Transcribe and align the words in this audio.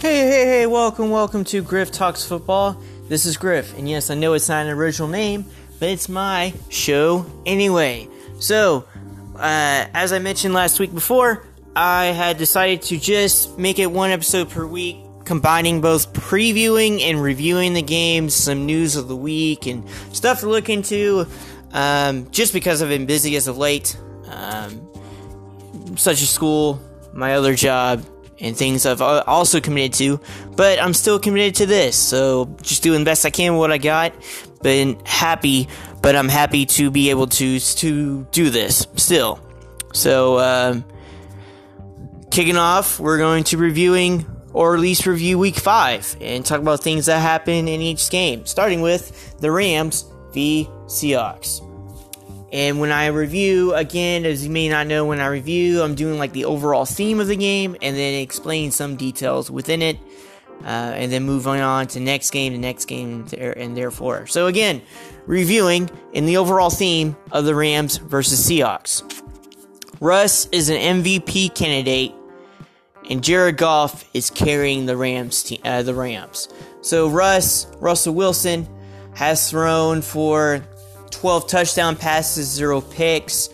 Hey, 0.00 0.20
hey, 0.20 0.46
hey, 0.46 0.66
welcome, 0.66 1.10
welcome 1.10 1.44
to 1.44 1.60
Griff 1.60 1.92
Talks 1.92 2.24
Football. 2.24 2.80
This 3.10 3.26
is 3.26 3.36
Griff, 3.36 3.76
and 3.76 3.86
yes, 3.86 4.08
I 4.08 4.14
know 4.14 4.32
it's 4.32 4.48
not 4.48 4.64
an 4.64 4.72
original 4.72 5.08
name, 5.08 5.44
but 5.78 5.90
it's 5.90 6.08
my 6.08 6.54
show 6.70 7.26
anyway. 7.44 8.08
So, 8.38 8.86
uh, 9.36 9.84
as 9.92 10.14
I 10.14 10.18
mentioned 10.18 10.54
last 10.54 10.80
week 10.80 10.94
before, 10.94 11.46
I 11.76 12.06
had 12.06 12.38
decided 12.38 12.80
to 12.84 12.98
just 12.98 13.58
make 13.58 13.78
it 13.78 13.88
one 13.88 14.08
episode 14.08 14.48
per 14.48 14.64
week, 14.64 14.96
combining 15.26 15.82
both 15.82 16.14
previewing 16.14 17.02
and 17.02 17.22
reviewing 17.22 17.74
the 17.74 17.82
games, 17.82 18.32
some 18.32 18.64
news 18.64 18.96
of 18.96 19.06
the 19.06 19.16
week, 19.16 19.66
and 19.66 19.86
stuff 20.14 20.40
to 20.40 20.48
look 20.48 20.70
into, 20.70 21.26
um, 21.74 22.30
just 22.30 22.54
because 22.54 22.80
I've 22.80 22.88
been 22.88 23.04
busy 23.04 23.36
as 23.36 23.48
of 23.48 23.58
late, 23.58 23.98
um, 24.28 24.88
such 25.96 26.22
as 26.22 26.30
school, 26.30 26.80
my 27.12 27.34
other 27.34 27.54
job, 27.54 28.02
and 28.40 28.56
things 28.56 28.86
I've 28.86 29.02
also 29.02 29.60
committed 29.60 29.94
to, 29.94 30.20
but 30.56 30.82
I'm 30.82 30.94
still 30.94 31.18
committed 31.18 31.56
to 31.56 31.66
this. 31.66 31.96
So 31.96 32.56
just 32.62 32.82
doing 32.82 33.00
the 33.00 33.04
best 33.04 33.24
I 33.26 33.30
can 33.30 33.52
with 33.52 33.60
what 33.60 33.72
I 33.72 33.78
got. 33.78 34.14
Been 34.62 35.00
happy, 35.04 35.68
but 36.02 36.16
I'm 36.16 36.28
happy 36.28 36.66
to 36.66 36.90
be 36.90 37.10
able 37.10 37.26
to 37.28 37.60
to 37.60 38.26
do 38.30 38.50
this 38.50 38.86
still. 38.96 39.40
So 39.92 40.38
um, 40.38 40.84
kicking 42.30 42.56
off, 42.56 43.00
we're 43.00 43.18
going 43.18 43.44
to 43.44 43.56
reviewing 43.56 44.26
or 44.52 44.74
at 44.74 44.80
least 44.80 45.06
review 45.06 45.38
week 45.38 45.56
five 45.56 46.16
and 46.20 46.44
talk 46.44 46.60
about 46.60 46.82
things 46.82 47.06
that 47.06 47.20
happen 47.20 47.68
in 47.68 47.80
each 47.80 48.10
game, 48.10 48.46
starting 48.46 48.80
with 48.80 49.38
the 49.38 49.50
Rams 49.50 50.04
v 50.32 50.68
Seahawks. 50.86 51.69
And 52.52 52.80
when 52.80 52.90
I 52.90 53.06
review, 53.06 53.74
again, 53.74 54.24
as 54.24 54.44
you 54.44 54.50
may 54.50 54.68
not 54.68 54.86
know, 54.86 55.04
when 55.04 55.20
I 55.20 55.26
review, 55.26 55.82
I'm 55.82 55.94
doing 55.94 56.18
like 56.18 56.32
the 56.32 56.46
overall 56.46 56.84
theme 56.84 57.20
of 57.20 57.28
the 57.28 57.36
game 57.36 57.76
and 57.80 57.96
then 57.96 58.20
explain 58.20 58.72
some 58.72 58.96
details 58.96 59.50
within 59.50 59.82
it. 59.82 59.98
Uh, 60.62 60.92
and 60.94 61.10
then 61.10 61.22
moving 61.22 61.60
on 61.60 61.86
to 61.86 62.00
next 62.00 62.30
game, 62.32 62.52
the 62.52 62.58
next 62.58 62.84
game, 62.84 63.26
and 63.38 63.74
therefore. 63.74 64.26
So 64.26 64.46
again, 64.46 64.82
reviewing 65.26 65.88
in 66.12 66.26
the 66.26 66.36
overall 66.36 66.68
theme 66.68 67.16
of 67.32 67.46
the 67.46 67.54
Rams 67.54 67.96
versus 67.96 68.46
Seahawks. 68.46 69.02
Russ 70.00 70.48
is 70.52 70.68
an 70.68 71.02
MVP 71.02 71.54
candidate, 71.54 72.14
and 73.08 73.24
Jared 73.24 73.56
Goff 73.56 74.04
is 74.12 74.28
carrying 74.28 74.84
the 74.84 74.96
Rams. 74.98 75.42
Te- 75.44 75.60
uh, 75.64 75.82
the 75.82 75.94
Rams. 75.94 76.48
So 76.82 77.08
Russ, 77.08 77.66
Russell 77.78 78.14
Wilson, 78.14 78.68
has 79.14 79.50
thrown 79.50 80.02
for 80.02 80.62
12 81.10 81.46
touchdown 81.46 81.96
passes, 81.96 82.48
zero 82.48 82.80
picks, 82.80 83.50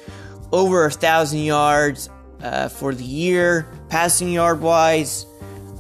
over 0.53 0.85
a 0.85 0.91
thousand 0.91 1.41
yards 1.41 2.09
uh, 2.43 2.69
for 2.69 2.95
the 2.95 3.05
year, 3.05 3.67
passing 3.89 4.33
yard 4.33 4.61
wise. 4.61 5.27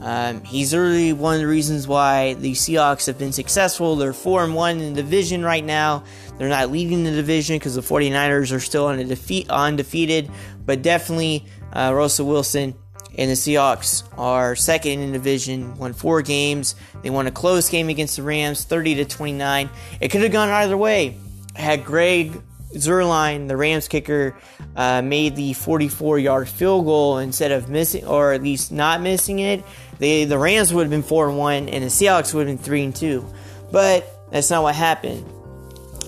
Um, 0.00 0.44
he's 0.44 0.74
really 0.74 1.12
one 1.12 1.34
of 1.34 1.40
the 1.40 1.46
reasons 1.46 1.88
why 1.88 2.34
the 2.34 2.52
Seahawks 2.52 3.06
have 3.06 3.18
been 3.18 3.32
successful. 3.32 3.96
They're 3.96 4.12
4 4.12 4.44
and 4.44 4.54
1 4.54 4.80
in 4.80 4.94
the 4.94 5.02
division 5.02 5.42
right 5.42 5.64
now. 5.64 6.04
They're 6.38 6.48
not 6.48 6.70
leading 6.70 7.02
the 7.04 7.12
division 7.12 7.56
because 7.56 7.74
the 7.74 7.80
49ers 7.80 8.54
are 8.54 8.60
still 8.60 8.88
undefeat, 8.88 9.48
undefeated, 9.48 10.30
but 10.64 10.82
definitely 10.82 11.46
uh, 11.72 11.92
Russell 11.94 12.26
Wilson 12.26 12.74
and 13.16 13.30
the 13.30 13.34
Seahawks 13.34 14.04
are 14.18 14.54
second 14.54 15.00
in 15.00 15.12
the 15.12 15.18
division, 15.18 15.74
won 15.78 15.94
four 15.94 16.20
games. 16.20 16.74
They 17.02 17.08
won 17.08 17.26
a 17.26 17.30
close 17.30 17.70
game 17.70 17.88
against 17.88 18.16
the 18.16 18.22
Rams, 18.22 18.64
30 18.64 18.96
to 18.96 19.04
29. 19.06 19.70
It 20.00 20.10
could 20.10 20.20
have 20.22 20.32
gone 20.32 20.50
either 20.50 20.76
way 20.76 21.16
had 21.56 21.84
Greg 21.84 22.40
Zuerlein, 22.74 23.48
the 23.48 23.56
Rams 23.56 23.88
kicker, 23.88 24.36
uh, 24.74 25.02
made 25.02 25.36
the 25.36 25.52
44 25.54 26.18
yard 26.18 26.48
field 26.48 26.84
goal 26.84 27.18
instead 27.18 27.52
of 27.52 27.68
missing, 27.68 28.04
or 28.04 28.32
at 28.32 28.42
least 28.42 28.72
not 28.72 29.00
missing 29.00 29.38
it, 29.38 29.64
they, 29.98 30.24
the 30.24 30.38
Rams 30.38 30.72
would 30.72 30.82
have 30.82 30.90
been 30.90 31.02
4 31.02 31.28
and 31.28 31.38
1, 31.38 31.68
and 31.68 31.84
the 31.84 31.88
Seahawks 31.88 32.34
would 32.34 32.48
have 32.48 32.58
been 32.58 32.64
3 32.64 32.84
and 32.84 32.96
2. 32.96 33.26
But 33.72 34.06
that's 34.30 34.50
not 34.50 34.62
what 34.62 34.74
happened. 34.74 35.24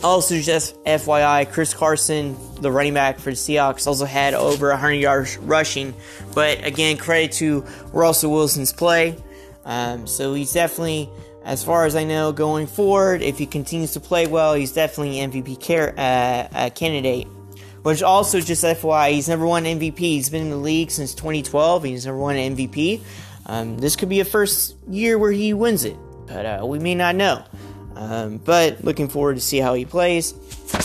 Also, 0.04 0.38
just 0.41 0.76
FYI, 0.84 1.50
Chris 1.50 1.75
Carson, 1.75 2.36
the 2.60 2.70
running 2.70 2.94
back 2.94 3.19
for 3.19 3.30
the 3.30 3.36
Seahawks, 3.36 3.86
also 3.86 4.04
had 4.04 4.34
over 4.34 4.69
100 4.69 4.94
yards 4.94 5.38
rushing. 5.38 5.94
But 6.34 6.65
again, 6.65 6.98
credit 6.98 7.32
to 7.32 7.65
Russell 7.92 8.30
Wilson's 8.30 8.72
play. 8.72 9.16
Um, 9.65 10.06
so 10.06 10.34
he's 10.34 10.53
definitely 10.53 11.10
as 11.48 11.64
far 11.64 11.86
as 11.86 11.97
I 11.97 12.04
know, 12.04 12.31
going 12.31 12.66
forward, 12.66 13.22
if 13.22 13.38
he 13.38 13.47
continues 13.47 13.92
to 13.92 14.00
play 14.00 14.26
well, 14.26 14.53
he's 14.53 14.72
definitely 14.72 15.20
an 15.20 15.32
MVP 15.32 15.59
care, 15.59 15.94
uh, 15.97 16.48
uh, 16.54 16.70
candidate. 16.70 17.26
Which 17.82 18.03
also, 18.03 18.41
just 18.41 18.62
FYI, 18.62 19.12
he's 19.12 19.31
never 19.31 19.47
won 19.47 19.64
MVP. 19.64 19.98
He's 19.98 20.28
been 20.28 20.42
in 20.42 20.50
the 20.50 20.56
league 20.56 20.91
since 20.91 21.14
2012. 21.14 21.84
He's 21.84 22.04
never 22.04 22.19
won 22.19 22.36
MVP. 22.36 23.00
Um, 23.47 23.78
this 23.78 23.97
could 23.97 24.10
be 24.10 24.20
a 24.20 24.26
first 24.26 24.76
year 24.91 25.16
where 25.16 25.32
he 25.32 25.54
wins 25.54 25.86
it, 25.86 25.97
but 26.26 26.44
uh, 26.44 26.66
we 26.66 26.81
may 26.81 26.94
not 26.94 27.14
know. 27.14 27.42
Um, 27.94 28.36
but 28.36 28.84
looking 28.84 29.09
forward 29.09 29.36
to 29.36 29.41
see 29.41 29.56
how 29.56 29.72
he 29.72 29.86
plays. 29.86 30.34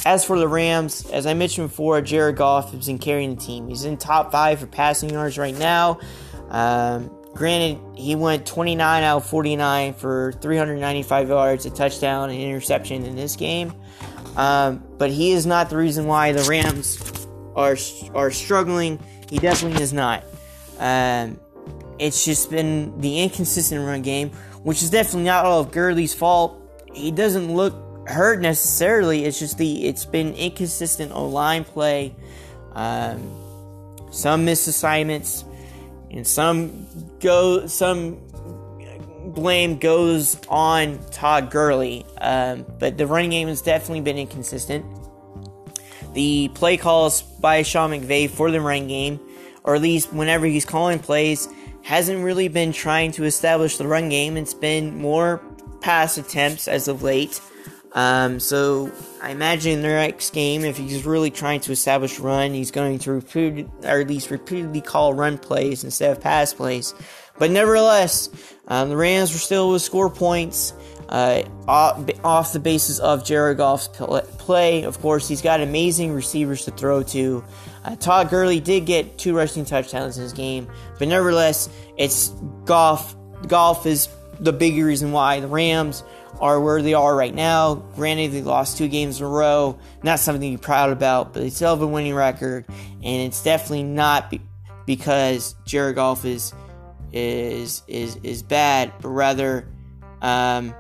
As 0.06 0.24
for 0.24 0.40
the 0.40 0.48
Rams, 0.48 1.06
as 1.12 1.26
I 1.26 1.34
mentioned 1.34 1.68
before, 1.68 2.00
Jared 2.02 2.38
Goff 2.38 2.72
has 2.72 2.88
been 2.88 3.00
carrying 3.00 3.36
the 3.36 3.42
team. 3.42 3.68
He's 3.68 3.84
in 3.84 3.98
top 3.98 4.32
five 4.32 4.62
for 4.62 4.68
passing 4.68 5.10
yards 5.10 5.38
right 5.38 5.58
now. 5.58 6.00
Um, 6.50 7.12
Granted, 7.34 7.80
he 7.96 8.16
went 8.16 8.46
29 8.46 9.04
out 9.04 9.18
of 9.18 9.26
49 9.26 9.94
for 9.96 10.34
395 10.34 11.30
yards, 11.30 11.66
a 11.66 11.72
touchdown, 11.72 12.30
and 12.30 12.40
interception 12.40 13.06
in 13.06 13.16
this 13.16 13.36
game. 13.36 13.74
Um, 14.36 14.84
but 14.98 15.10
he 15.10 15.32
is 15.32 15.46
not 15.46 15.70
the 15.70 15.78
reason 15.78 16.06
why 16.06 16.32
the 16.32 16.44
Rams 16.44 17.28
are 17.56 17.78
are 18.14 18.32
struggling. 18.32 19.00
He 19.30 19.40
definitely 19.40 19.82
is 19.82 19.94
not. 19.94 20.24
Um, 20.80 21.40
it's 22.00 22.26
just 22.26 22.50
been 22.50 23.00
the 23.00 23.22
inconsistent 23.22 23.86
run 23.86 24.02
game, 24.02 24.30
which 24.64 24.82
is 24.84 24.90
definitely 24.90 25.24
not 25.24 25.46
all 25.46 25.62
of 25.62 25.72
Gurley's 25.72 26.14
fault. 26.14 26.60
He 26.94 27.12
doesn't 27.12 27.54
look 27.54 27.74
hurt 28.08 28.42
necessarily. 28.42 29.26
It's 29.26 29.40
just 29.40 29.58
the 29.58 29.86
it's 29.86 30.06
been 30.06 30.34
inconsistent 30.34 31.12
O 31.12 31.28
line 31.28 31.64
play, 31.64 32.16
um, 32.74 33.22
some 34.12 34.46
missed 34.46 34.68
assignments 34.68 35.46
and 36.12 36.26
some 36.26 36.86
go 37.24 37.66
some 37.66 38.20
blame 39.34 39.78
goes 39.80 40.38
on 40.50 41.00
Todd 41.10 41.50
Gurley, 41.50 42.06
um, 42.20 42.66
but 42.78 42.98
the 42.98 43.08
running 43.08 43.32
game 43.32 43.48
has 43.48 43.62
definitely 43.62 44.02
been 44.02 44.18
inconsistent. 44.18 44.86
The 46.14 46.50
play 46.50 46.78
calls 46.78 47.24
by 47.24 47.64
Sean 47.64 47.92
McVay 47.92 48.30
for 48.30 48.52
the 48.52 48.62
running 48.62 48.88
game, 48.88 49.20
or 49.64 49.76
at 49.76 49.82
least 49.82 50.14
whenever 50.14 50.46
he's 50.46 50.66
calling 50.66 51.00
plays, 51.00 51.48
hasn't 51.82 52.24
really 52.24 52.50
been 52.50 52.72
trying 52.72 53.12
to 53.14 53.24
establish 53.24 53.78
the 53.78 53.88
run 53.88 54.10
game. 54.10 54.38
It's 54.38 54.54
been 54.54 54.96
more 54.98 55.42
pass 55.82 56.18
attempts 56.18 56.68
as 56.68 56.88
of 56.88 57.02
late. 57.02 57.42
Um, 57.94 58.40
so 58.40 58.92
I 59.22 59.30
imagine 59.32 59.74
in 59.74 59.82
the 59.82 59.88
next 59.88 60.34
game, 60.34 60.66
if 60.66 60.78
he's 60.78 61.06
really 61.06 61.30
trying 61.30 61.60
to 61.62 61.72
establish 61.72 62.20
run, 62.20 62.54
he's 62.54 62.72
going 62.72 63.00
to 63.00 63.12
repeat, 63.12 63.68
or 63.84 64.02
at 64.02 64.08
least 64.08 64.32
repeatedly 64.32 64.82
call 64.82 65.14
run 65.14 65.38
plays 65.38 65.84
instead 65.84 66.12
of 66.12 66.22
pass 66.22 66.54
plays. 66.54 66.96
But 67.38 67.52
nevertheless, 67.52 68.30
um, 68.68 68.90
the 68.90 68.98
Rams 68.98 69.32
were 69.34 69.40
still 69.40 69.74
to 69.74 69.80
score 69.80 70.10
points 70.10 70.74
uh, 71.10 71.44
off 71.68 72.54
the 72.54 72.60
basis 72.60 73.00
of 73.00 73.24
Jared 73.24 73.58
Goff's 73.58 73.88
play. 73.88 74.84
Of 74.84 75.00
course, 75.00 75.28
he's 75.28 75.42
got 75.42 75.62
amazing 75.62 76.14
receivers 76.14 76.66
to 76.66 76.72
throw 76.72 77.04
to. 77.04 77.44
Uh, 77.86 77.96
Todd 77.98 78.30
Gurley 78.30 78.60
did 78.60 78.86
get 78.86 79.18
two 79.18 79.36
rushing 79.36 79.66
touchdowns 79.66 80.18
in 80.18 80.24
his 80.24 80.34
game, 80.34 80.68
but 80.98 81.08
nevertheless, 81.08 81.70
it's 81.98 82.30
Goff. 82.66 83.16
Goff 83.48 83.86
is 83.86 84.08
the 84.40 84.54
big 84.54 84.76
reason 84.82 85.12
why 85.12 85.40
the 85.40 85.48
Rams 85.48 86.04
are 86.40 86.60
where 86.60 86.82
they 86.82 86.94
are 86.94 87.16
right 87.16 87.34
now. 87.34 87.76
Granted, 87.96 88.32
they 88.32 88.42
lost 88.42 88.78
two 88.78 88.88
games 88.88 89.20
in 89.20 89.26
a 89.26 89.30
row. 89.30 89.78
Not 90.04 90.20
something 90.20 90.56
be 90.56 90.58
proud 90.58 90.92
about, 90.92 91.34
but 91.34 91.42
they 91.42 91.50
still 91.50 91.72
have 91.72 91.82
a 91.82 91.88
winning 91.88 92.16
record, 92.16 92.66
and 92.70 93.22
it's 93.28 93.44
definitely 93.44 93.84
not 93.84 94.30
be- 94.30 94.42
because 94.86 95.56
Jared 95.66 95.96
Goff 95.96 96.26
is 96.26 96.54
is 97.12 97.84
is 97.88 98.18
is 98.24 98.44
bad, 98.44 98.92
but 99.02 99.10
rather 99.10 99.68
um, 100.22 100.74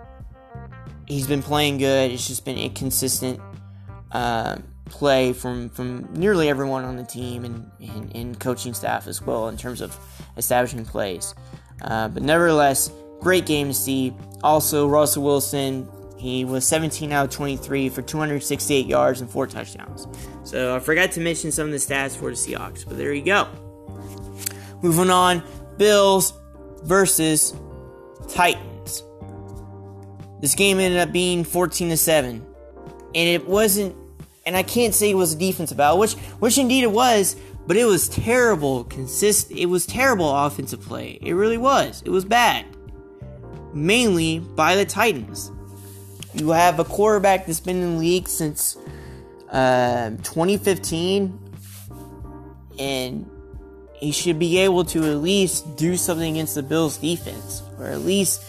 he's 1.08 1.28
been 1.28 1.44
playing 1.44 1.78
good. 1.78 2.12
It's 2.12 2.28
just 2.28 2.46
been 2.46 2.58
inconsistent 2.58 3.40
uh, 4.12 4.58
play 4.86 5.34
from 5.34 5.70
from 5.70 6.12
nearly 6.14 6.50
everyone 6.50 6.84
on 6.84 6.96
the 6.96 7.04
team 7.04 7.46
and, 7.46 7.70
and, 7.80 8.16
and 8.16 8.40
coaching 8.40 8.74
staff 8.74 9.08
as 9.08 9.22
well 9.22 9.48
in 9.50 9.58
terms 9.58 9.82
of 9.82 9.98
establishing 10.38 10.86
plays. 10.86 11.36
Uh, 11.82 12.08
but 12.08 12.24
nevertheless, 12.24 12.92
great 13.20 13.46
game 13.46 13.68
to 13.68 13.74
see. 13.74 14.14
Also, 14.44 14.88
Russell 14.88 15.24
Wilson, 15.24 15.90
he 16.18 16.46
was 16.46 16.66
17 16.68 17.12
out 17.12 17.26
of 17.26 17.32
23 17.32 17.90
for 17.90 18.02
268 18.02 18.86
yards 18.86 19.22
and 19.22 19.30
four 19.30 19.48
touchdowns. 19.48 20.08
So 20.44 20.76
I 20.76 20.80
forgot 20.80 21.12
to 21.14 21.22
mention 21.22 21.52
some 21.52 21.68
of 21.68 21.72
the 21.72 21.78
stats 21.78 22.16
for 22.18 22.30
the 22.30 22.36
Seahawks, 22.36 22.86
but 22.86 22.98
there 22.98 23.14
you 23.14 23.24
go. 23.24 23.48
Moving 24.82 25.10
on, 25.10 25.44
Bills 25.78 26.34
versus 26.84 27.54
Titans. 28.28 29.04
This 30.42 30.56
game 30.56 30.80
ended 30.80 31.00
up 31.00 31.14
being 31.14 31.46
14 31.46 31.90
to 31.90 31.98
7. 31.98 32.46
And 33.16 33.30
it 33.30 33.48
wasn't 33.48 33.96
and 34.46 34.58
I 34.58 34.64
can't 34.64 34.94
say 34.94 35.10
it 35.10 35.16
was 35.16 35.34
a 35.34 35.38
defensive 35.38 35.78
battle, 35.78 35.98
which 35.98 36.14
which 36.40 36.58
indeed 36.58 36.84
it 36.84 36.92
was, 36.92 37.38
but 37.66 37.78
it 37.78 37.86
was 37.86 38.10
terrible 38.10 38.84
consist 38.86 39.52
it 39.52 39.68
was 39.68 39.86
terrible 39.86 40.30
offensive 40.30 40.82
play. 40.82 41.18
It 41.22 41.34
really 41.34 41.58
was. 41.58 42.02
It 42.06 42.10
was 42.10 42.26
bad. 42.26 42.66
Mainly 43.74 44.40
by 44.40 44.76
the 44.76 44.86
Titans. 44.86 45.52
You 46.34 46.50
have 46.50 46.80
a 46.80 46.84
quarterback 46.84 47.46
that's 47.46 47.60
been 47.60 47.82
in 47.82 47.94
the 47.94 48.00
league 48.00 48.28
since 48.28 48.78
uh, 49.52 50.12
2015, 50.24 51.40
and 52.80 53.30
he 53.96 54.12
should 54.12 54.40
be 54.40 54.58
able 54.60 54.84
to 54.86 55.04
at 55.12 55.18
least 55.18 55.76
do 55.78 55.96
something 55.96 56.34
against 56.36 56.56
the 56.56 56.64
Bills' 56.64 56.98
defense, 56.98 57.62
or 57.78 57.86
at 57.86 58.02
least 58.02 58.44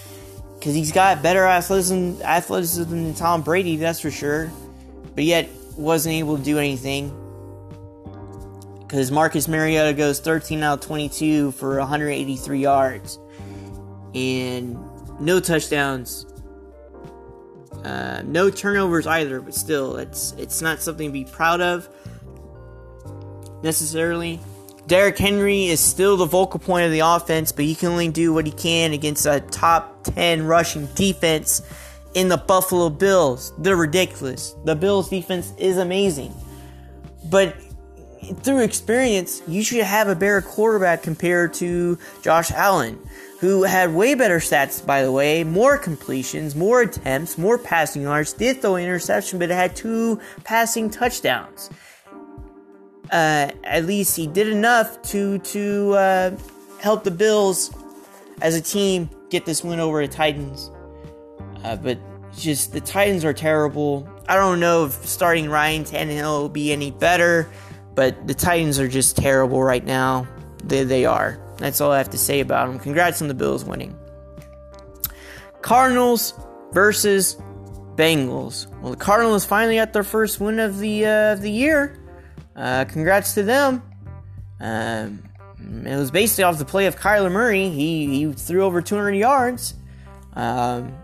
because 0.54 0.74
he's 0.74 0.92
got 0.92 1.22
better 1.22 1.44
athleticism, 1.44 2.22
athleticism 2.22 2.90
than 2.90 3.14
Tom 3.14 3.42
Brady, 3.42 3.76
that's 3.76 4.00
for 4.00 4.10
sure. 4.10 4.50
But 5.14 5.24
yet 5.24 5.48
wasn't 5.76 6.14
able 6.14 6.38
to 6.38 6.42
do 6.42 6.58
anything 6.58 7.12
because 8.80 9.10
Marcus 9.10 9.48
Mariota 9.48 9.92
goes 9.92 10.20
13 10.20 10.62
out 10.62 10.78
of 10.78 10.86
22 10.86 11.50
for 11.52 11.78
183 11.78 12.58
yards 12.58 13.18
and 14.14 14.78
no 15.20 15.40
touchdowns, 15.40 16.26
uh, 17.84 18.22
no 18.24 18.50
turnovers 18.50 19.06
either. 19.06 19.40
But 19.40 19.54
still, 19.54 19.96
it's 19.96 20.32
it's 20.38 20.60
not 20.60 20.80
something 20.80 21.08
to 21.08 21.12
be 21.12 21.24
proud 21.24 21.60
of 21.60 21.88
necessarily. 23.62 24.40
Derrick 24.86 25.16
Henry 25.16 25.66
is 25.66 25.80
still 25.80 26.16
the 26.16 26.26
vocal 26.26 26.60
point 26.60 26.84
of 26.84 26.92
the 26.92 27.00
offense, 27.00 27.52
but 27.52 27.64
he 27.64 27.74
can 27.74 27.88
only 27.88 28.08
do 28.08 28.34
what 28.34 28.44
he 28.44 28.52
can 28.52 28.92
against 28.92 29.24
a 29.24 29.40
top 29.40 30.04
10 30.04 30.44
rushing 30.44 30.86
defense 30.94 31.62
in 32.12 32.28
the 32.28 32.36
Buffalo 32.36 32.90
Bills. 32.90 33.54
They're 33.56 33.76
ridiculous. 33.76 34.54
The 34.64 34.76
Bills 34.76 35.08
defense 35.08 35.54
is 35.56 35.78
amazing. 35.78 36.34
But 37.30 37.56
through 38.42 38.62
experience, 38.62 39.42
you 39.48 39.62
should 39.62 39.80
have 39.80 40.08
a 40.08 40.14
better 40.14 40.42
quarterback 40.42 41.02
compared 41.02 41.54
to 41.54 41.98
Josh 42.22 42.50
Allen, 42.50 42.98
who 43.44 43.62
had 43.62 43.94
way 43.94 44.14
better 44.14 44.38
stats, 44.38 44.84
by 44.84 45.02
the 45.02 45.12
way, 45.12 45.44
more 45.44 45.76
completions, 45.76 46.54
more 46.54 46.82
attempts, 46.82 47.36
more 47.36 47.58
passing 47.58 48.02
yards, 48.02 48.32
did 48.32 48.60
throw 48.60 48.76
an 48.76 48.84
interception, 48.84 49.38
but 49.38 49.50
had 49.50 49.74
two 49.76 50.20
passing 50.44 50.90
touchdowns 50.90 51.70
uh, 53.10 53.50
at 53.64 53.84
least 53.84 54.16
he 54.16 54.26
did 54.26 54.48
enough 54.48 55.00
to 55.02 55.38
to 55.38 55.92
uh, 55.92 56.36
help 56.80 57.04
the 57.04 57.10
Bills 57.10 57.74
as 58.42 58.56
a 58.56 58.60
team 58.60 59.08
get 59.30 59.46
this 59.46 59.62
win 59.62 59.80
over 59.80 60.04
the 60.04 60.12
Titans. 60.12 60.70
Uh, 61.62 61.76
but 61.76 61.98
just 62.36 62.72
the 62.72 62.80
Titans 62.80 63.24
are 63.24 63.32
terrible. 63.32 64.08
I 64.28 64.36
don't 64.36 64.58
know 64.58 64.86
if 64.86 64.92
starting 65.06 65.48
Ryan 65.48 65.84
Tannehill 65.84 66.40
will 66.40 66.48
be 66.48 66.72
any 66.72 66.90
better, 66.90 67.48
but 67.94 68.26
the 68.26 68.34
Titans 68.34 68.78
are 68.78 68.88
just 68.88 69.16
terrible 69.16 69.62
right 69.62 69.84
now. 69.84 70.26
They, 70.64 70.84
they 70.84 71.04
are. 71.04 71.38
That's 71.58 71.80
all 71.80 71.92
I 71.92 71.98
have 71.98 72.10
to 72.10 72.18
say 72.18 72.40
about 72.40 72.68
them. 72.68 72.78
Congrats 72.78 73.22
on 73.22 73.28
the 73.28 73.34
Bills 73.34 73.64
winning. 73.64 73.96
Cardinals 75.62 76.34
versus 76.72 77.36
Bengals. 77.96 78.66
Well, 78.80 78.90
the 78.90 78.98
Cardinals 78.98 79.44
finally 79.44 79.76
got 79.76 79.92
their 79.92 80.02
first 80.02 80.40
win 80.40 80.58
of 80.58 80.78
the 80.78 81.06
uh, 81.06 81.32
of 81.32 81.42
the 81.42 81.50
year. 81.50 82.00
Uh, 82.56 82.84
congrats 82.84 83.34
to 83.34 83.42
them. 83.42 83.82
Um, 84.60 85.22
it 85.58 85.96
was 85.96 86.10
basically 86.10 86.44
off 86.44 86.58
the 86.58 86.64
play 86.64 86.86
of 86.86 86.96
Kyler 86.96 87.30
Murray. 87.30 87.70
He, 87.70 88.06
he 88.06 88.32
threw 88.32 88.64
over 88.64 88.82
200 88.82 89.12
yards. 89.12 89.74
Um, 90.34 90.94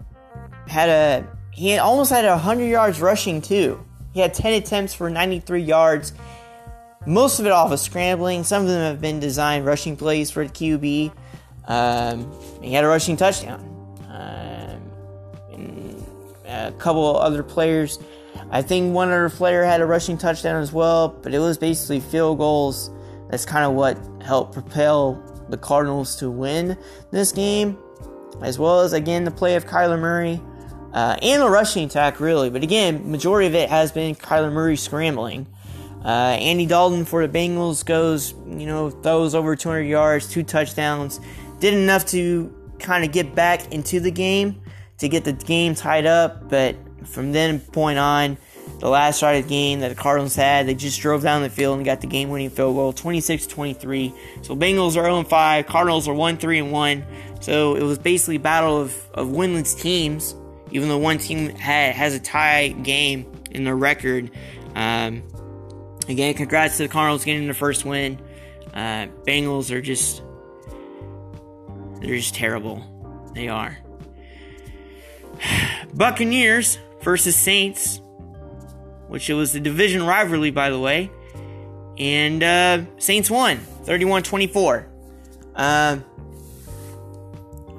had 0.66 0.88
a 0.88 1.38
he 1.50 1.76
almost 1.78 2.10
had 2.10 2.24
100 2.24 2.64
yards 2.64 3.00
rushing 3.00 3.42
too. 3.42 3.84
He 4.12 4.20
had 4.20 4.34
10 4.34 4.54
attempts 4.54 4.94
for 4.94 5.10
93 5.10 5.62
yards. 5.62 6.12
Most 7.06 7.40
of 7.40 7.46
it 7.46 7.52
off 7.52 7.72
of 7.72 7.80
scrambling. 7.80 8.44
Some 8.44 8.62
of 8.62 8.68
them 8.68 8.82
have 8.82 9.00
been 9.00 9.20
designed 9.20 9.64
rushing 9.64 9.96
plays 9.96 10.30
for 10.30 10.46
the 10.46 10.52
QB. 10.52 11.12
Um, 11.66 12.32
he 12.62 12.72
had 12.72 12.84
a 12.84 12.88
rushing 12.88 13.16
touchdown. 13.16 13.66
Um, 14.08 16.04
a 16.46 16.72
couple 16.72 17.16
other 17.16 17.42
players 17.42 17.98
I 18.50 18.62
think 18.62 18.92
one 18.92 19.08
other 19.08 19.30
player 19.30 19.62
had 19.64 19.80
a 19.80 19.86
rushing 19.86 20.18
touchdown 20.18 20.60
as 20.60 20.72
well, 20.72 21.08
but 21.08 21.32
it 21.32 21.38
was 21.38 21.56
basically 21.56 22.00
field 22.00 22.38
goals. 22.38 22.90
That's 23.30 23.44
kind 23.44 23.64
of 23.64 23.74
what 23.74 23.96
helped 24.22 24.54
propel 24.54 25.22
the 25.48 25.56
Cardinals 25.56 26.16
to 26.16 26.30
win 26.30 26.76
this 27.12 27.30
game, 27.30 27.78
as 28.42 28.58
well 28.58 28.80
as 28.80 28.92
again 28.92 29.22
the 29.22 29.30
play 29.30 29.54
of 29.54 29.66
Kyler 29.66 30.00
Murray 30.00 30.40
uh, 30.92 31.16
and 31.22 31.42
the 31.42 31.48
rushing 31.48 31.84
attack, 31.84 32.18
really. 32.18 32.50
But 32.50 32.64
again, 32.64 33.08
majority 33.10 33.46
of 33.46 33.54
it 33.54 33.68
has 33.68 33.92
been 33.92 34.16
Kyler 34.16 34.52
Murray 34.52 34.76
scrambling. 34.76 35.46
Uh, 36.04 36.36
Andy 36.40 36.66
Dalton 36.66 37.04
for 37.04 37.26
the 37.26 37.38
Bengals 37.38 37.84
goes, 37.84 38.32
you 38.46 38.66
know, 38.66 38.90
throws 38.90 39.34
over 39.34 39.54
200 39.54 39.82
yards, 39.82 40.28
two 40.28 40.42
touchdowns, 40.42 41.20
did 41.58 41.74
enough 41.74 42.06
to 42.06 42.54
kind 42.78 43.04
of 43.04 43.12
get 43.12 43.34
back 43.34 43.72
into 43.72 44.00
the 44.00 44.10
game 44.10 44.62
to 45.00 45.08
get 45.08 45.24
the 45.24 45.32
game 45.32 45.74
tied 45.74 46.06
up, 46.06 46.48
but 46.48 46.76
from 47.06 47.32
then 47.32 47.58
point 47.58 47.98
on, 47.98 48.36
the 48.80 48.88
last 48.88 49.20
drive 49.20 49.38
of 49.38 49.44
the 49.44 49.48
game 49.48 49.80
that 49.80 49.88
the 49.88 49.94
Cardinals 49.94 50.34
had, 50.34 50.66
they 50.66 50.74
just 50.74 51.00
drove 51.00 51.22
down 51.22 51.42
the 51.42 51.50
field 51.50 51.76
and 51.76 51.84
got 51.84 52.00
the 52.00 52.06
game 52.06 52.28
winning 52.28 52.50
field 52.50 52.76
goal 52.76 52.92
26 52.92 53.46
23. 53.46 54.14
So 54.42 54.54
Bengals 54.54 54.96
are 54.96 55.04
0 55.04 55.24
5, 55.24 55.66
Cardinals 55.66 56.06
are 56.06 56.14
1 56.14 56.36
3 56.36 56.58
and 56.60 56.72
1. 56.72 57.04
So 57.40 57.74
it 57.74 57.82
was 57.82 57.98
basically 57.98 58.36
a 58.36 58.40
battle 58.40 58.78
of, 58.80 58.94
of 59.14 59.28
winless 59.28 59.78
teams, 59.78 60.34
even 60.70 60.88
though 60.88 60.98
one 60.98 61.18
team 61.18 61.50
had, 61.50 61.94
has 61.94 62.14
a 62.14 62.20
tie 62.20 62.68
game 62.68 63.30
in 63.50 63.64
their 63.64 63.76
record. 63.76 64.30
Um, 64.74 65.22
again, 66.10 66.34
congrats 66.34 66.76
to 66.78 66.84
the 66.84 66.88
Cardinals 66.88 67.24
getting 67.24 67.44
their 67.44 67.54
first 67.54 67.84
win. 67.84 68.20
Uh, 68.72 69.06
Bengals 69.26 69.70
are 69.70 69.80
just, 69.80 70.22
they're 72.00 72.16
just 72.16 72.34
terrible. 72.34 72.84
They 73.34 73.48
are. 73.48 73.78
Buccaneers 75.94 76.78
versus 77.02 77.36
Saints, 77.36 78.00
which 79.08 79.28
it 79.28 79.34
was 79.34 79.52
the 79.52 79.60
division 79.60 80.04
rivalry, 80.04 80.50
by 80.50 80.70
the 80.70 80.78
way. 80.78 81.10
And 81.98 82.42
uh, 82.42 82.82
Saints 82.98 83.30
won 83.30 83.58
31 83.58 84.22
24. 84.22 84.86
Uh, 85.54 85.98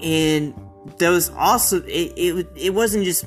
and 0.01 0.53
that 0.97 1.09
was 1.09 1.29
also, 1.29 1.81
it, 1.83 2.13
it, 2.15 2.47
it 2.55 2.73
wasn't 2.73 3.05
just 3.05 3.25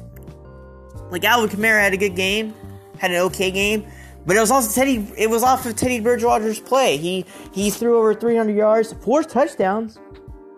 like 1.11 1.25
Alvin 1.25 1.57
Kamara 1.57 1.81
had 1.81 1.95
a 1.95 1.97
good 1.97 2.17
game, 2.17 2.55
had 2.99 3.11
an 3.11 3.19
okay 3.19 3.51
game, 3.51 3.87
but 4.27 4.37
it 4.37 4.41
was 4.41 4.51
also 4.51 4.73
Teddy. 4.73 5.07
It 5.17 5.29
was 5.29 5.43
off 5.43 5.67
of 5.67 5.77
Teddy 5.77 6.01
Bridgewater's 6.01 6.61
play. 6.61 6.97
He 6.97 7.25
he 7.53 7.71
threw 7.71 7.99
over 7.99 8.15
300 8.15 8.57
yards, 8.57 8.93
four 9.03 9.23
touchdowns. 9.23 9.99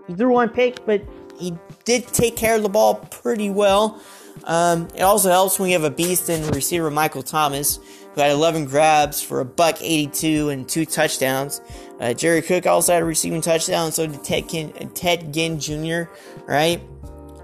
He 0.06 0.14
threw 0.14 0.32
one 0.32 0.49
pick, 0.50 0.85
but 0.87 1.02
he 1.38 1.56
did 1.85 2.06
take 2.08 2.37
care 2.37 2.56
of 2.56 2.62
the 2.62 2.68
ball 2.68 2.94
pretty 2.94 3.50
well. 3.50 4.00
Um, 4.44 4.88
it 4.94 5.02
also 5.02 5.30
helps 5.30 5.58
when 5.58 5.70
you 5.70 5.75
have 5.75 5.90
a 5.90 5.94
beast 5.94 6.28
in 6.28 6.46
receiver 6.50 6.90
Michael 6.90 7.23
Thomas, 7.23 7.78
who 8.14 8.20
had 8.20 8.30
11 8.30 8.66
grabs 8.66 9.20
for 9.20 9.40
a 9.40 9.44
buck 9.44 9.80
82 9.80 10.50
and 10.50 10.68
two 10.68 10.87
touchdowns. 10.87 11.61
Uh, 11.99 12.12
Jared 12.12 12.44
Cook 12.44 12.66
also 12.66 12.92
had 12.92 13.02
a 13.02 13.04
receiving 13.04 13.40
touchdown, 13.40 13.90
so 13.90 14.06
did 14.06 14.23
Ted, 14.23 14.94
Ted 14.94 15.32
Ginn 15.32 15.58
Jr., 15.58 16.02
right? 16.46 16.80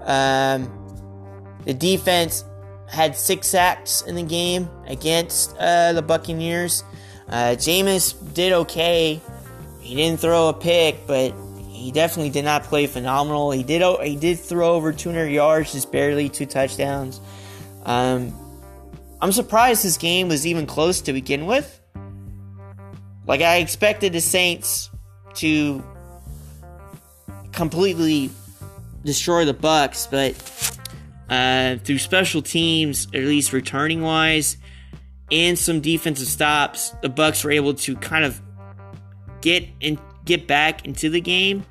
Um, 0.01 0.71
the 1.65 1.73
defense 1.73 2.45
had 2.93 3.15
six 3.15 3.47
sacks 3.47 4.03
in 4.03 4.13
the 4.15 4.23
game 4.23 4.69
against 4.85 5.55
uh, 5.57 5.93
the 5.93 6.01
Buccaneers. 6.01 6.83
Uh, 7.27 7.55
Jameis 7.57 8.13
did 8.33 8.53
okay. 8.53 9.19
He 9.81 9.95
didn't 9.95 10.19
throw 10.19 10.49
a 10.49 10.53
pick, 10.53 11.07
but 11.07 11.33
he 11.69 11.91
definitely 11.91 12.29
did 12.29 12.45
not 12.45 12.63
play 12.63 12.85
phenomenal. 12.85 13.49
He 13.51 13.63
did 13.63 13.81
he 14.03 14.15
did 14.15 14.39
throw 14.39 14.75
over 14.75 14.93
200 14.93 15.27
yards, 15.27 15.73
just 15.73 15.91
barely 15.91 16.29
two 16.29 16.45
touchdowns. 16.45 17.19
Um, 17.83 18.31
I'm 19.19 19.31
surprised 19.31 19.83
this 19.83 19.97
game 19.97 20.27
was 20.27 20.45
even 20.45 20.67
close 20.67 21.01
to 21.01 21.13
begin 21.13 21.47
with. 21.47 21.81
Like 23.25 23.41
I 23.41 23.57
expected 23.57 24.13
the 24.13 24.21
Saints 24.21 24.91
to 25.35 25.83
completely 27.53 28.29
destroy 29.03 29.45
the 29.45 29.53
Bucks, 29.53 30.07
but 30.07 30.35
uh, 31.33 31.77
through 31.77 31.97
special 31.97 32.43
teams, 32.43 33.07
at 33.07 33.23
least 33.23 33.53
returning 33.53 34.03
wise, 34.03 34.57
and 35.31 35.57
some 35.57 35.81
defensive 35.81 36.27
stops, 36.27 36.91
the 37.01 37.09
Bucks 37.09 37.43
were 37.43 37.49
able 37.49 37.73
to 37.73 37.95
kind 37.95 38.23
of 38.23 38.39
get 39.41 39.67
and 39.81 39.99
get 40.25 40.47
back 40.47 40.85
into 40.85 41.09
the 41.09 41.19
game. 41.19 41.65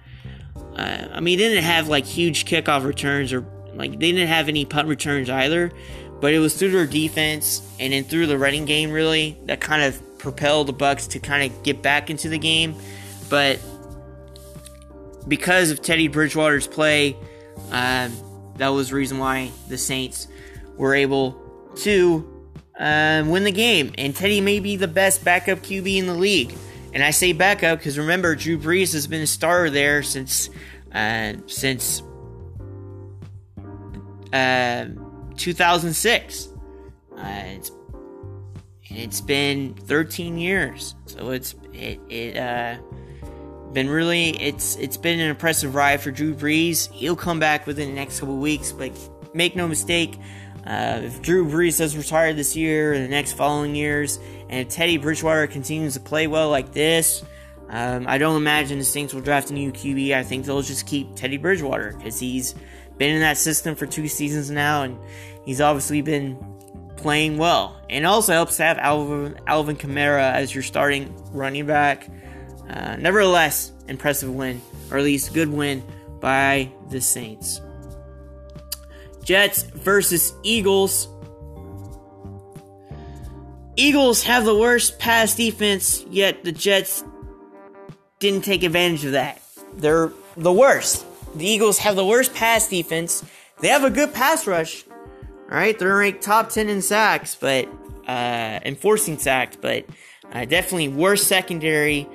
Uh, 0.75 1.07
I 1.13 1.21
mean, 1.21 1.39
they 1.39 1.49
didn't 1.49 1.63
have 1.63 1.87
like 1.87 2.05
huge 2.05 2.45
kickoff 2.45 2.85
returns 2.85 3.33
or 3.33 3.47
like 3.75 3.93
they 3.93 4.11
didn't 4.11 4.29
have 4.29 4.49
any 4.49 4.65
punt 4.65 4.89
returns 4.89 5.31
either, 5.31 5.71
but 6.21 6.35
it 6.35 6.41
was 6.41 6.57
through 6.57 6.73
their 6.73 6.87
defense 6.87 7.63
and 7.79 7.93
then 7.93 8.03
through 8.03 8.27
the 8.27 8.39
running 8.39 8.65
game 8.65 8.91
really 8.91 9.39
that 9.45 9.61
kind 9.61 9.83
of 9.83 10.19
propelled 10.19 10.67
the 10.67 10.73
Bucks 10.73 11.07
to 11.09 11.21
kind 11.21 11.49
of 11.49 11.63
get 11.63 11.83
back 11.83 12.11
into 12.11 12.29
the 12.29 12.39
game. 12.39 12.75
But 13.29 13.61
because 15.29 15.71
of 15.71 15.83
Teddy 15.83 16.09
Bridgewater's 16.09 16.67
play, 16.67 17.17
um, 17.71 18.13
that 18.57 18.69
was 18.69 18.91
the 18.91 18.97
reason 18.97 19.19
why 19.19 19.51
the 19.69 19.79
Saints 19.79 20.29
were 20.77 20.95
able 20.95 21.41
to 21.77 22.29
um, 22.79 23.29
win 23.31 23.45
the 23.45 23.53
game. 23.53 23.93
And 23.99 24.15
Teddy 24.15 24.41
may 24.41 24.61
be 24.61 24.77
the 24.77 24.89
best 24.89 25.25
backup 25.25 25.61
QB 25.61 25.97
in 25.97 26.07
the 26.07 26.15
league. 26.15 26.55
And 26.93 27.03
I 27.03 27.11
say 27.11 27.33
backup 27.33 27.79
because 27.79 27.99
remember, 27.99 28.35
Drew 28.35 28.59
Brees 28.59 28.93
has 28.93 29.07
been 29.07 29.23
a 29.23 29.27
starter 29.27 29.71
there 29.71 30.03
since 30.03 30.51
uh, 30.93 31.35
since 31.47 32.03
uh, 34.33 34.87
2006. 35.37 36.49
Uh, 37.17 37.25
it's 37.47 37.71
it's 38.95 39.21
been 39.23 39.75
13 39.75 40.37
years, 40.37 40.95
so 41.07 41.31
it's 41.31 41.55
it 41.73 41.99
it 42.11 42.37
uh, 42.37 42.77
been 43.73 43.89
really 43.89 44.31
it's 44.31 44.77
it's 44.77 44.97
been 44.97 45.21
an 45.21 45.31
impressive 45.31 45.75
ride 45.75 46.01
for 46.01 46.11
Drew 46.11 46.35
Brees. 46.35 46.91
He'll 46.93 47.17
come 47.17 47.39
back 47.39 47.67
within 47.67 47.89
the 47.89 47.95
next 47.95 48.21
couple 48.21 48.37
weeks, 48.37 48.73
but 48.73 48.93
make 49.35 49.57
no 49.57 49.67
mistake, 49.67 50.19
uh, 50.67 51.01
if 51.03 51.23
Drew 51.23 51.47
Brees 51.47 51.79
does 51.79 51.97
retire 51.97 52.33
this 52.33 52.57
year 52.57 52.95
or 52.95 52.99
the 52.99 53.09
next 53.09 53.33
following 53.33 53.75
years, 53.75 54.19
and 54.49 54.61
if 54.61 54.69
Teddy 54.69 54.97
Bridgewater 54.97 55.47
continues 55.47 55.95
to 55.95 56.01
play 56.01 56.27
well 56.27 56.51
like 56.51 56.73
this, 56.73 57.25
um, 57.69 58.07
I 58.07 58.19
don't 58.19 58.37
imagine 58.37 58.79
the 58.79 58.85
Saints 58.85 59.15
will 59.15 59.23
draft 59.23 59.51
a 59.51 59.55
new 59.55 59.73
QB. 59.73 60.15
I 60.15 60.23
think 60.23 60.45
they'll 60.45 60.63
just 60.63 60.87
keep 60.87 61.17
Teddy 61.17 61.39
Bridgewater 61.39 61.95
because 61.97 62.19
he's 62.21 62.55
been 62.99 63.15
in 63.15 63.21
that 63.21 63.39
system 63.39 63.75
for 63.75 63.87
two 63.87 64.07
seasons 64.09 64.51
now, 64.51 64.83
and 64.83 64.99
he's 65.45 65.61
obviously 65.61 66.03
been 66.03 66.37
playing 66.97 67.39
well. 67.39 67.81
And 67.91 68.07
also 68.07 68.33
helps 68.33 68.59
to 68.59 68.63
have 68.63 68.79
Alvin, 68.79 69.39
Alvin 69.47 69.77
Kamara 69.77 70.33
as 70.33 70.55
your 70.55 70.63
starting 70.63 71.15
running 71.33 71.67
back. 71.67 72.09
Uh, 72.73 72.97
nevertheless, 72.97 73.73
impressive 73.89 74.31
win, 74.31 74.63
or 74.91 74.99
at 74.99 75.05
least 75.05 75.35
good 75.35 75.49
win 75.49 75.83
by 76.21 76.71
the 76.89 77.01
Saints. 77.01 77.61
Jets 79.23 79.63
versus 79.63 80.33
Eagles. 80.43 81.09
Eagles 83.77 84.23
have 84.23 84.45
the 84.45 84.57
worst 84.57 84.99
pass 84.99 85.35
defense, 85.35 86.05
yet 86.11 86.45
the 86.45 86.53
Jets 86.53 87.05
didn't 88.19 88.45
take 88.45 88.63
advantage 88.63 89.05
of 89.05 89.13
that. 89.13 89.41
They're 89.75 90.13
the 90.37 90.53
worst. 90.53 91.05
The 91.35 91.47
Eagles 91.47 91.79
have 91.79 91.97
the 91.97 92.05
worst 92.05 92.35
pass 92.35 92.69
defense. 92.69 93.25
They 93.61 93.69
have 93.69 93.85
a 93.85 93.91
good 93.91 94.13
pass 94.13 94.47
rush. 94.47 94.85
All 94.89 95.59
right, 95.59 95.79
they're 95.79 95.97
ranked 95.97 96.23
top 96.23 96.51
10 96.51 96.69
in 96.69 96.83
sacks, 96.83 97.35
but 97.35 97.69
uh, 98.07 98.61
enforcing 98.65 99.19
sacks, 99.19 99.57
but 99.57 99.85
uh, 100.33 100.45
definitely 100.45 100.89
worst 100.89 101.27
secondary. 101.27 102.09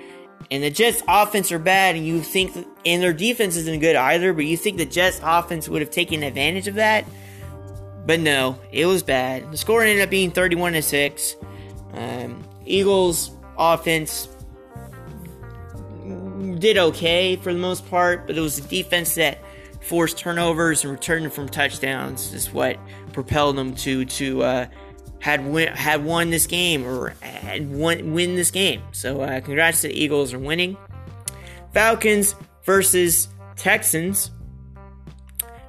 And 0.50 0.63
the 0.63 0.70
Jets' 0.70 1.03
offense 1.08 1.51
are 1.51 1.60
bad, 1.60 1.96
and 1.96 2.06
you 2.06 2.22
think, 2.22 2.56
and 2.86 3.03
their 3.03 3.13
defense 3.13 3.58
isn't 3.58 3.79
good 3.79 3.96
either, 3.96 4.34
but 4.34 4.46
you 4.46 4.56
think 4.56 4.77
the 4.77 4.86
Jets' 4.86 5.20
offense 5.22 5.67
would 5.67 5.82
have 5.82 5.91
taken 5.91 6.24
advantage 6.24 6.67
of 6.67 6.75
that. 6.75 7.06
But 8.06 8.22
no, 8.22 8.58
it 8.72 8.86
was 8.86 9.03
bad. 9.03 9.51
The 9.51 9.58
score 9.58 9.84
ended 9.84 10.01
up 10.01 10.10
being 10.10 10.32
31 10.32 10.74
to 10.74 10.82
6. 10.82 11.36
Um, 11.94 12.44
Eagles' 12.65 13.32
offense 13.58 14.29
did 16.60 16.77
okay 16.77 17.36
for 17.36 17.53
the 17.53 17.60
most 17.60 17.89
part, 17.89 18.27
but 18.27 18.38
it 18.38 18.41
was 18.41 18.62
the 18.62 18.67
defense 18.67 19.15
that 19.15 19.39
forced 19.82 20.17
turnovers 20.17 20.84
and 20.84 20.91
returned 20.91 21.32
from 21.32 21.48
touchdowns 21.48 22.34
is 22.34 22.51
what 22.51 22.77
propelled 23.13 23.56
them 23.56 23.74
to 23.74 24.06
to 24.06 24.44
uh, 24.44 24.65
had 25.27 25.46
win, 25.46 25.67
had 25.74 26.05
won 26.05 26.29
this 26.29 26.48
game 26.48 26.86
or 26.86 27.10
had 27.19 27.69
won, 27.69 28.13
win 28.13 28.38
this 28.38 28.50
game. 28.50 28.81
So 28.93 29.19
uh, 29.19 29.41
congrats 29.41 29.81
to 29.81 29.89
the 29.89 29.93
Eagles 29.93 30.34
are 30.34 30.39
winning. 30.39 30.77
Falcons 31.74 32.34
versus 32.63 33.27
Texans. 33.57 34.31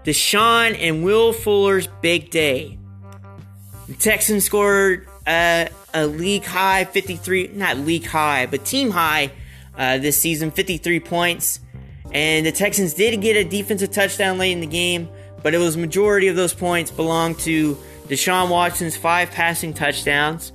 Deshaun 0.04 0.76
and 0.78 1.02
Will 1.02 1.32
Fuller's 1.32 1.88
big 2.00 2.30
day. 2.30 2.78
The 3.88 3.94
Texans 3.94 4.44
scored 4.44 5.08
uh, 5.26 5.66
a 5.92 6.06
league 6.06 6.44
high 6.44 6.84
53, 6.84 7.48
not 7.48 7.78
league 7.78 8.06
high, 8.06 8.46
but 8.46 8.64
team 8.64 8.92
high 8.92 9.32
uh, 9.76 9.98
this 9.98 10.16
season, 10.16 10.52
53 10.52 11.00
points. 11.00 11.58
And 12.12 12.46
the 12.46 12.52
Texans 12.52 12.94
did 12.94 13.20
get 13.20 13.36
a 13.36 13.42
defensive 13.42 13.90
touchdown 13.90 14.38
late 14.38 14.52
in 14.52 14.60
the 14.60 14.68
game, 14.68 15.08
but 15.42 15.52
it 15.52 15.58
was 15.58 15.76
majority 15.76 16.28
of 16.28 16.36
those 16.36 16.54
points 16.54 16.92
belonged 16.92 17.40
to 17.40 17.76
Deshaun 18.08 18.48
Watson's 18.48 18.96
five 18.96 19.30
passing 19.30 19.74
touchdowns, 19.74 20.52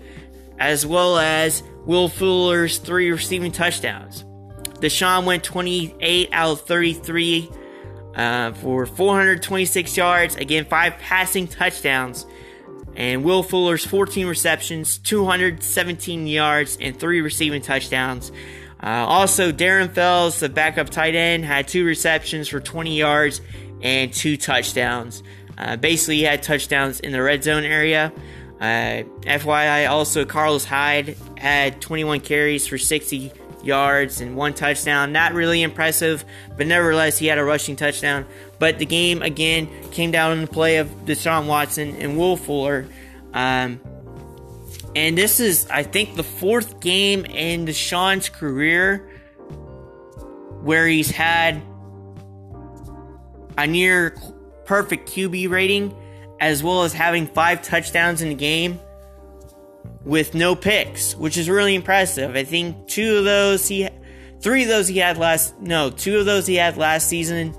as 0.60 0.86
well 0.86 1.18
as 1.18 1.64
Will 1.86 2.10
Fuller's 2.10 2.78
three 2.78 3.12
receiving 3.12 3.52
touchdowns. 3.52 4.24
Deshaun 4.80 5.26
went 5.26 5.44
28 5.44 6.30
out 6.32 6.52
of 6.52 6.62
33 6.62 7.50
uh, 8.16 8.52
for 8.54 8.86
426 8.86 9.98
yards, 9.98 10.36
again, 10.36 10.66
five 10.66 10.98
passing 10.98 11.48
touchdowns. 11.48 12.26
And 12.96 13.24
Will 13.24 13.42
Fuller's 13.42 13.86
14 13.86 14.28
receptions, 14.28 15.00
217 15.00 16.28
yards, 16.28 16.78
and 16.80 17.00
three 17.00 17.22
receiving 17.22 17.62
touchdowns. 17.62 18.32
Uh, 18.82 19.06
also, 19.08 19.52
Darren 19.52 19.92
Fells, 19.92 20.40
the 20.40 20.50
backup 20.50 20.90
tight 20.90 21.16
end, 21.16 21.46
had 21.46 21.68
two 21.68 21.86
receptions 21.86 22.50
for 22.50 22.60
20 22.60 22.96
yards 22.96 23.42
and 23.82 24.14
two 24.14 24.38
touchdowns. 24.38 25.24
Uh, 25.58 25.76
basically, 25.76 26.18
he 26.18 26.24
had 26.24 26.44
touchdowns 26.44 27.00
in 27.00 27.12
the 27.12 27.22
red 27.22 27.44
zone 27.44 27.64
area. 27.64 28.12
Uh, 28.60 29.04
FYI, 29.22 29.90
also, 29.90 30.26
Carlos 30.26 30.66
Hyde 30.66 31.18
had 31.38 31.82
21 31.82 32.22
carries 32.22 32.66
for 32.66 32.78
60 32.78 33.32
yards 33.64 34.22
and 34.22 34.36
one 34.36 34.54
touchdown. 34.54 35.12
Not 35.12 35.34
really 35.34 35.64
impressive, 35.64 36.24
but 36.58 36.68
nevertheless, 36.68 37.18
he 37.18 37.28
had 37.28 37.38
a 37.38 37.44
rushing 37.44 37.76
touchdown. 37.76 38.26
But 38.60 38.80
the 38.80 38.86
game, 38.86 39.22
again, 39.22 39.68
came 39.92 40.12
down 40.12 40.34
in 40.34 40.42
the 40.42 40.48
play 40.48 40.78
of 40.78 40.88
Deshaun 41.06 41.48
Watson 41.48 41.96
and 41.96 42.18
Will 42.18 42.38
Fuller. 42.38 42.86
Um, 43.34 43.80
and 44.96 45.18
this 45.18 45.40
is, 45.40 45.68
I 45.70 45.84
think, 45.84 46.16
the 46.16 46.24
fourth 46.24 46.80
game 46.80 47.26
in 47.26 47.66
Deshaun's 47.66 48.30
career 48.30 49.10
where 50.62 50.88
he's 50.88 51.10
had 51.10 51.62
a 53.58 53.68
near 53.68 54.16
perfect 54.66 55.10
QB 55.10 55.50
rating, 55.50 55.96
as 56.40 56.64
well 56.64 56.84
as 56.84 56.94
having 56.94 57.28
five 57.28 57.62
touchdowns 57.62 58.22
in 58.22 58.30
the 58.30 58.36
game 58.36 58.80
with 60.04 60.34
no 60.34 60.56
picks, 60.56 61.16
which 61.16 61.38
is 61.38 61.50
really 61.50 61.76
impressive. 61.76 62.36
I 62.36 62.44
think 62.44 62.88
two 62.88 63.18
of 63.18 63.24
those 63.24 63.68
he, 63.68 63.88
three 64.42 64.64
of 64.64 64.70
those 64.70 64.88
he 64.88 64.98
had 64.98 65.18
last, 65.18 65.60
no, 65.60 65.90
two 65.90 66.20
of 66.20 66.26
those 66.26 66.48
he 66.48 66.56
had 66.56 66.78
last 66.78 67.08
season, 67.08 67.56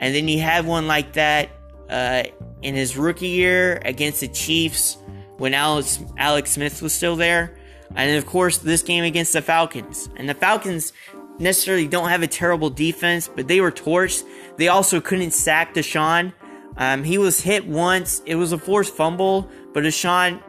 and 0.00 0.14
then 0.14 0.26
he 0.26 0.38
had 0.38 0.66
one 0.66 0.86
like 0.86 1.12
that 1.14 1.50
uh, 1.88 2.24
in 2.62 2.74
his 2.74 2.96
rookie 2.96 3.28
year 3.28 3.80
against 3.84 4.20
the 4.20 4.28
Chiefs 4.28 4.96
when 5.38 5.54
Alex, 5.54 6.00
Alex 6.16 6.52
Smith 6.52 6.80
was 6.82 6.92
still 6.92 7.16
there. 7.16 7.56
And 7.94 8.16
of 8.16 8.26
course, 8.26 8.58
this 8.58 8.82
game 8.82 9.04
against 9.04 9.34
the 9.34 9.42
Falcons. 9.42 10.08
And 10.16 10.28
the 10.28 10.34
Falcons 10.34 10.92
necessarily 11.38 11.86
don't 11.86 12.08
have 12.08 12.22
a 12.22 12.26
terrible 12.26 12.70
defense, 12.70 13.28
but 13.28 13.48
they 13.48 13.60
were 13.60 13.72
torched. 13.72 14.24
They 14.56 14.68
also 14.68 15.00
couldn't 15.00 15.32
sack 15.32 15.74
Deshaun. 15.74 16.32
Um, 16.76 17.04
he 17.04 17.18
was 17.18 17.40
hit 17.40 17.66
once. 17.66 18.22
It 18.26 18.36
was 18.36 18.52
a 18.52 18.58
forced 18.58 18.94
fumble, 18.94 19.48
but 19.72 19.82
Deshaun 19.84 20.42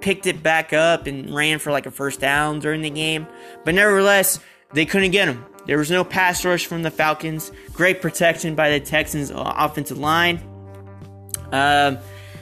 picked 0.00 0.26
it 0.26 0.42
back 0.42 0.72
up 0.72 1.06
and 1.06 1.34
ran 1.34 1.58
for 1.58 1.72
like 1.72 1.86
a 1.86 1.90
first 1.90 2.20
down 2.20 2.60
during 2.60 2.82
the 2.82 2.90
game. 2.90 3.26
But 3.64 3.74
nevertheless, 3.74 4.40
they 4.72 4.86
couldn't 4.86 5.10
get 5.10 5.28
him. 5.28 5.44
There 5.66 5.78
was 5.78 5.90
no 5.90 6.04
pass 6.04 6.44
rush 6.44 6.66
from 6.66 6.82
the 6.82 6.90
Falcons. 6.90 7.52
Great 7.72 8.00
protection 8.00 8.54
by 8.54 8.70
the 8.70 8.80
Texans' 8.80 9.30
offensive 9.34 9.98
line. 9.98 10.40
Um, 11.52 11.98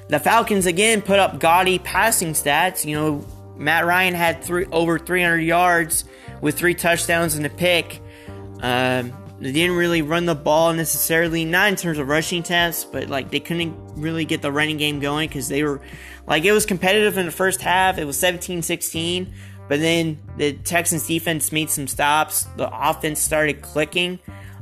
the 0.09 0.21
Falcons 0.21 0.67
again 0.67 1.03
put 1.03 1.19
up 1.19 1.41
gaudy 1.41 1.79
passing 1.81 2.35
stats. 2.35 2.85
You 2.85 2.97
know, 2.97 3.27
Matt 3.57 3.85
Ryan 3.85 4.15
had 4.15 4.45
three 4.45 4.67
over 4.67 4.99
300 4.99 5.39
yards 5.39 6.05
with 6.41 6.57
three 6.57 6.75
touchdowns 6.75 7.35
and 7.35 7.45
a 7.45 7.51
pick. 7.51 8.01
Um, 8.61 9.13
they 9.41 9.53
didn't 9.53 9.77
really 9.77 10.03
run 10.03 10.25
the 10.25 10.35
ball 10.35 10.73
necessarily, 10.73 11.45
not 11.45 11.69
in 11.69 11.77
terms 11.77 11.99
of 11.99 12.09
rushing 12.09 12.41
attempts, 12.41 12.85
but 12.85 13.09
like 13.09 13.31
they 13.31 13.41
couldn't 13.41 13.77
really 13.95 14.25
get 14.25 14.41
the 14.41 14.51
running 14.51 14.79
game 14.79 14.99
going 14.99 15.29
because 15.29 15.49
they 15.49 15.63
were 15.63 15.81
like 16.27 16.45
it 16.45 16.53
was 16.53 16.65
competitive 16.65 17.19
in 17.19 17.27
the 17.27 17.33
first 17.33 17.61
half. 17.61 17.99
It 17.99 18.05
was 18.05 18.19
17 18.19 18.63
16, 18.63 19.35
but 19.69 19.81
then 19.81 20.19
the 20.39 20.55
Texans 20.55 21.07
defense 21.07 21.53
made 21.53 21.69
some 21.69 21.87
stops. 21.87 22.45
The 22.57 22.71
offense 22.73 23.21
started 23.21 23.61
clicking, 23.61 24.19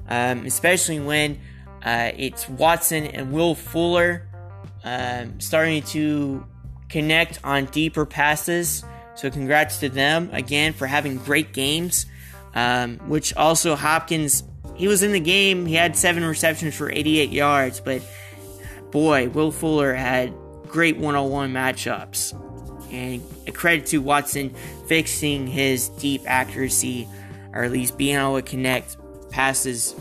um, 0.09 0.45
especially 0.45 0.99
when 0.99 1.41
uh, 1.85 2.11
it's 2.17 2.49
Watson 2.49 3.07
and 3.07 3.33
Will 3.33 3.55
Fuller 3.55 4.27
um, 4.85 5.41
starting 5.41 5.83
to 5.83 6.45
connect 6.89 7.41
on 7.43 7.67
deeper 7.67 8.07
passes. 8.07 8.85
So, 9.17 9.31
congrats 9.31 9.79
to 9.81 9.89
them 9.89 10.31
again 10.33 10.73
for 10.73 10.87
having 10.87 11.19
great 11.19 11.53
games. 11.53 12.07
Um, 12.57 12.99
which 13.09 13.35
also 13.35 13.75
Hopkins, 13.75 14.45
he 14.75 14.89
was 14.89 15.03
in 15.03 15.13
the 15.13 15.21
game. 15.21 15.67
He 15.67 15.75
had 15.75 15.97
seven 15.97 16.25
receptions 16.25 16.75
for 16.75 16.91
88 16.91 17.31
yards, 17.31 17.81
but 17.81 18.03
boy, 18.91 19.29
Will 19.29 19.51
Fuller 19.51 19.95
had 19.95 20.35
great 20.67 20.97
one 20.97 21.15
on 21.15 21.31
one 21.31 21.53
matchups. 21.53 22.41
And 22.93 23.23
a 23.47 23.53
credit 23.53 23.87
to 23.87 23.99
Watson 23.99 24.55
fixing 24.87 25.47
his 25.47 25.89
deep 25.89 26.23
accuracy, 26.27 27.09
or 27.53 27.65
at 27.65 27.73
least 27.73 27.99
being 27.99 28.17
able 28.17 28.37
to 28.37 28.43
connect 28.43 28.97
passes 29.31 29.95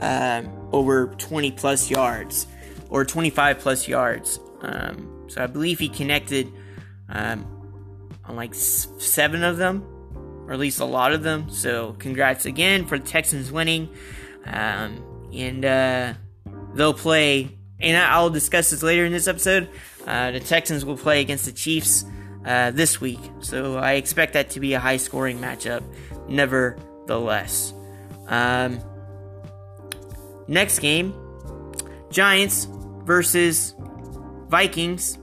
um, 0.00 0.68
over 0.72 1.06
20 1.18 1.50
plus 1.52 1.90
yards 1.90 2.46
or 2.90 3.04
25 3.04 3.58
plus 3.58 3.88
yards. 3.88 4.38
Um, 4.60 5.26
so 5.28 5.42
I 5.42 5.46
believe 5.46 5.78
he 5.78 5.88
connected 5.88 6.52
um, 7.08 7.44
on 8.24 8.36
like 8.36 8.54
seven 8.54 9.42
of 9.42 9.56
them, 9.56 9.84
or 10.46 10.52
at 10.52 10.58
least 10.58 10.80
a 10.80 10.84
lot 10.84 11.12
of 11.12 11.22
them. 11.22 11.50
So 11.50 11.94
congrats 11.98 12.46
again 12.46 12.86
for 12.86 12.98
the 12.98 13.06
Texans 13.06 13.50
winning. 13.50 13.88
Um, 14.46 15.30
and 15.32 15.64
uh, 15.64 16.14
they'll 16.74 16.94
play 16.94 17.56
and 17.80 17.96
I'll 17.96 18.30
discuss 18.30 18.70
this 18.70 18.82
later 18.82 19.04
in 19.04 19.12
this 19.12 19.28
episode. 19.28 19.68
Uh, 20.06 20.30
the 20.30 20.40
Texans 20.40 20.84
will 20.84 20.96
play 20.96 21.20
against 21.20 21.44
the 21.44 21.52
Chiefs 21.52 22.04
uh, 22.44 22.70
this 22.70 23.00
week, 23.00 23.20
so 23.40 23.76
I 23.76 23.92
expect 23.92 24.34
that 24.34 24.50
to 24.50 24.60
be 24.60 24.74
a 24.74 24.80
high 24.80 24.98
scoring 24.98 25.38
matchup, 25.38 25.82
nevertheless. 26.28 27.72
Um, 28.26 28.80
next 30.46 30.78
game 30.78 31.14
Giants 32.10 32.68
versus 33.04 33.74
Vikings. 34.48 35.18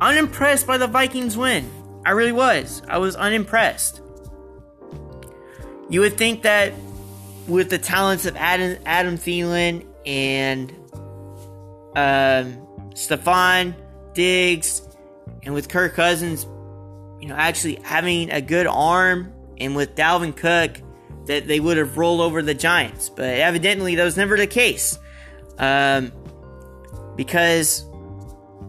Unimpressed 0.00 0.66
by 0.66 0.76
the 0.76 0.88
Vikings 0.88 1.36
win. 1.36 1.70
I 2.04 2.10
really 2.10 2.32
was. 2.32 2.82
I 2.88 2.98
was 2.98 3.14
unimpressed. 3.16 4.00
You 5.88 6.00
would 6.00 6.16
think 6.16 6.42
that 6.42 6.72
with 7.46 7.70
the 7.70 7.78
talents 7.78 8.26
of 8.26 8.36
Adam, 8.36 8.78
Adam 8.86 9.18
Thielen 9.18 9.86
and 10.06 10.70
um, 11.94 12.66
Stefon 12.94 13.74
Diggs, 14.14 14.82
and 15.42 15.54
with 15.54 15.68
Kirk 15.68 15.94
Cousins, 15.94 16.44
you 17.20 17.28
know, 17.28 17.34
actually 17.34 17.76
having 17.82 18.30
a 18.30 18.40
good 18.40 18.66
arm, 18.66 19.32
and 19.58 19.76
with 19.76 19.94
Dalvin 19.94 20.36
Cook, 20.36 20.80
that 21.26 21.46
they 21.46 21.60
would 21.60 21.76
have 21.76 21.96
rolled 21.96 22.20
over 22.20 22.42
the 22.42 22.54
Giants. 22.54 23.08
But 23.08 23.26
evidently, 23.26 23.94
that 23.96 24.04
was 24.04 24.16
never 24.16 24.36
the 24.36 24.46
case. 24.46 24.98
Um, 25.58 26.12
because 27.16 27.84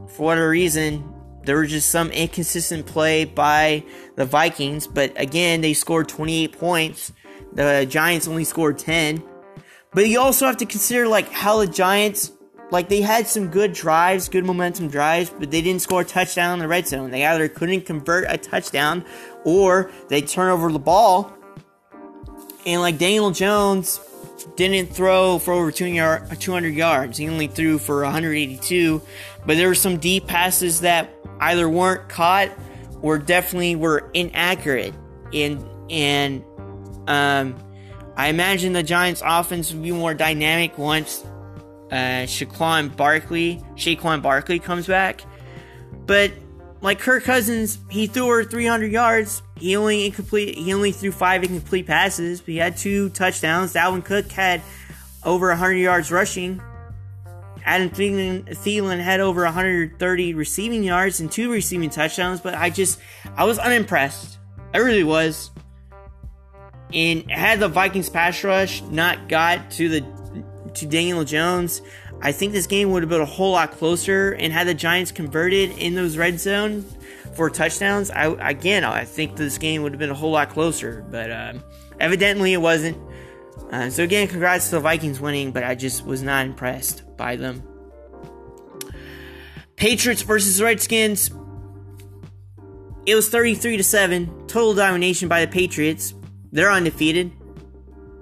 for 0.09 0.25
whatever 0.25 0.49
reason, 0.49 1.12
there 1.45 1.59
was 1.59 1.71
just 1.71 1.89
some 1.89 2.09
inconsistent 2.11 2.85
play 2.85 3.25
by 3.25 3.83
the 4.15 4.25
Vikings. 4.25 4.87
But 4.87 5.19
again, 5.19 5.61
they 5.61 5.73
scored 5.73 6.07
28 6.09 6.57
points. 6.57 7.11
The 7.53 7.85
Giants 7.89 8.27
only 8.27 8.43
scored 8.43 8.79
10. 8.79 9.23
But 9.93 10.07
you 10.07 10.19
also 10.19 10.45
have 10.45 10.57
to 10.57 10.65
consider 10.65 11.07
like 11.07 11.29
how 11.31 11.59
the 11.59 11.67
Giants 11.67 12.31
like 12.71 12.89
they 12.89 13.01
had 13.01 13.27
some 13.27 13.49
good 13.49 13.71
drives, 13.71 14.29
good 14.29 14.45
momentum 14.45 14.87
drives, 14.87 15.29
but 15.29 15.51
they 15.51 15.61
didn't 15.61 15.83
score 15.83 16.01
a 16.01 16.05
touchdown 16.05 16.53
in 16.53 16.59
the 16.59 16.67
red 16.67 16.87
zone. 16.87 17.11
They 17.11 17.23
either 17.23 17.47
couldn't 17.47 17.81
convert 17.81 18.25
a 18.27 18.37
touchdown 18.37 19.05
or 19.43 19.91
they 20.07 20.21
turn 20.21 20.49
over 20.49 20.71
the 20.71 20.79
ball. 20.79 21.31
And 22.65 22.81
like 22.81 22.97
Daniel 22.97 23.29
Jones 23.29 23.99
didn't 24.55 24.87
throw 24.87 25.37
for 25.37 25.53
over 25.53 25.71
200 25.71 26.73
yards. 26.73 27.17
He 27.17 27.29
only 27.29 27.45
threw 27.45 27.77
for 27.77 28.01
182. 28.01 29.01
But 29.45 29.57
there 29.57 29.67
were 29.67 29.75
some 29.75 29.97
deep 29.97 30.25
passes 30.25 30.81
that 30.81 31.12
either 31.39 31.69
weren't 31.69 32.09
caught 32.09 32.49
or 33.01 33.17
definitely 33.17 33.75
were 33.75 34.09
inaccurate. 34.13 34.93
And 35.33 35.63
and 35.89 36.43
um, 37.07 37.55
I 38.15 38.27
imagine 38.27 38.73
the 38.73 38.83
Giants' 38.83 39.21
offense 39.25 39.73
will 39.73 39.81
be 39.81 39.91
more 39.91 40.13
dynamic 40.13 40.77
once 40.77 41.23
uh, 41.91 42.25
Saquon 42.25 42.95
Barkley, 42.95 43.61
Saquon 43.75 44.21
Barkley 44.21 44.59
comes 44.59 44.87
back. 44.87 45.21
But 46.05 46.31
like 46.81 46.99
Kirk 46.99 47.23
Cousins, 47.23 47.77
he 47.89 48.07
threw 48.07 48.23
over 48.23 48.43
300 48.43 48.91
yards. 48.91 49.41
He 49.57 49.75
only 49.75 50.05
incomplete. 50.05 50.57
He 50.57 50.73
only 50.73 50.91
threw 50.91 51.11
five 51.11 51.43
incomplete 51.43 51.85
passes. 51.85 52.41
But 52.41 52.49
he 52.49 52.57
had 52.57 52.77
two 52.77 53.09
touchdowns. 53.11 53.73
Dalvin 53.73 54.03
Cook 54.03 54.31
had 54.31 54.61
over 55.23 55.49
100 55.49 55.75
yards 55.75 56.11
rushing. 56.11 56.61
Adam 57.65 57.89
Thielen, 57.89 58.43
Thielen 58.49 58.99
had 58.99 59.19
over 59.19 59.43
130 59.43 60.33
receiving 60.33 60.83
yards 60.83 61.19
and 61.19 61.31
two 61.31 61.51
receiving 61.51 61.89
touchdowns. 61.89 62.41
But 62.41 62.55
I 62.55 62.69
just, 62.69 62.99
I 63.35 63.45
was 63.45 63.57
unimpressed. 63.59 64.37
I 64.73 64.79
really 64.79 65.03
was. 65.03 65.51
And 66.93 67.29
had 67.31 67.59
the 67.59 67.67
Vikings 67.67 68.09
pass 68.09 68.43
rush 68.43 68.81
not 68.83 69.27
got 69.29 69.71
to 69.71 69.89
the 69.89 70.05
to 70.75 70.85
Daniel 70.87 71.23
Jones, 71.23 71.81
I 72.21 72.31
think 72.31 72.51
this 72.51 72.65
game 72.65 72.91
would 72.91 73.03
have 73.03 73.09
been 73.09 73.21
a 73.21 73.25
whole 73.25 73.51
lot 73.51 73.71
closer. 73.71 74.31
And 74.31 74.51
had 74.51 74.67
the 74.67 74.73
Giants 74.73 75.11
converted 75.11 75.71
in 75.77 75.95
those 75.95 76.17
red 76.17 76.39
zone 76.39 76.85
for 77.35 77.49
touchdowns, 77.49 78.11
I 78.11 78.27
again 78.49 78.83
I 78.83 79.05
think 79.05 79.35
this 79.35 79.57
game 79.57 79.83
would 79.83 79.93
have 79.93 79.99
been 79.99 80.11
a 80.11 80.15
whole 80.15 80.31
lot 80.31 80.49
closer. 80.49 81.05
But 81.09 81.31
uh, 81.31 81.53
evidently 81.99 82.53
it 82.53 82.61
wasn't. 82.61 82.97
Uh, 83.71 83.89
so 83.89 84.03
again, 84.03 84.27
congrats 84.27 84.69
to 84.69 84.75
the 84.75 84.81
Vikings 84.81 85.19
winning, 85.19 85.51
but 85.51 85.63
I 85.63 85.73
just 85.75 86.05
was 86.05 86.21
not 86.21 86.45
impressed 86.45 87.02
by 87.23 87.37
them. 87.37 87.63
Patriots 89.77 90.23
versus 90.23 90.61
Redskins. 90.61 91.31
It 93.05 93.15
was 93.15 93.29
33 93.29 93.77
to 93.77 93.83
7. 93.83 94.47
Total 94.47 94.73
domination 94.73 95.29
by 95.29 95.45
the 95.45 95.49
Patriots. 95.49 96.13
They're 96.51 96.69
undefeated. 96.69 97.31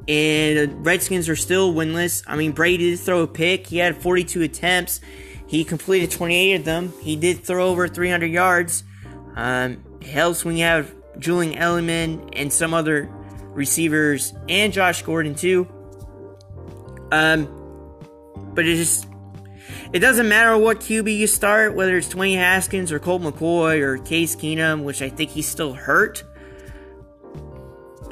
And 0.08 0.58
the 0.58 0.76
Redskins 0.78 1.28
are 1.30 1.36
still 1.36 1.74
winless. 1.74 2.24
I 2.28 2.36
mean, 2.36 2.52
Brady 2.52 2.92
did 2.92 3.00
throw 3.00 3.22
a 3.22 3.28
pick. 3.28 3.66
He 3.66 3.78
had 3.78 3.98
42 3.98 4.44
attempts. 4.44 5.02
He 5.48 5.64
completed 5.64 6.12
28 6.12 6.54
of 6.58 6.66
them. 6.66 6.94
He 7.02 7.16
did 7.16 7.44
throw 7.44 7.70
over 7.70 7.88
300 7.88 8.28
yards. 8.28 8.84
Um, 9.36 9.84
helps 10.04 10.46
when 10.46 10.58
you 10.58 10.66
have 10.66 10.94
Julian 11.18 11.58
Edelman 11.58 12.30
and 12.34 12.54
some 12.54 12.76
other 12.76 13.10
receivers 13.48 14.32
and 14.48 14.72
Josh 14.72 15.02
Gordon 15.02 15.34
too. 15.34 15.68
Um, 17.12 17.61
but 18.54 18.66
it 18.66 18.76
just 18.76 19.08
it 19.94 20.00
doesn't 20.00 20.28
matter 20.28 20.58
what 20.58 20.80
QB 20.80 21.16
you 21.16 21.28
start, 21.28 21.76
whether 21.76 21.98
it's 21.98 22.08
Dwayne 22.08 22.38
Haskins 22.38 22.92
or 22.92 23.00
Colt 23.00 23.22
McCoy 23.22 23.82
or 23.82 23.98
Case 23.98 24.36
Keenum, 24.36 24.84
which 24.84 25.02
I 25.02 25.10
think 25.10 25.32
he's 25.32 25.48
still 25.48 25.74
hurt. 25.74 26.24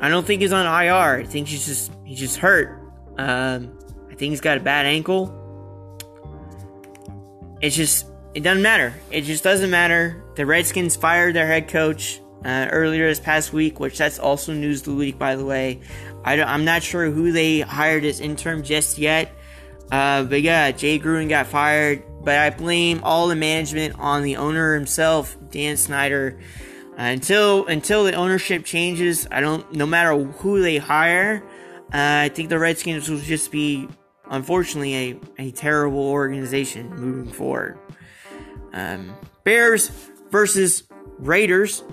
I 0.02 0.10
don't 0.10 0.26
think 0.26 0.42
he's 0.42 0.54
on 0.54 0.66
IR. 0.66 1.22
I 1.22 1.24
think 1.24 1.48
he's 1.48 1.66
just 1.66 1.92
he's 2.06 2.20
just 2.20 2.38
hurt. 2.38 2.80
Um, 3.18 3.78
I 4.10 4.16
think 4.16 4.32
he's 4.32 4.42
got 4.42 4.58
a 4.58 4.62
bad 4.62 4.86
ankle. 4.86 5.36
It's 7.62 7.76
just 7.76 8.08
it 8.34 8.42
doesn't 8.42 8.64
matter. 8.64 8.94
It 9.12 9.22
just 9.22 9.44
doesn't 9.44 9.70
matter. 9.70 10.24
The 10.36 10.46
Redskins 10.46 10.96
fired 10.96 11.36
their 11.36 11.48
head 11.48 11.68
coach 11.68 12.22
uh, 12.46 12.68
earlier 12.72 13.08
this 13.08 13.20
past 13.20 13.54
week, 13.54 13.80
which 13.80 13.98
that's 13.98 14.20
also 14.20 14.54
news 14.54 14.82
of 14.82 14.86
the 14.86 14.96
week, 14.96 15.18
by 15.18 15.36
the 15.36 15.46
way. 15.46 15.82
I 16.24 16.36
am 16.36 16.66
not 16.66 16.84
sure 16.84 17.10
who 17.10 17.32
they 17.32 17.62
hired 17.62 18.06
as 18.06 18.20
interim 18.20 18.64
just 18.64 18.98
yet. 18.98 19.32
Uh, 19.92 20.24
but 20.24 20.42
yeah, 20.42 20.72
Jay 20.72 21.00
Gruden 21.00 21.30
got 21.30 21.48
fired. 21.48 22.04
But 22.22 22.38
I 22.38 22.50
blame 22.50 23.00
all 23.04 23.28
the 23.28 23.36
management 23.36 23.96
on 23.98 24.24
the 24.24 24.36
owner 24.36 24.76
himself, 24.76 25.38
Dan 25.52 25.78
Snyder. 25.78 26.40
Uh, 26.92 27.04
until 27.04 27.66
until 27.68 28.04
the 28.04 28.14
ownership 28.14 28.66
changes, 28.66 29.26
I 29.32 29.40
don't. 29.40 29.72
No 29.74 29.86
matter 29.86 30.16
who 30.18 30.62
they 30.62 30.78
hire, 30.78 31.42
uh, 31.94 32.28
I 32.28 32.30
think 32.30 32.50
the 32.50 32.60
Redskins 32.60 33.10
will 33.10 33.20
just 33.20 33.52
be, 33.52 33.88
unfortunately, 34.30 34.96
a, 35.38 35.44
a 35.48 35.52
terrible 35.52 36.10
organization 36.10 36.90
moving 36.96 37.32
forward. 37.32 37.80
Um, 38.74 39.16
Bears 39.46 39.90
versus 40.30 40.84
Raiders. 41.18 41.84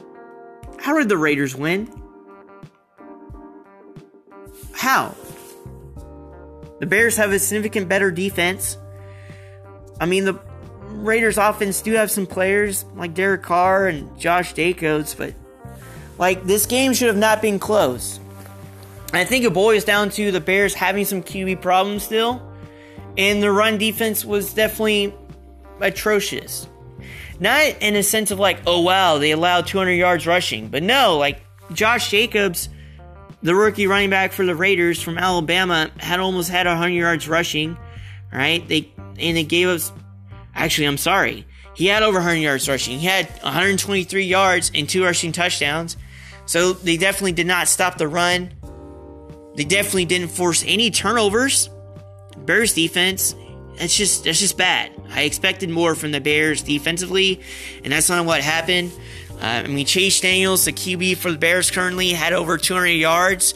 How 0.80 0.98
did 0.98 1.08
the 1.08 1.16
Raiders 1.16 1.54
win? 1.54 1.88
How? 4.72 5.14
The 6.78 6.86
Bears 6.86 7.16
have 7.16 7.32
a 7.32 7.38
significant 7.38 7.88
better 7.88 8.10
defense. 8.10 8.76
I 10.00 10.06
mean, 10.06 10.24
the 10.24 10.38
Raiders 10.88 11.38
offense 11.38 11.80
do 11.82 11.92
have 11.92 12.10
some 12.10 12.26
players 12.26 12.84
like 12.94 13.14
Derek 13.14 13.42
Carr 13.42 13.86
and 13.86 14.18
Josh 14.18 14.52
Jacobs, 14.52 15.14
but 15.14 15.34
like 16.18 16.44
this 16.44 16.66
game 16.66 16.92
should 16.92 17.08
have 17.08 17.16
not 17.16 17.42
been 17.42 17.58
close. 17.58 18.20
I 19.12 19.24
think 19.24 19.44
it 19.44 19.52
boils 19.52 19.84
down 19.84 20.10
to 20.10 20.30
the 20.30 20.40
Bears 20.40 20.74
having 20.74 21.04
some 21.04 21.22
QB 21.22 21.62
problems 21.62 22.02
still, 22.02 22.42
and 23.16 23.42
the 23.42 23.50
run 23.50 23.78
defense 23.78 24.24
was 24.24 24.52
definitely 24.52 25.14
atrocious. 25.80 26.68
Not 27.38 27.64
in 27.80 27.96
a 27.96 28.02
sense 28.02 28.30
of 28.30 28.38
like, 28.38 28.60
oh 28.66 28.80
wow, 28.80 29.18
they 29.18 29.30
allowed 29.30 29.66
200 29.66 29.92
yards 29.92 30.26
rushing, 30.26 30.68
but 30.68 30.82
no, 30.82 31.16
like 31.18 31.40
Josh 31.72 32.10
Jacobs, 32.10 32.68
the 33.42 33.54
rookie 33.54 33.86
running 33.86 34.10
back 34.10 34.32
for 34.32 34.44
the 34.44 34.54
Raiders 34.54 35.02
from 35.02 35.18
Alabama, 35.18 35.90
had 35.98 36.20
almost 36.20 36.50
had 36.50 36.66
100 36.66 36.90
yards 36.90 37.28
rushing. 37.28 37.76
Right? 38.32 38.66
They 38.66 38.92
and 39.18 39.36
they 39.36 39.44
gave 39.44 39.68
us 39.68 39.92
Actually, 40.56 40.86
I'm 40.86 40.96
sorry. 40.96 41.46
He 41.74 41.86
had 41.86 42.02
over 42.02 42.16
100 42.18 42.36
yards 42.36 42.68
rushing. 42.68 42.98
He 42.98 43.06
had 43.06 43.28
123 43.42 44.24
yards 44.24 44.72
and 44.74 44.88
two 44.88 45.04
rushing 45.04 45.32
touchdowns. 45.32 45.98
So 46.46 46.72
they 46.72 46.96
definitely 46.96 47.32
did 47.32 47.46
not 47.46 47.68
stop 47.68 47.98
the 47.98 48.08
run. 48.08 48.52
They 49.54 49.64
definitely 49.64 50.06
didn't 50.06 50.28
force 50.28 50.64
any 50.66 50.90
turnovers. 50.90 51.68
Bears 52.38 52.72
defense, 52.72 53.34
that's 53.78 53.94
just 53.94 54.24
that's 54.24 54.40
just 54.40 54.56
bad. 54.56 54.92
I 55.10 55.22
expected 55.22 55.68
more 55.68 55.94
from 55.94 56.12
the 56.12 56.20
Bears 56.20 56.62
defensively, 56.62 57.40
and 57.84 57.92
that's 57.92 58.08
not 58.08 58.24
what 58.24 58.40
happened. 58.40 58.92
Uh, 59.40 59.62
I 59.64 59.66
mean, 59.66 59.86
Chase 59.86 60.20
Daniels, 60.20 60.64
the 60.64 60.72
QB 60.72 61.18
for 61.18 61.30
the 61.30 61.38
Bears 61.38 61.70
currently, 61.70 62.10
had 62.10 62.32
over 62.32 62.56
200 62.56 62.86
yards 62.88 63.54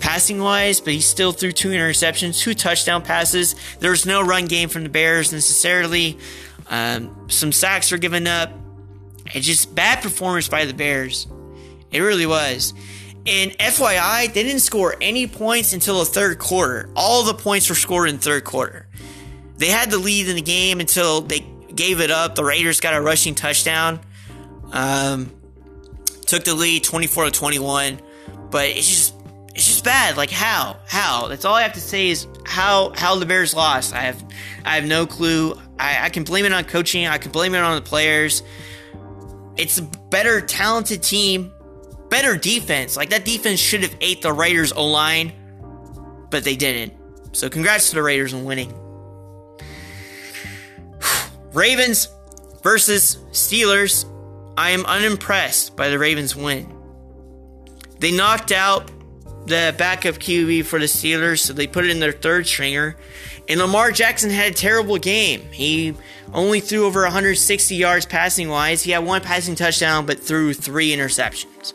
passing 0.00 0.40
wise, 0.40 0.80
but 0.80 0.92
he 0.92 1.00
still 1.00 1.32
threw 1.32 1.52
two 1.52 1.70
interceptions, 1.70 2.40
two 2.40 2.54
touchdown 2.54 3.02
passes. 3.02 3.54
There's 3.78 4.06
no 4.06 4.22
run 4.22 4.46
game 4.46 4.68
from 4.68 4.82
the 4.82 4.88
Bears 4.88 5.32
necessarily. 5.32 6.18
Um, 6.68 7.28
some 7.28 7.52
sacks 7.52 7.90
were 7.92 7.98
given 7.98 8.26
up. 8.26 8.50
It's 9.26 9.46
just 9.46 9.74
bad 9.74 10.02
performance 10.02 10.48
by 10.48 10.64
the 10.64 10.74
Bears. 10.74 11.26
It 11.90 12.00
really 12.00 12.26
was. 12.26 12.74
And 13.26 13.52
FYI, 13.52 14.32
they 14.32 14.42
didn't 14.42 14.60
score 14.60 14.96
any 15.00 15.26
points 15.26 15.72
until 15.72 16.00
the 16.00 16.06
third 16.06 16.38
quarter. 16.38 16.90
All 16.96 17.22
the 17.22 17.34
points 17.34 17.68
were 17.68 17.74
scored 17.76 18.08
in 18.08 18.18
third 18.18 18.44
quarter. 18.44 18.88
they 19.58 19.68
had 19.68 19.90
the 19.90 19.98
lead 19.98 20.28
in 20.28 20.34
the 20.36 20.42
game 20.42 20.80
until 20.80 21.20
they 21.20 21.40
gave 21.74 22.00
it 22.00 22.10
up. 22.10 22.34
The 22.34 22.44
Raiders 22.44 22.80
got 22.80 22.94
a 22.94 23.00
rushing 23.00 23.34
touchdown. 23.34 24.00
Um, 24.72 25.30
took 26.26 26.44
the 26.44 26.54
lead 26.54 26.82
24 26.82 27.26
to 27.26 27.30
21, 27.30 28.00
but 28.50 28.68
it's 28.70 28.88
just 28.88 29.14
it's 29.54 29.66
just 29.66 29.84
bad. 29.84 30.16
Like 30.16 30.30
how? 30.30 30.78
How? 30.86 31.28
That's 31.28 31.44
all 31.44 31.54
I 31.54 31.62
have 31.62 31.74
to 31.74 31.80
say 31.80 32.08
is 32.08 32.26
how 32.46 32.92
how 32.96 33.16
the 33.16 33.26
Bears 33.26 33.54
lost. 33.54 33.94
I 33.94 34.00
have 34.00 34.24
I 34.64 34.76
have 34.76 34.86
no 34.86 35.06
clue. 35.06 35.54
I, 35.78 36.06
I 36.06 36.08
can 36.08 36.24
blame 36.24 36.44
it 36.44 36.52
on 36.52 36.64
coaching. 36.64 37.06
I 37.06 37.18
can 37.18 37.30
blame 37.32 37.54
it 37.54 37.58
on 37.58 37.74
the 37.74 37.82
players. 37.82 38.42
It's 39.56 39.78
a 39.78 39.82
better 39.82 40.40
talented 40.40 41.02
team, 41.02 41.52
better 42.08 42.36
defense. 42.36 42.96
Like 42.96 43.10
that 43.10 43.24
defense 43.24 43.60
should 43.60 43.82
have 43.82 43.94
ate 44.00 44.22
the 44.22 44.32
Raiders 44.32 44.72
O 44.72 44.86
line, 44.86 45.32
but 46.30 46.44
they 46.44 46.56
didn't. 46.56 46.94
So 47.32 47.50
congrats 47.50 47.90
to 47.90 47.96
the 47.96 48.02
Raiders 48.02 48.32
on 48.32 48.44
winning. 48.44 48.72
Ravens 51.52 52.08
versus 52.62 53.18
Steelers. 53.32 54.06
I 54.56 54.70
am 54.70 54.84
unimpressed 54.86 55.76
by 55.76 55.88
the 55.88 55.98
Ravens 55.98 56.36
win. 56.36 56.72
They 57.98 58.12
knocked 58.12 58.52
out 58.52 58.90
the 59.46 59.74
backup 59.78 60.16
QB 60.16 60.64
for 60.66 60.78
the 60.78 60.86
Steelers, 60.86 61.40
so 61.40 61.52
they 61.52 61.66
put 61.66 61.84
it 61.84 61.90
in 61.90 62.00
their 62.00 62.12
third 62.12 62.46
stringer. 62.46 62.96
And 63.48 63.60
Lamar 63.60 63.90
Jackson 63.90 64.30
had 64.30 64.52
a 64.52 64.54
terrible 64.54 64.98
game. 64.98 65.42
He 65.50 65.94
only 66.32 66.60
threw 66.60 66.86
over 66.86 67.02
160 67.02 67.74
yards 67.74 68.06
passing 68.06 68.48
wise. 68.48 68.82
He 68.82 68.92
had 68.92 69.04
one 69.04 69.20
passing 69.20 69.54
touchdown, 69.54 70.06
but 70.06 70.20
threw 70.20 70.54
three 70.54 70.94
interceptions. 70.94 71.74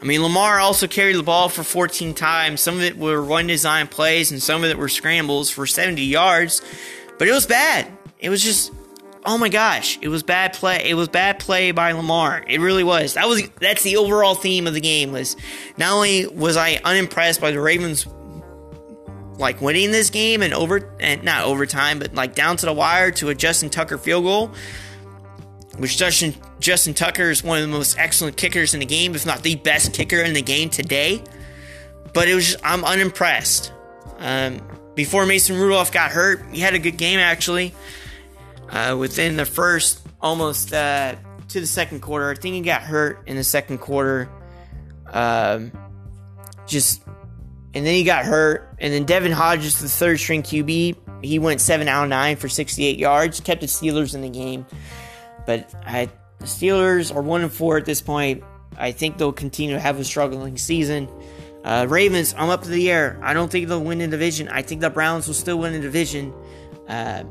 I 0.00 0.04
mean, 0.04 0.22
Lamar 0.22 0.58
also 0.58 0.88
carried 0.88 1.14
the 1.14 1.22
ball 1.22 1.48
for 1.48 1.62
14 1.62 2.14
times. 2.14 2.60
Some 2.60 2.74
of 2.74 2.82
it 2.82 2.98
were 2.98 3.22
run 3.22 3.46
design 3.46 3.86
plays, 3.86 4.32
and 4.32 4.42
some 4.42 4.64
of 4.64 4.70
it 4.70 4.76
were 4.76 4.88
scrambles 4.88 5.48
for 5.48 5.66
70 5.66 6.02
yards. 6.02 6.60
But 7.18 7.28
it 7.28 7.32
was 7.32 7.46
bad. 7.46 7.90
It 8.18 8.28
was 8.28 8.42
just 8.42 8.72
oh 9.24 9.38
my 9.38 9.48
gosh, 9.48 9.98
it 10.02 10.08
was 10.08 10.22
bad 10.22 10.52
play. 10.52 10.88
It 10.88 10.94
was 10.94 11.08
bad 11.08 11.38
play 11.38 11.70
by 11.70 11.92
Lamar. 11.92 12.44
It 12.46 12.60
really 12.60 12.84
was. 12.84 13.14
That 13.14 13.28
was 13.28 13.42
that's 13.60 13.82
the 13.82 13.96
overall 13.96 14.34
theme 14.34 14.66
of 14.66 14.74
the 14.74 14.80
game 14.80 15.12
was 15.12 15.36
not 15.76 15.92
only 15.92 16.26
was 16.26 16.56
I 16.56 16.80
unimpressed 16.84 17.40
by 17.40 17.50
the 17.50 17.60
Ravens 17.60 18.06
like 19.38 19.60
winning 19.60 19.90
this 19.90 20.10
game 20.10 20.42
and 20.42 20.52
over 20.52 20.94
and 21.00 21.22
not 21.22 21.44
overtime, 21.44 21.98
but 21.98 22.14
like 22.14 22.34
down 22.34 22.56
to 22.58 22.66
the 22.66 22.72
wire 22.72 23.10
to 23.12 23.28
a 23.28 23.34
Justin 23.34 23.70
Tucker 23.70 23.98
field 23.98 24.24
goal, 24.24 24.50
which 25.78 25.96
Justin 25.96 26.34
Justin 26.58 26.94
Tucker 26.94 27.30
is 27.30 27.42
one 27.42 27.58
of 27.58 27.62
the 27.62 27.72
most 27.72 27.98
excellent 27.98 28.36
kickers 28.36 28.74
in 28.74 28.80
the 28.80 28.86
game, 28.86 29.14
if 29.14 29.26
not 29.26 29.42
the 29.42 29.56
best 29.56 29.92
kicker 29.94 30.18
in 30.18 30.34
the 30.34 30.42
game 30.42 30.68
today. 30.68 31.22
But 32.12 32.28
it 32.28 32.34
was 32.34 32.52
just, 32.52 32.64
I'm 32.64 32.84
unimpressed. 32.84 33.72
Um, 34.18 34.60
before 34.94 35.24
Mason 35.24 35.56
Rudolph 35.56 35.90
got 35.90 36.10
hurt, 36.10 36.44
he 36.52 36.60
had 36.60 36.74
a 36.74 36.78
good 36.78 36.98
game 36.98 37.18
actually 37.18 37.74
uh, 38.72 38.96
within 38.98 39.36
the 39.36 39.44
first 39.44 40.06
almost 40.20 40.72
uh, 40.72 41.14
to 41.48 41.60
the 41.60 41.66
second 41.66 42.00
quarter. 42.00 42.30
I 42.30 42.34
think 42.34 42.54
he 42.54 42.60
got 42.62 42.82
hurt 42.82 43.22
in 43.26 43.36
the 43.36 43.44
second 43.44 43.78
quarter. 43.78 44.28
Um, 45.06 45.72
just 46.66 47.02
and 47.74 47.86
then 47.86 47.94
he 47.94 48.04
got 48.04 48.24
hurt, 48.24 48.74
and 48.78 48.92
then 48.92 49.04
Devlin 49.04 49.32
Hodges, 49.32 49.80
the 49.80 49.88
third 49.88 50.18
string 50.18 50.42
QB, 50.42 50.96
he 51.22 51.38
went 51.38 51.60
seven 51.60 51.88
out 51.88 52.04
of 52.04 52.10
nine 52.10 52.36
for 52.36 52.48
68 52.48 52.98
yards, 52.98 53.40
kept 53.40 53.62
the 53.62 53.66
Steelers 53.66 54.14
in 54.14 54.20
the 54.20 54.28
game. 54.28 54.66
But 55.46 55.72
I, 55.86 56.10
the 56.38 56.44
Steelers 56.44 57.14
are 57.14 57.22
one 57.22 57.42
and 57.42 57.52
four 57.52 57.78
at 57.78 57.84
this 57.84 58.02
point. 58.02 58.42
I 58.76 58.92
think 58.92 59.16
they'll 59.16 59.32
continue 59.32 59.74
to 59.74 59.80
have 59.80 59.98
a 59.98 60.04
struggling 60.04 60.58
season. 60.58 61.08
Uh, 61.64 61.86
Ravens, 61.88 62.34
I'm 62.36 62.50
up 62.50 62.62
to 62.62 62.68
the 62.68 62.90
air. 62.90 63.18
I 63.22 63.32
don't 63.32 63.50
think 63.50 63.68
they'll 63.68 63.82
win 63.82 63.98
the 63.98 64.08
division. 64.08 64.48
I 64.48 64.62
think 64.62 64.80
the 64.80 64.90
Browns 64.90 65.26
will 65.26 65.34
still 65.34 65.58
win 65.58 65.72
the 65.72 65.80
division. 65.80 66.34
Uh, 66.88 67.24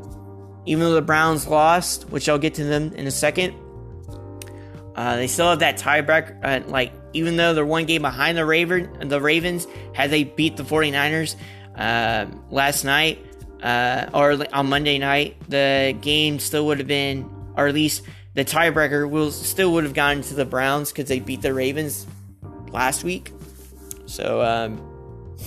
even 0.65 0.84
though 0.84 0.93
the 0.93 1.02
Browns 1.02 1.47
lost, 1.47 2.10
which 2.10 2.30
I'll 2.30 2.38
get 2.38 2.56
to 2.56 2.63
them 2.63 2.93
in 2.93 3.08
a 3.08 3.12
second, 3.12 3.56
uh, 4.95 5.15
they 5.15 5.28
still 5.28 5.50
have 5.50 5.60
that 5.60 5.78
tiebreaker. 5.78 6.38
Uh, 6.43 6.67
like, 6.67 6.93
even 7.13 7.38
though 7.38 7.54
they're 7.54 7.65
one 7.65 7.86
game 7.86 8.02
behind 8.02 8.38
the 8.38 8.45
Raven, 8.45 9.10
the 9.10 9.21
Ravens, 9.21 9.67
had 9.93 10.12
they 10.12 10.24
beat 10.24 10.58
the 10.58 10.63
49ers 10.63 11.36
uh, 11.76 12.26
last 12.50 12.84
night 12.84 13.26
uh, 13.63 14.08
or 14.13 14.45
on 14.54 14.69
Monday 14.69 14.97
night, 14.97 15.38
the 15.50 15.95
game 16.02 16.39
still 16.39 16.65
would 16.67 16.80
have 16.80 16.88
been, 16.88 17.30
or 17.56 17.67
at 17.67 17.74
least 17.74 18.04
the 18.34 18.45
tiebreaker 18.45 19.10
will 19.10 19.32
still 19.32 19.74
would 19.74 19.84
have 19.84 19.93
gone 19.93 20.21
to 20.21 20.34
the 20.34 20.45
Browns 20.45 20.91
because 20.91 21.08
they 21.10 21.19
beat 21.19 21.41
the 21.41 21.54
Ravens 21.54 22.06
last 22.71 23.04
week. 23.04 23.32
So 24.06 24.41
um, 24.41 25.38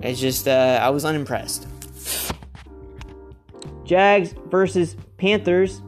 it's 0.00 0.20
just 0.20 0.48
uh, 0.48 0.80
I 0.82 0.90
was 0.90 1.04
unimpressed. 1.04 1.66
Jags 3.88 4.34
versus 4.50 4.96
Panthers. 5.16 5.80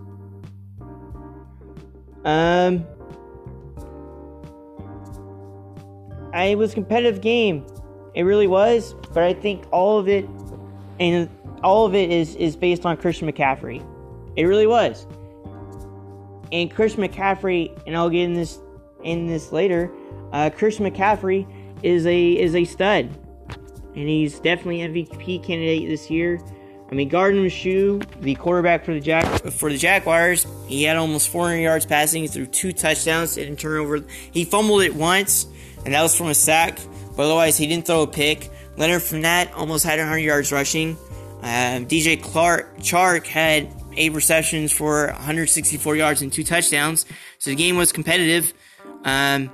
Um, 2.25 2.87
it 6.35 6.57
was 6.57 6.73
a 6.73 6.75
competitive 6.75 7.21
game. 7.21 7.67
It 8.15 8.23
really 8.23 8.47
was, 8.47 8.95
but 9.13 9.23
I 9.23 9.35
think 9.35 9.65
all 9.71 9.99
of 9.99 10.09
it, 10.09 10.27
and 10.99 11.29
all 11.63 11.85
of 11.85 11.95
it 11.95 12.11
is 12.11 12.35
is 12.37 12.57
based 12.57 12.87
on 12.87 12.97
Christian 12.97 13.31
McCaffrey. 13.31 13.87
It 14.35 14.45
really 14.45 14.67
was. 14.67 15.07
And 16.53 16.71
Christian 16.71 17.05
McCaffrey, 17.05 17.79
and 17.87 17.97
I'll 17.97 18.11
get 18.11 18.25
in 18.25 18.33
this 18.33 18.61
in 19.05 19.27
this 19.27 19.53
later. 19.53 19.93
Uh, 20.33 20.49
Christian 20.49 20.91
McCaffrey 20.91 21.47
is 21.83 22.07
a 22.07 22.33
is 22.33 22.55
a 22.55 22.65
stud, 22.65 23.11
and 23.95 24.09
he's 24.09 24.41
definitely 24.41 24.79
MVP 24.79 25.45
candidate 25.45 25.89
this 25.89 26.11
year. 26.11 26.41
I 26.91 26.95
mean, 26.95 27.09
Gardner 27.09 27.43
Minshew, 27.43 28.05
the 28.21 28.35
quarterback 28.35 28.85
for 28.85 28.93
the 28.93 29.01
Jack 29.01 29.25
for 29.53 29.71
the 29.71 29.79
Jaguars, 29.79 30.45
he 30.67 30.83
had 30.83 30.97
almost 30.97 31.29
400 31.29 31.61
yards 31.61 31.87
passing. 31.87 32.27
Threw 32.27 32.47
two 32.47 32.73
touchdowns, 32.73 33.37
didn't 33.37 33.61
turn 33.61 33.79
over. 33.79 34.05
He 34.33 34.45
fumbled 34.45 34.83
it 34.83 34.95
once, 34.95 35.47
and 35.85 35.95
that 35.95 36.03
was 36.03 36.17
from 36.17 36.29
a 36.29 36.35
sack. 36.35 36.81
But 37.17 37.25
otherwise, 37.25 37.57
he 37.57 37.69
didn't 37.69 37.87
throw 37.87 38.03
a 38.03 38.07
pick. 38.09 38.51
Leonard 38.77 39.03
Fournette 39.03 39.53
almost 39.55 39.85
had 39.85 39.99
100 39.99 40.19
yards 40.19 40.51
rushing. 40.51 40.97
Um, 41.43 41.87
DJ 41.87 42.21
Clark 42.21 42.79
Chark 42.79 43.27
had 43.27 43.73
eight 43.97 44.13
receptions 44.13 44.73
for 44.73 45.07
164 45.07 45.97
yards 45.97 46.23
and 46.23 46.33
two 46.33 46.45
touchdowns. 46.45 47.07
So 47.39 47.51
the 47.51 47.57
game 47.57 47.77
was 47.77 47.93
competitive. 47.93 48.53
Um, 49.05 49.51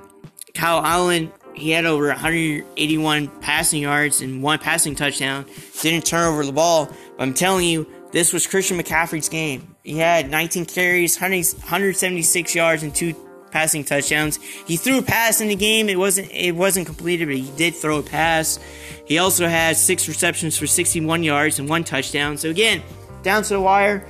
Kyle 0.53 0.83
Allen 0.83 1.31
he 1.57 1.71
had 1.71 1.85
over 1.85 2.07
181 2.07 3.27
passing 3.41 3.81
yards 3.81 4.21
and 4.21 4.43
one 4.43 4.59
passing 4.59 4.93
touchdown. 4.95 5.45
Didn't 5.81 6.05
turn 6.05 6.31
over 6.31 6.45
the 6.45 6.51
ball. 6.51 6.89
I'm 7.19 7.33
telling 7.33 7.67
you, 7.67 7.87
this 8.11 8.31
was 8.31 8.47
Christian 8.47 8.77
McCaffrey's 8.77 9.29
game. 9.29 9.75
He 9.83 9.97
had 9.97 10.29
19 10.29 10.65
carries, 10.65 11.19
176 11.19 12.55
yards, 12.55 12.83
and 12.83 12.93
two 12.93 13.15
passing 13.51 13.83
touchdowns. 13.83 14.37
He 14.37 14.77
threw 14.77 14.99
a 14.99 15.01
pass 15.01 15.41
in 15.41 15.47
the 15.47 15.55
game. 15.55 15.89
It 15.89 15.97
wasn't 15.97 16.31
it 16.31 16.55
wasn't 16.55 16.85
completed, 16.85 17.27
but 17.27 17.37
he 17.37 17.49
did 17.57 17.75
throw 17.75 17.99
a 17.99 18.03
pass. 18.03 18.59
He 19.05 19.17
also 19.17 19.47
had 19.47 19.77
six 19.77 20.07
receptions 20.07 20.57
for 20.57 20.67
61 20.67 21.23
yards 21.23 21.59
and 21.59 21.69
one 21.69 21.83
touchdown. 21.83 22.37
So 22.37 22.49
again, 22.49 22.83
down 23.23 23.43
to 23.43 23.53
the 23.53 23.61
wire. 23.61 24.07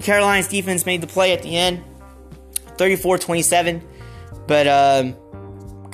Carolina's 0.00 0.48
defense 0.48 0.86
made 0.86 1.00
the 1.00 1.06
play 1.06 1.32
at 1.32 1.42
the 1.42 1.56
end, 1.56 1.82
34-27. 2.76 3.82
But 4.46 4.68
um, 4.68 5.16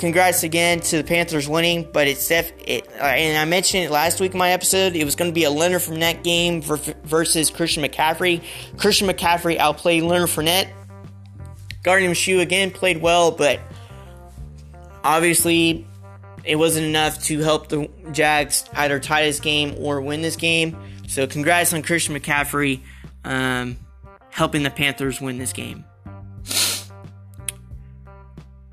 congrats 0.05 0.43
again 0.43 0.81
to 0.81 0.99
the 0.99 1.05
Panthers 1.05 1.49
winning, 1.49 1.89
but 1.91 2.07
it's 2.07 2.29
def- 2.29 2.53
it, 2.59 2.87
uh, 3.01 3.05
and 3.05 3.39
I 3.39 3.47
mentioned 3.47 3.85
it 3.85 3.91
last 3.91 4.21
week 4.21 4.33
in 4.33 4.39
my 4.39 4.51
episode. 4.51 4.95
It 4.95 5.05
was 5.05 5.17
going 5.17 5.31
to 5.31 5.35
be 5.35 5.45
a 5.45 5.51
Leonard 5.51 5.81
Fournette 5.81 6.23
game 6.23 6.61
versus 6.61 7.51
Christian 7.51 7.83
McCaffrey. 7.83 8.43
Christian 8.77 9.09
McCaffrey 9.09 9.57
outplayed 9.57 10.03
Leonard 10.03 10.29
Fournette. 10.29 10.69
Gardner 11.83 12.11
Minshew 12.11 12.41
again 12.41 12.71
played 12.71 13.01
well, 13.01 13.31
but 13.31 13.61
obviously 15.03 15.87
it 16.45 16.57
wasn't 16.57 16.87
enough 16.87 17.23
to 17.25 17.39
help 17.39 17.69
the 17.69 17.89
Jags 18.13 18.65
either 18.75 19.01
tie 19.01 19.25
this 19.25 19.41
game 19.41 19.75
or 19.79 20.03
win 20.03 20.21
this 20.21 20.37
game. 20.37 20.77
So 21.09 21.27
congrats 21.27 21.73
on 21.73 21.83
Christian 21.83 22.15
McCaffrey 22.15 22.81
um, 23.25 23.79
helping 24.29 24.65
the 24.65 24.71
Panthers 24.71 25.19
win 25.19 25.39
this 25.39 25.55
game. 25.55 25.87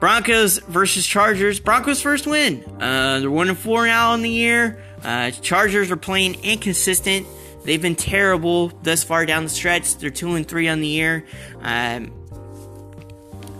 Broncos 0.01 0.57
versus 0.57 1.05
Chargers. 1.05 1.59
Broncos 1.59 2.01
first 2.01 2.25
win. 2.25 2.63
Uh, 2.81 3.19
they're 3.19 3.29
one 3.29 3.49
and 3.49 3.57
four 3.57 3.85
now 3.85 4.15
in 4.15 4.23
the 4.23 4.31
year. 4.31 4.83
Uh, 5.03 5.29
Chargers 5.29 5.91
are 5.91 5.95
playing 5.95 6.43
inconsistent. 6.43 7.27
They've 7.63 7.81
been 7.81 7.95
terrible 7.95 8.69
thus 8.81 9.03
far 9.03 9.27
down 9.27 9.43
the 9.43 9.49
stretch. 9.49 9.97
They're 9.97 10.09
two 10.09 10.33
and 10.33 10.47
three 10.47 10.67
on 10.67 10.81
the 10.81 10.87
year. 10.87 11.27
Um, 11.59 12.11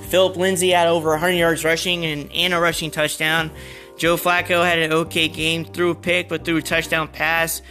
Philip 0.09 0.35
Lindsay 0.35 0.71
had 0.71 0.87
over 0.87 1.11
100 1.11 1.33
yards 1.33 1.63
rushing 1.63 2.05
and, 2.05 2.31
and 2.33 2.55
a 2.55 2.59
rushing 2.59 2.89
touchdown. 2.89 3.51
Joe 3.99 4.17
Flacco 4.17 4.65
had 4.65 4.79
an 4.79 4.91
okay 4.93 5.27
game, 5.27 5.63
threw 5.63 5.91
a 5.91 5.95
pick, 5.95 6.27
but 6.27 6.43
threw 6.43 6.57
a 6.57 6.61
touchdown 6.63 7.07
pass, 7.07 7.61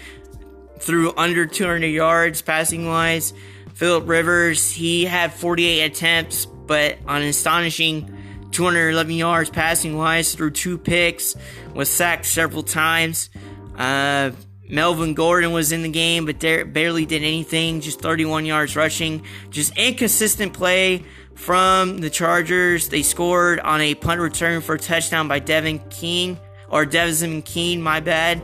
threw 0.79 1.13
under 1.17 1.45
200 1.45 1.89
yards 1.89 2.41
passing 2.41 2.87
wise. 2.87 3.33
Philip 3.75 4.09
Rivers, 4.09 4.71
he 4.71 5.07
had 5.07 5.33
48 5.33 5.83
attempts, 5.91 6.47
but 6.47 6.99
on 7.09 7.23
astonishing 7.23 8.17
211 8.53 9.15
yards 9.15 9.51
passing 9.51 9.97
wise 9.97 10.35
through 10.35 10.51
two 10.51 10.79
picks, 10.79 11.37
was 11.75 11.91
sacked 11.91 12.27
several 12.27 12.63
times. 12.63 13.31
Uh, 13.77 14.31
Melvin 14.69 15.15
Gordon 15.15 15.53
was 15.53 15.73
in 15.73 15.83
the 15.83 15.89
game, 15.89 16.27
but 16.27 16.39
barely 16.39 17.05
did 17.05 17.23
anything. 17.23 17.81
Just 17.81 18.01
31 18.01 18.47
yards 18.47 18.77
rushing. 18.77 19.25
Just 19.51 19.77
inconsistent 19.77 20.53
play 20.53 21.05
from 21.35 21.99
the 21.99 22.11
Chargers. 22.11 22.89
They 22.89 23.03
scored 23.03 23.59
on 23.61 23.81
a 23.81 23.95
punt 23.95 24.21
return 24.21 24.61
for 24.61 24.77
a 24.77 24.79
touchdown 24.79 25.27
by 25.27 25.41
Devin 25.41 25.81
King 25.91 26.39
or 26.69 26.87
Devin 26.87 27.43
Keen, 27.43 27.83
my 27.83 27.99
bad, 28.01 28.41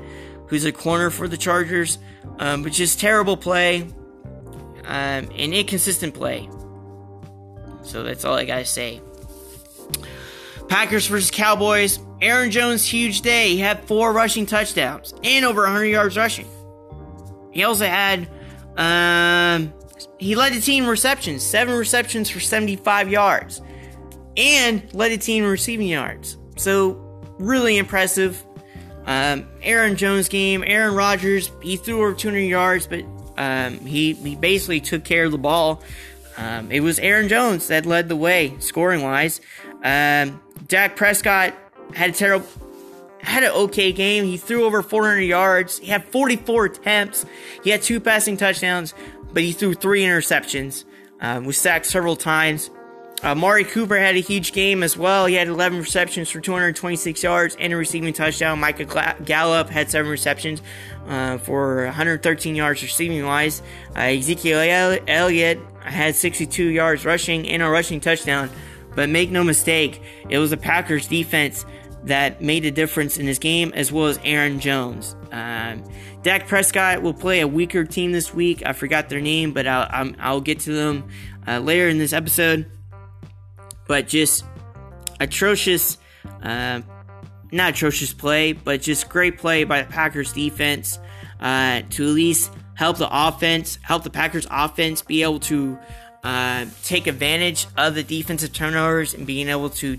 who's 0.49 0.65
a 0.65 0.73
corner 0.73 1.11
for 1.11 1.29
the 1.29 1.37
Chargers. 1.37 1.99
Um, 2.39 2.63
but 2.63 2.73
just 2.73 2.99
terrible 2.99 3.37
play 3.37 3.83
um, 4.85 5.29
and 5.37 5.55
inconsistent 5.55 6.15
play. 6.15 6.49
So 7.83 8.03
that's 8.03 8.25
all 8.25 8.35
I 8.35 8.45
gotta 8.45 8.65
say. 8.65 9.01
Packers 10.69 11.07
versus 11.07 11.31
Cowboys. 11.31 11.99
Aaron 12.21 12.51
Jones, 12.51 12.85
huge 12.85 13.21
day. 13.21 13.51
He 13.51 13.59
had 13.59 13.85
four 13.85 14.13
rushing 14.13 14.47
touchdowns 14.47 15.15
and 15.23 15.45
over 15.45 15.63
100 15.63 15.87
yards 15.87 16.17
rushing. 16.17 16.47
He 17.53 17.65
also 17.65 17.87
had, 17.87 18.29
um, 18.77 19.73
he 20.19 20.35
led 20.35 20.53
the 20.53 20.61
team 20.61 20.87
receptions, 20.87 21.43
seven 21.43 21.75
receptions 21.75 22.31
for 22.31 22.41
75 22.41 23.11
yards, 23.11 23.63
and 24.37 24.83
led 24.95 25.13
the 25.13 25.19
team 25.19 25.45
in 25.45 25.51
receiving 25.51 25.89
yards. 25.89 26.39
So, 26.57 27.03
really 27.39 27.77
impressive. 27.77 28.43
Um, 29.07 29.47
Aaron 29.63 29.97
Jones 29.97 30.29
game. 30.29 30.65
Aaron 30.67 30.95
Rodgers, 30.95 31.51
he 31.63 31.77
threw 31.77 32.01
over 32.01 32.13
200 32.13 32.41
yards, 32.41 32.87
but 32.87 33.05
um, 33.39 33.79
he, 33.81 34.15
he 34.15 34.35
basically 34.35 34.81
took 34.81 35.05
care 35.05 35.25
of 35.25 35.33
the 35.33 35.39
ball. 35.39 35.83
Um, 36.37 36.71
it 36.71 36.81
was 36.81 36.99
Aaron 36.99 37.29
Jones 37.29 37.69
that 37.69 37.87
led 37.87 38.09
the 38.09 38.17
way, 38.17 38.55
scoring 38.59 39.03
wise. 39.03 39.41
Um, 39.83 40.41
Dak 40.67 40.97
Prescott 40.97 41.55
had 41.95 42.11
a 42.11 42.13
terrible, 42.13 42.47
had 43.21 43.43
an 43.45 43.51
okay 43.53 43.93
game. 43.93 44.25
He 44.25 44.37
threw 44.37 44.65
over 44.65 44.83
400 44.83 45.21
yards. 45.21 45.79
He 45.79 45.87
had 45.89 46.05
44 46.05 46.65
attempts. 46.67 47.27
He 47.63 47.71
had 47.71 47.83
two 47.83 48.01
passing 48.01 48.37
touchdowns, 48.37 48.95
but 49.33 49.43
he 49.43 49.53
threw 49.53 49.75
three 49.75 50.03
interceptions. 50.03 50.85
Um, 51.21 51.45
was 51.45 51.57
sacked 51.57 51.87
several 51.87 52.17
times. 52.17 52.71
Uh, 53.25 53.29
Amari 53.29 53.65
Cooper 53.65 53.97
had 53.97 54.15
a 54.17 54.21
huge 54.21 54.53
game 54.53 54.83
as 54.83 54.97
well. 54.97 55.25
He 55.25 55.35
had 55.35 55.49
11 55.49 55.79
receptions 55.79 56.29
for 56.29 56.41
226 56.41 57.23
yards 57.23 57.57
and 57.59 57.73
a 57.73 57.77
receiving 57.77 58.13
touchdown. 58.13 58.61
Michael 58.61 58.87
Gallup 59.25 59.71
had 59.71 59.91
seven 59.91 60.11
receptions 60.11 60.61
uh, 61.09 61.39
for 61.39 61.87
113 61.87 62.55
yards 62.55 62.83
receiving 62.83 63.25
wise. 63.25 63.63
Uh, 63.97 64.01
Ezekiel 64.01 65.01
Elliott 65.09 65.59
had 65.81 66.15
62 66.15 66.65
yards 66.65 67.07
rushing 67.07 67.49
and 67.49 67.63
a 67.63 67.69
rushing 67.69 68.01
touchdown. 68.01 68.51
But 68.97 69.11
make 69.11 69.31
no 69.31 69.45
mistake, 69.45 70.03
it 70.29 70.39
was 70.39 70.51
the 70.51 70.57
Packers 70.57 71.07
defense 71.07 71.65
that 72.05 72.41
made 72.41 72.65
a 72.65 72.71
difference 72.71 73.19
in 73.19 73.27
this 73.27 73.39
game, 73.39 73.73
as 73.75 73.93
well 73.93 74.07
as 74.07 74.19
Aaron 74.25 74.59
Jones. 74.59 75.15
Um, 75.33 75.85
Dak 76.23 76.49
Prescott 76.49 77.03
will 77.03 77.15
play 77.15 77.41
a 77.41 77.47
weaker 77.47 77.85
team 77.85 78.13
this 78.13 78.33
week. 78.33 78.63
I 78.65 78.73
forgot 78.73 79.09
their 79.09 79.21
name, 79.21 79.53
but 79.53 79.67
I'll, 79.67 80.13
I'll 80.19 80.41
get 80.41 80.61
to 80.61 80.73
them 80.73 81.09
uh, 81.47 81.59
later 81.59 81.89
in 81.89 81.99
this 81.99 82.13
episode. 82.13 82.67
But 83.87 84.09
just 84.09 84.45
atrocious, 85.21 85.99
uh, 86.43 86.81
not 87.53 87.75
atrocious 87.75 88.15
play, 88.15 88.53
but 88.53 88.83
just 88.83 89.09
great 89.09 89.39
play 89.39 89.65
by 89.65 89.83
the 89.83 89.89
Packers 89.89 90.33
defense 90.33 90.99
uh, 91.41 91.83
to 91.91 92.05
at 92.05 92.15
least 92.15 92.53
help 92.75 92.99
the 92.99 93.09
offense, 93.11 93.79
help 93.83 94.05
the 94.05 94.11
Packers 94.11 94.47
offense 94.51 95.03
be 95.03 95.23
able 95.23 95.41
to 95.41 95.79
uh, 96.27 96.67
take 96.83 97.07
advantage 97.07 97.69
of 97.77 97.95
the 97.95 98.03
defensive 98.03 98.53
turnovers 98.53 99.15
and 99.15 99.29
being 99.29 99.49
able 99.49 99.71
to 99.71 99.97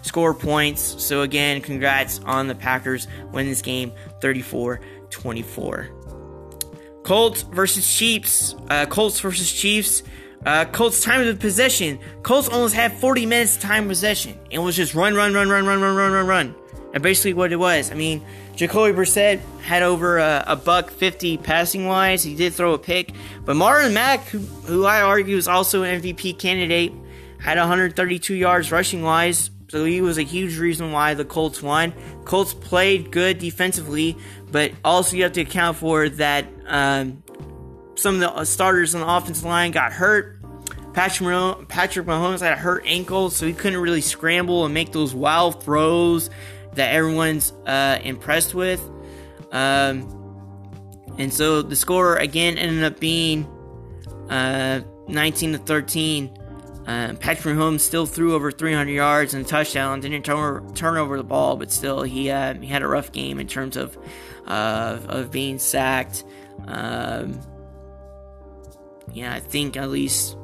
score 0.00 0.32
points. 0.32 0.80
So, 1.04 1.20
again, 1.20 1.60
congrats 1.60 2.18
on 2.20 2.48
the 2.48 2.54
Packers 2.54 3.06
winning 3.30 3.50
this 3.50 3.60
game 3.60 3.92
34 4.22 4.80
24. 5.10 5.90
Colts 7.02 7.42
versus 7.42 7.94
Chiefs. 7.94 8.54
Uh, 8.70 8.86
Colts 8.86 9.20
versus 9.20 9.52
Chiefs. 9.52 10.02
Uh, 10.46 10.64
Colts 10.64 11.02
time 11.02 11.28
of 11.28 11.38
possession. 11.38 11.98
Colts 12.22 12.48
almost 12.48 12.74
had 12.74 12.94
40 12.94 13.26
minutes 13.26 13.58
time 13.58 13.86
possession. 13.86 14.38
It 14.50 14.60
was 14.60 14.76
just 14.76 14.94
run, 14.94 15.14
run, 15.14 15.34
run, 15.34 15.50
run, 15.50 15.66
run, 15.66 15.82
run, 15.82 15.94
run, 15.94 16.12
run, 16.12 16.26
run. 16.26 16.54
And 16.94 17.02
basically 17.02 17.34
what 17.34 17.52
it 17.52 17.56
was. 17.56 17.90
I 17.90 17.94
mean, 17.94 18.24
Jacoby 18.56 18.96
Brissett 18.96 19.40
had 19.60 19.82
over 19.82 20.16
a, 20.16 20.42
a, 20.46 20.56
buck 20.56 20.90
50 20.90 21.36
passing 21.36 21.86
wise. 21.86 22.22
He 22.22 22.34
did 22.34 22.54
throw 22.54 22.72
a 22.72 22.78
pick. 22.78 23.12
But 23.44 23.54
Marlon 23.54 23.92
Mack, 23.92 24.24
who, 24.24 24.38
who 24.38 24.86
I 24.86 25.02
argue 25.02 25.36
is 25.36 25.46
also 25.46 25.82
an 25.82 26.00
MVP 26.00 26.38
candidate, 26.38 26.92
had 27.38 27.58
132 27.58 28.34
yards 28.34 28.72
rushing 28.72 29.02
wise. 29.02 29.50
So 29.68 29.84
he 29.84 30.00
was 30.00 30.16
a 30.16 30.22
huge 30.22 30.58
reason 30.58 30.90
why 30.90 31.12
the 31.12 31.24
Colts 31.24 31.62
won. 31.62 31.92
Colts 32.24 32.54
played 32.54 33.10
good 33.10 33.38
defensively, 33.38 34.16
but 34.50 34.72
also 34.82 35.16
you 35.16 35.24
have 35.24 35.32
to 35.32 35.42
account 35.42 35.76
for 35.76 36.08
that 36.08 36.46
um, 36.66 37.22
some 37.96 38.14
of 38.14 38.20
the 38.20 38.44
starters 38.44 38.94
on 38.94 39.02
the 39.02 39.08
offensive 39.08 39.44
line 39.44 39.70
got 39.70 39.92
hurt. 39.92 40.32
Patrick 40.94 41.26
Mahomes 42.06 42.40
had 42.40 42.52
a 42.54 42.56
hurt 42.56 42.84
ankle, 42.86 43.28
so 43.28 43.46
he 43.46 43.52
couldn't 43.52 43.78
really 43.80 44.00
scramble 44.00 44.64
and 44.64 44.72
make 44.72 44.92
those 44.92 45.14
wild 45.14 45.62
throws 45.62 46.30
that 46.76 46.94
everyone's 46.94 47.52
uh, 47.66 47.98
impressed 48.02 48.54
with. 48.54 48.80
Um, 49.52 50.12
and 51.18 51.32
so 51.32 51.62
the 51.62 51.76
score 51.76 52.16
again 52.16 52.58
ended 52.58 52.84
up 52.84 53.00
being 53.00 53.44
uh, 54.28 54.80
19 55.08 55.52
to 55.52 55.58
13. 55.58 56.38
Uh, 56.86 57.14
Patrick 57.14 57.56
Mahomes 57.56 57.80
still 57.80 58.06
threw 58.06 58.34
over 58.34 58.52
300 58.52 58.92
yards 58.92 59.34
and 59.34 59.44
a 59.44 59.48
touchdown. 59.48 60.00
Didn't 60.00 60.24
turn, 60.24 60.72
turn 60.74 60.96
over 60.96 61.16
the 61.16 61.24
ball, 61.24 61.56
but 61.56 61.72
still 61.72 62.02
he 62.02 62.30
uh, 62.30 62.54
he 62.54 62.66
had 62.68 62.82
a 62.82 62.86
rough 62.86 63.10
game 63.10 63.40
in 63.40 63.48
terms 63.48 63.76
of 63.76 63.98
uh, 64.46 64.98
of 65.08 65.32
being 65.32 65.58
sacked. 65.58 66.24
Um, 66.68 67.40
yeah, 69.12 69.34
I 69.34 69.40
think 69.40 69.76
at 69.76 69.90
least 69.90 70.36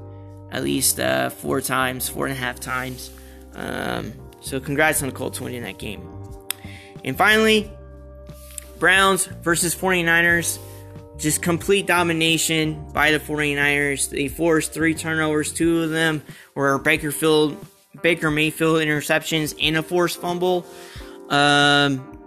at 0.51 0.65
least 0.65 0.99
uh, 0.99 1.31
four 1.31 1.61
times, 1.61 2.09
four 2.09 2.27
and 2.27 2.33
a 2.33 2.39
half 2.39 2.59
times. 2.59 3.11
Um, 3.55 4.13
so 4.41 4.59
congrats 4.59 5.01
on 5.03 5.11
the 5.11 5.15
Colts 5.15 5.41
winning 5.41 5.63
that 5.63 5.79
game. 5.79 6.12
And 7.05 7.17
finally, 7.17 7.71
Browns 8.79 9.27
versus 9.27 9.75
49ers. 9.75 10.59
Just 11.19 11.43
complete 11.43 11.87
domination 11.87 12.89
by 12.93 13.13
the 13.13 13.21
49ers. 13.21 14.11
They 14.11 14.29
forced 14.29 14.73
three 14.73 14.95
turnovers. 14.95 15.53
Two 15.53 15.83
of 15.83 15.91
them 15.91 16.23
were 16.55 16.79
Bakerfield, 16.81 17.57
Baker 18.03 18.31
Mayfield 18.31 18.83
interceptions 18.83 19.55
and 19.61 19.77
a 19.77 19.83
forced 19.83 20.21
fumble. 20.21 20.67
Um, 21.29 22.19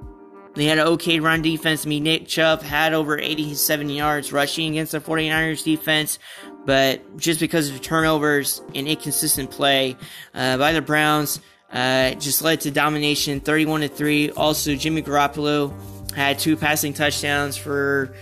they 0.55 0.65
had 0.65 0.77
an 0.77 0.87
okay 0.87 1.19
run 1.19 1.41
defense. 1.41 1.85
I 1.85 1.89
mean, 1.89 2.03
Nick 2.03 2.27
Chubb 2.27 2.61
had 2.61 2.93
over 2.93 3.19
87 3.19 3.89
yards 3.89 4.31
rushing 4.31 4.71
against 4.71 4.93
the 4.93 5.01
49ers 5.01 5.63
defense, 5.63 6.17
but 6.65 7.17
just 7.17 7.41
because 7.41 7.69
of 7.69 7.81
turnovers 7.81 8.61
and 8.73 8.87
inconsistent 8.87 9.51
play 9.51 9.97
uh, 10.33 10.57
by 10.57 10.71
the 10.71 10.81
Browns, 10.81 11.41
uh, 11.75 12.11
just 12.13 12.41
led 12.41 12.61
to 12.61 12.71
domination 12.71 13.41
31 13.41 13.81
to 13.81 13.87
3. 13.89 14.31
Also, 14.31 14.75
Jimmy 14.75 15.01
Garoppolo 15.01 15.73
had 16.13 16.39
two 16.39 16.55
passing 16.55 16.93
touchdowns 16.93 17.57
for 17.57 18.15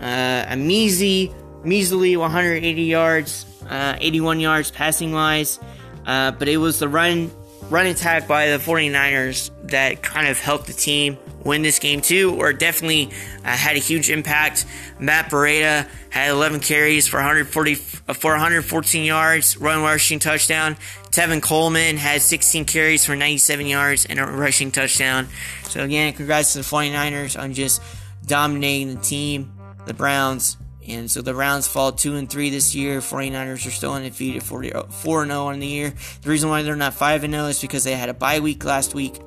uh, 0.00 0.44
a 0.48 0.56
measly, 0.56 1.34
measly 1.64 2.16
180 2.18 2.82
yards, 2.82 3.46
uh, 3.68 3.96
81 3.98 4.40
yards 4.40 4.70
passing 4.70 5.12
wise. 5.12 5.58
Uh, 6.04 6.30
but 6.32 6.48
it 6.48 6.58
was 6.58 6.78
the 6.78 6.88
run 6.88 7.30
run 7.70 7.86
attack 7.86 8.26
by 8.26 8.48
the 8.48 8.58
49ers 8.58 9.50
that 9.70 10.02
kind 10.02 10.28
of 10.28 10.38
helped 10.38 10.66
the 10.66 10.72
team 10.72 11.16
win 11.44 11.62
this 11.62 11.78
game 11.78 12.00
too, 12.00 12.34
or 12.38 12.52
definitely 12.52 13.10
uh, 13.44 13.56
had 13.56 13.76
a 13.76 13.78
huge 13.78 14.10
impact. 14.10 14.66
Matt 14.98 15.30
Breida 15.30 15.88
had 16.10 16.30
11 16.30 16.60
carries 16.60 17.06
for 17.06 17.16
140 17.16 17.72
uh, 18.08 18.12
for 18.12 18.32
114 18.32 19.04
yards, 19.04 19.56
run 19.56 19.82
rushing 19.82 20.18
touchdown. 20.18 20.76
Tevin 21.10 21.40
Coleman 21.40 21.96
had 21.96 22.22
16 22.22 22.64
carries 22.66 23.06
for 23.06 23.16
97 23.16 23.66
yards 23.66 24.06
and 24.06 24.18
a 24.18 24.26
rushing 24.26 24.70
touchdown. 24.70 25.28
So 25.64 25.82
again, 25.82 26.12
congrats 26.12 26.52
to 26.52 26.58
the 26.58 26.64
49ers 26.64 27.40
on 27.40 27.54
just 27.54 27.80
dominating 28.26 28.96
the 28.96 29.00
team, 29.00 29.52
the 29.86 29.94
Browns. 29.94 30.56
And 30.88 31.10
so 31.10 31.22
the 31.22 31.32
Browns 31.32 31.66
fall 31.66 31.92
2 31.92 32.16
and 32.16 32.28
3 32.28 32.50
this 32.50 32.74
year. 32.74 33.00
49ers 33.00 33.66
are 33.66 33.70
still 33.70 33.92
undefeated 33.92 34.42
4 34.42 34.62
0 34.62 35.46
on 35.46 35.60
the 35.60 35.66
year. 35.66 35.92
The 36.22 36.30
reason 36.30 36.48
why 36.48 36.62
they're 36.62 36.76
not 36.76 36.94
5 36.94 37.20
0 37.22 37.46
is 37.46 37.60
because 37.60 37.84
they 37.84 37.94
had 37.94 38.08
a 38.08 38.14
bye 38.14 38.40
week 38.40 38.64
last 38.64 38.94
week. 38.94 39.20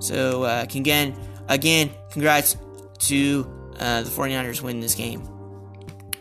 So 0.00 0.42
uh, 0.42 0.66
again, 0.74 1.14
again, 1.48 1.90
congrats 2.10 2.56
to 3.00 3.50
uh, 3.78 4.02
the 4.02 4.10
49ers 4.10 4.60
winning 4.62 4.82
this 4.82 4.94
game. 4.94 5.28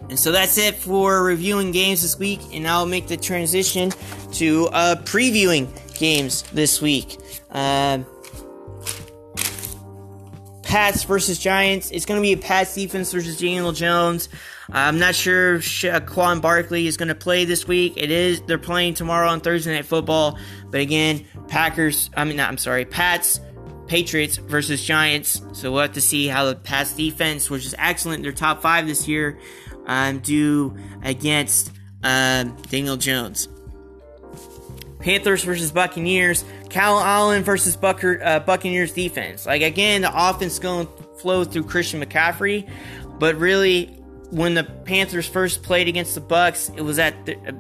And 0.10 0.20
so 0.20 0.32
that's 0.32 0.58
it 0.58 0.76
for 0.76 1.24
reviewing 1.24 1.72
games 1.72 2.02
this 2.02 2.20
week, 2.20 2.42
and 2.52 2.68
I'll 2.68 2.86
make 2.86 3.08
the 3.08 3.18
transition 3.18 3.92
to 4.34 4.68
uh, 4.68 4.96
previewing 5.04 5.68
games 5.98 6.44
this 6.52 6.82
week. 6.82 7.18
Um, 7.52 8.06
Pats 10.73 11.03
versus 11.03 11.38
Giants. 11.38 11.91
It's 11.91 12.07
going 12.07 12.19
to 12.19 12.21
be 12.23 12.33
a 12.33 12.38
Pats 12.38 12.73
defense 12.73 13.13
versus 13.13 13.38
Daniel 13.38 13.73
Jones. 13.73 14.27
I'm 14.71 14.97
not 14.97 15.13
sure 15.13 15.62
Quan 16.07 16.39
Barkley 16.39 16.88
is 16.88 16.97
going 16.97 17.09
to 17.09 17.15
play 17.15 17.45
this 17.45 17.67
week. 17.67 17.93
It 17.95 18.09
is 18.09 18.41
they're 18.41 18.57
playing 18.57 18.95
tomorrow 18.95 19.29
on 19.29 19.39
Thursday 19.39 19.75
Night 19.75 19.86
Football, 19.86 20.39
but 20.71 20.81
again, 20.81 21.27
Packers. 21.47 22.09
I 22.17 22.23
mean, 22.23 22.38
not, 22.38 22.49
I'm 22.49 22.57
sorry, 22.57 22.86
Pats 22.86 23.39
Patriots 23.86 24.38
versus 24.38 24.83
Giants. 24.83 25.43
So 25.51 25.71
we'll 25.71 25.83
have 25.83 25.93
to 25.93 26.01
see 26.01 26.25
how 26.25 26.45
the 26.45 26.55
pass 26.55 26.91
defense, 26.93 27.51
which 27.51 27.67
is 27.67 27.75
excellent, 27.77 28.23
they're 28.23 28.31
top 28.31 28.63
five 28.63 28.88
this 28.88 29.07
year, 29.07 29.38
um, 29.86 30.21
do 30.21 30.75
against 31.03 31.71
um, 32.01 32.57
Daniel 32.71 32.97
Jones. 32.97 33.47
Panthers 35.04 35.44
versus 35.44 35.72
Buccaneers. 35.72 36.46
Kyle 36.70 37.00
Allen 37.00 37.44
versus 37.44 37.76
Bucker, 37.76 38.20
uh, 38.24 38.39
Buccaneers 38.39 38.94
defense. 38.94 39.46
Like 39.46 39.62
again, 39.62 40.02
the 40.02 40.12
offense 40.30 40.60
going 40.60 40.88
flow 41.20 41.44
through 41.44 41.63
Christian 41.63 42.02
McCaffrey, 42.02 42.68
but 43.20 43.36
really, 43.36 43.88
when 44.32 44.56
the 44.56 44.63
Panthers 44.63 45.28
first 45.28 45.62
played 45.62 45.88
against 45.88 46.16
the 46.16 46.22
Bucks, 46.22 46.70
it 46.76 46.82
was 46.82 46.98
at 46.98 47.26
the, 47.26 47.36
the, 47.36 47.52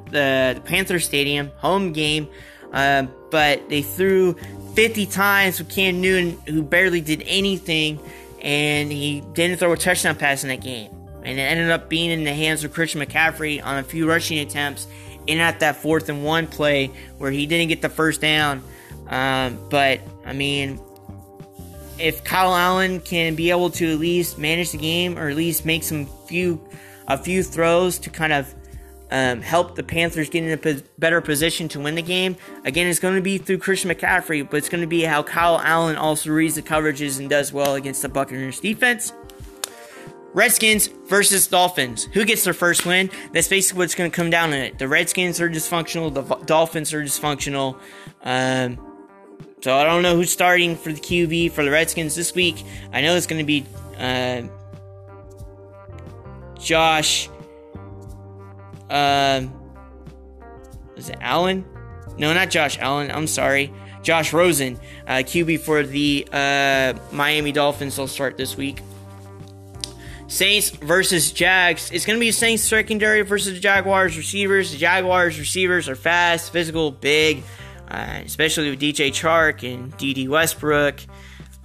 the 0.55 0.61
Panther 0.65 0.99
Stadium, 0.99 1.51
home 1.57 1.91
game. 1.93 2.27
Uh, 2.71 3.03
but 3.29 3.69
they 3.69 3.83
threw 3.83 4.33
50 4.73 5.05
times 5.05 5.59
with 5.59 5.69
Cam 5.69 6.01
Newton, 6.01 6.39
who 6.47 6.63
barely 6.63 7.01
did 7.01 7.23
anything, 7.27 7.99
and 8.41 8.91
he 8.91 9.21
didn't 9.33 9.57
throw 9.57 9.71
a 9.71 9.77
touchdown 9.77 10.15
pass 10.15 10.43
in 10.43 10.49
that 10.49 10.61
game. 10.61 10.91
And 11.23 11.37
it 11.37 11.43
ended 11.43 11.69
up 11.69 11.89
being 11.89 12.09
in 12.09 12.23
the 12.23 12.33
hands 12.33 12.63
of 12.63 12.73
Christian 12.73 13.01
McCaffrey 13.01 13.63
on 13.63 13.77
a 13.77 13.83
few 13.83 14.09
rushing 14.09 14.39
attempts 14.39 14.87
in 15.27 15.39
at 15.39 15.59
that 15.61 15.77
fourth 15.77 16.09
and 16.09 16.23
one 16.23 16.47
play 16.47 16.87
where 17.17 17.31
he 17.31 17.45
didn't 17.45 17.69
get 17.69 17.81
the 17.81 17.89
first 17.89 18.21
down. 18.21 18.63
Um, 19.07 19.59
but, 19.69 20.01
I 20.25 20.33
mean, 20.33 20.79
if 21.99 22.23
Kyle 22.23 22.55
Allen 22.55 22.99
can 22.99 23.35
be 23.35 23.49
able 23.49 23.69
to 23.71 23.93
at 23.93 23.99
least 23.99 24.37
manage 24.37 24.71
the 24.71 24.77
game 24.77 25.17
or 25.17 25.29
at 25.29 25.35
least 25.35 25.65
make 25.65 25.83
some 25.83 26.07
few 26.27 26.61
a 27.07 27.17
few 27.17 27.43
throws 27.43 27.99
to 27.99 28.09
kind 28.09 28.31
of 28.31 28.53
um, 29.11 29.41
help 29.41 29.75
the 29.75 29.83
Panthers 29.83 30.29
get 30.29 30.43
in 30.43 30.57
a 30.57 30.81
better 30.97 31.21
position 31.21 31.67
to 31.69 31.79
win 31.79 31.95
the 31.95 32.01
game. 32.01 32.35
Again, 32.65 32.87
it's 32.87 32.99
going 32.99 33.15
to 33.15 33.21
be 33.21 33.37
through 33.37 33.59
Christian 33.59 33.91
McCaffrey, 33.91 34.49
but 34.49 34.57
it's 34.57 34.69
going 34.69 34.81
to 34.81 34.87
be 34.87 35.03
how 35.03 35.21
Kyle 35.21 35.59
Allen 35.59 35.97
also 35.97 36.31
reads 36.31 36.55
the 36.55 36.61
coverages 36.61 37.19
and 37.19 37.29
does 37.29 37.53
well 37.53 37.75
against 37.75 38.01
the 38.01 38.09
Buccaneers 38.09 38.59
defense. 38.59 39.13
Redskins 40.33 40.87
versus 40.87 41.47
Dolphins. 41.47 42.05
Who 42.13 42.25
gets 42.25 42.43
their 42.43 42.53
first 42.53 42.85
win? 42.85 43.09
That's 43.31 43.47
basically 43.47 43.79
what's 43.79 43.95
going 43.95 44.09
to 44.09 44.15
come 44.15 44.29
down 44.29 44.49
to 44.51 44.57
it. 44.57 44.79
The 44.79 44.87
Redskins 44.87 45.39
are 45.39 45.49
dysfunctional. 45.49 46.13
The 46.13 46.23
Dolphins 46.45 46.93
are 46.93 47.03
dysfunctional. 47.03 47.79
Um, 48.23 48.79
so 49.61 49.77
I 49.77 49.83
don't 49.83 50.01
know 50.01 50.15
who's 50.15 50.31
starting 50.31 50.75
for 50.75 50.91
the 50.91 50.99
QB 50.99 51.51
for 51.51 51.63
the 51.63 51.71
Redskins 51.71 52.15
this 52.15 52.33
week. 52.33 52.63
I 52.91 53.01
know 53.01 53.15
it's 53.15 53.27
going 53.27 53.39
to 53.39 53.45
be 53.45 53.65
uh, 53.97 54.43
Josh 56.59 57.29
um, 58.93 59.51
is 60.95 61.09
it 61.09 61.17
Allen? 61.19 61.65
No, 62.17 62.31
not 62.33 62.51
Josh 62.51 62.77
Allen. 62.79 63.09
I'm 63.11 63.27
sorry. 63.27 63.73
Josh 64.03 64.33
Rosen, 64.33 64.79
uh, 65.07 65.23
QB 65.23 65.61
for 65.61 65.81
the 65.83 66.27
uh, 66.31 66.93
Miami 67.11 67.51
Dolphins. 67.51 67.95
They'll 67.95 68.07
start 68.07 68.37
this 68.37 68.55
week. 68.55 68.81
Saints 70.33 70.71
versus 70.71 71.31
Jags. 71.31 71.91
It's 71.91 72.07
going 72.07 72.17
to 72.17 72.19
be 72.19 72.31
Saints 72.31 72.63
secondary 72.63 73.21
versus 73.21 73.53
the 73.53 73.59
Jaguars 73.59 74.17
receivers. 74.17 74.71
The 74.71 74.79
Jaguars 74.79 75.37
receivers 75.37 75.87
are 75.87 75.95
fast, 75.95 76.51
physical, 76.51 76.89
big, 76.89 77.43
uh, 77.87 78.21
especially 78.25 78.71
with 78.71 78.81
DJ 78.81 79.09
Chark 79.09 79.61
and 79.71 79.95
Dede 79.95 80.27
Westbrook, 80.27 81.01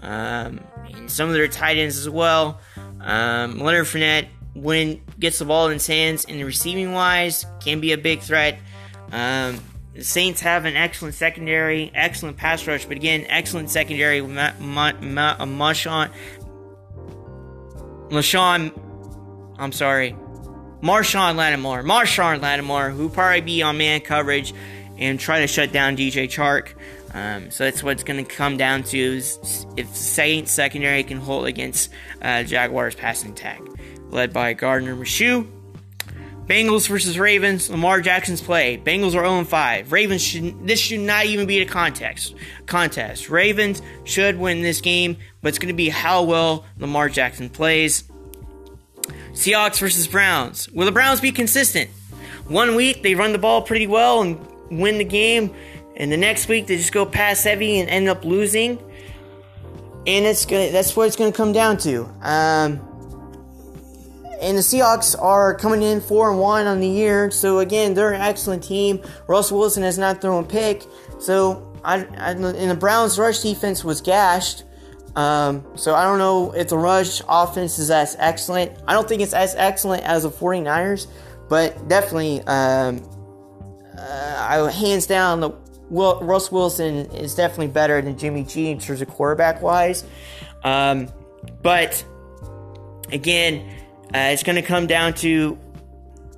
um, 0.02 0.60
and 0.92 1.10
some 1.10 1.28
of 1.28 1.34
their 1.34 1.48
tight 1.48 1.78
ends 1.78 1.96
as 1.96 2.10
well. 2.10 2.60
Um, 3.00 3.58
Leonard 3.58 3.86
Fournette 3.86 4.28
when 4.54 5.00
gets 5.18 5.38
the 5.38 5.46
ball 5.46 5.68
in 5.68 5.72
his 5.72 5.86
hands 5.86 6.26
and 6.28 6.44
receiving 6.44 6.92
wise 6.92 7.46
can 7.60 7.80
be 7.80 7.92
a 7.92 7.98
big 7.98 8.20
threat. 8.20 8.58
Um, 9.12 9.60
the 9.98 10.04
Saints 10.04 10.40
have 10.42 10.64
an 10.64 10.76
excellent 10.76 11.16
secondary, 11.16 11.90
excellent 11.92 12.36
pass 12.36 12.64
rush, 12.68 12.84
but 12.84 12.96
again, 12.96 13.24
excellent 13.28 13.68
secondary 13.68 14.20
Marshon. 14.20 16.10
LaShawn, 18.10 18.72
I'm 19.58 19.72
sorry, 19.72 20.16
Marshon 20.82 21.36
Lattimore, 21.36 21.82
Marshon 21.82 22.40
Lattimore, 22.40 22.90
who 22.90 23.08
probably 23.08 23.40
be 23.40 23.62
on 23.62 23.78
man 23.78 24.00
coverage 24.00 24.54
and 24.96 25.18
try 25.18 25.40
to 25.40 25.46
shut 25.46 25.72
down 25.72 25.96
DJ 25.96 26.24
Chark. 26.24 26.74
Um, 27.14 27.50
so 27.50 27.64
that's 27.64 27.82
what 27.82 27.92
it's 27.92 28.04
going 28.04 28.24
to 28.24 28.30
come 28.30 28.56
down 28.56 28.82
to 28.84 28.98
is 28.98 29.66
if 29.76 29.94
Saints 29.94 30.52
secondary 30.52 31.02
can 31.02 31.18
hold 31.18 31.46
against 31.46 31.90
uh, 32.20 32.42
Jaguars 32.42 32.94
passing 32.94 33.32
attack 33.32 33.60
led 34.10 34.32
by 34.32 34.52
Gardner 34.54 34.94
Minshew. 34.94 35.57
Bengals 36.48 36.88
versus 36.88 37.18
Ravens. 37.18 37.68
Lamar 37.68 38.00
Jackson's 38.00 38.40
play. 38.40 38.78
Bengals 38.78 39.14
are 39.14 39.24
0 39.24 39.44
5. 39.44 39.92
Ravens 39.92 40.22
should. 40.22 40.66
This 40.66 40.80
should 40.80 41.00
not 41.00 41.26
even 41.26 41.46
be 41.46 41.60
a 41.60 41.66
contest. 41.66 42.34
Contest. 42.66 43.28
Ravens 43.28 43.82
should 44.04 44.38
win 44.38 44.62
this 44.62 44.80
game, 44.80 45.18
but 45.42 45.48
it's 45.48 45.58
going 45.58 45.68
to 45.68 45.76
be 45.76 45.90
how 45.90 46.22
well 46.22 46.64
Lamar 46.78 47.10
Jackson 47.10 47.50
plays. 47.50 48.04
Seahawks 49.32 49.78
versus 49.78 50.08
Browns. 50.08 50.70
Will 50.70 50.86
the 50.86 50.92
Browns 50.92 51.20
be 51.20 51.32
consistent? 51.32 51.90
One 52.48 52.74
week 52.74 53.02
they 53.02 53.14
run 53.14 53.32
the 53.32 53.38
ball 53.38 53.60
pretty 53.60 53.86
well 53.86 54.22
and 54.22 54.40
win 54.70 54.96
the 54.96 55.04
game, 55.04 55.54
and 55.96 56.10
the 56.10 56.16
next 56.16 56.48
week 56.48 56.66
they 56.66 56.78
just 56.78 56.92
go 56.92 57.04
pass 57.04 57.44
heavy 57.44 57.78
and 57.78 57.90
end 57.90 58.08
up 58.08 58.24
losing. 58.24 58.78
And 60.06 60.24
it's 60.24 60.46
gonna. 60.46 60.70
That's 60.72 60.96
what 60.96 61.08
it's 61.08 61.16
going 61.16 61.30
to 61.30 61.36
come 61.36 61.52
down 61.52 61.76
to. 61.78 62.04
Um, 62.22 62.87
and 64.40 64.56
the 64.56 64.62
Seahawks 64.62 65.20
are 65.20 65.54
coming 65.54 65.82
in 65.82 66.00
four 66.00 66.30
and 66.30 66.38
one 66.38 66.66
on 66.66 66.80
the 66.80 66.88
year. 66.88 67.30
So 67.30 67.58
again, 67.58 67.94
they're 67.94 68.12
an 68.12 68.20
excellent 68.20 68.62
team. 68.62 69.02
Russell 69.26 69.58
Wilson 69.58 69.82
has 69.82 69.98
not 69.98 70.20
thrown 70.20 70.44
a 70.44 70.46
pick. 70.46 70.84
So 71.18 71.74
I, 71.84 72.04
I 72.16 72.30
and 72.32 72.70
the 72.70 72.76
Browns' 72.76 73.18
rush 73.18 73.40
defense 73.40 73.84
was 73.84 74.00
gashed. 74.00 74.64
Um, 75.16 75.66
so 75.74 75.94
I 75.94 76.04
don't 76.04 76.18
know 76.18 76.52
if 76.52 76.68
the 76.68 76.78
rush 76.78 77.22
offense 77.28 77.78
is 77.78 77.90
as 77.90 78.16
excellent. 78.18 78.72
I 78.86 78.92
don't 78.92 79.08
think 79.08 79.22
it's 79.22 79.32
as 79.32 79.54
excellent 79.56 80.04
as 80.04 80.22
the 80.22 80.30
49ers, 80.30 81.08
but 81.48 81.88
definitely, 81.88 82.40
um, 82.42 83.02
uh, 83.96 84.46
I, 84.48 84.70
hands 84.70 85.06
down, 85.06 85.40
the 85.40 85.50
Russ 85.90 86.52
Wilson 86.52 87.06
is 87.12 87.34
definitely 87.34 87.68
better 87.68 88.00
than 88.00 88.16
Jimmy 88.18 88.44
G 88.44 88.70
in 88.70 88.78
terms 88.78 89.00
of 89.00 89.08
quarterback 89.08 89.62
wise. 89.62 90.04
Um, 90.62 91.08
but 91.62 92.04
again, 93.10 93.68
uh, 94.14 94.30
it's 94.32 94.42
going 94.42 94.56
to 94.56 94.62
come 94.62 94.86
down 94.86 95.14
to 95.14 95.58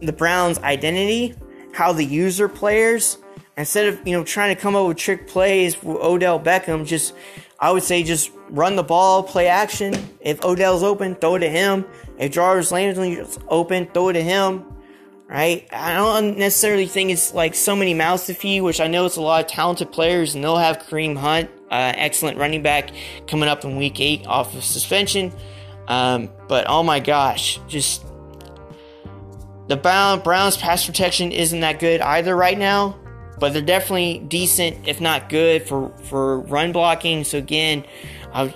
the 0.01 0.13
Browns' 0.13 0.59
identity, 0.59 1.35
how 1.73 1.93
the 1.93 2.05
user 2.05 2.49
players, 2.49 3.19
instead 3.57 3.87
of 3.87 4.07
you 4.07 4.17
know 4.17 4.25
trying 4.25 4.55
to 4.55 4.61
come 4.61 4.75
up 4.75 4.89
with 4.89 4.97
trick 4.97 5.29
plays 5.29 5.77
Odell 5.85 6.41
Beckham, 6.41 6.87
just 6.87 7.15
I 7.61 7.71
would 7.71 7.83
say 7.83 8.03
just 8.03 8.33
run 8.49 8.77
the 8.77 8.83
ball, 8.83 9.23
play 9.23 9.47
action. 9.47 9.95
If 10.21 10.45
Odell's 10.45 10.83
open, 10.83 11.15
throw 11.15 11.37
it 11.37 11.41
to 11.41 11.49
him. 11.49 11.85
If 12.19 12.33
Jarvis 12.33 12.73
Landry's 12.73 13.39
open, 13.49 13.87
throw 13.87 14.09
it 14.09 14.15
to 14.15 14.23
him. 14.23 14.65
Right? 15.29 15.69
I 15.71 15.95
don't 15.95 16.39
necessarily 16.39 16.87
think 16.87 17.13
it's 17.13 17.33
like 17.33 17.55
so 17.55 17.77
many 17.77 17.95
mouths 17.95 18.27
to 18.27 18.35
feed, 18.35 18.63
which 18.63 18.81
I 18.81 18.89
know 18.89 19.07
it's 19.07 19.17
a 19.17 19.21
lot 19.21 19.45
of 19.45 19.51
talented 19.51 19.93
players, 19.93 20.35
and 20.35 20.43
they'll 20.43 20.57
have 20.57 20.79
Kareem 20.79 21.17
Hunt, 21.17 21.49
uh, 21.71 21.93
excellent 21.95 22.37
running 22.37 22.63
back, 22.63 22.91
coming 23.29 23.49
up 23.49 23.65
in 23.65 23.77
Week 23.77 24.01
Eight 24.01 24.27
off 24.27 24.57
of 24.57 24.65
suspension. 24.65 25.33
Um, 25.91 26.31
but 26.47 26.67
oh 26.69 26.85
my 26.85 27.01
gosh, 27.01 27.59
just 27.67 28.07
the 29.67 29.77
Browns 29.77 30.57
pass 30.57 30.87
protection 30.87 31.33
isn't 31.33 31.59
that 31.61 31.81
good 31.81 32.01
either 32.01 32.37
right 32.37 32.57
now, 32.57 32.97
but 33.41 33.53
they're 33.53 33.61
definitely 33.61 34.21
decent, 34.21 34.87
if 34.87 35.01
not 35.01 35.29
good, 35.29 35.67
for, 35.67 35.89
for 36.05 36.39
run 36.43 36.71
blocking. 36.71 37.25
So 37.25 37.39
again, 37.39 37.85
I, 38.33 38.55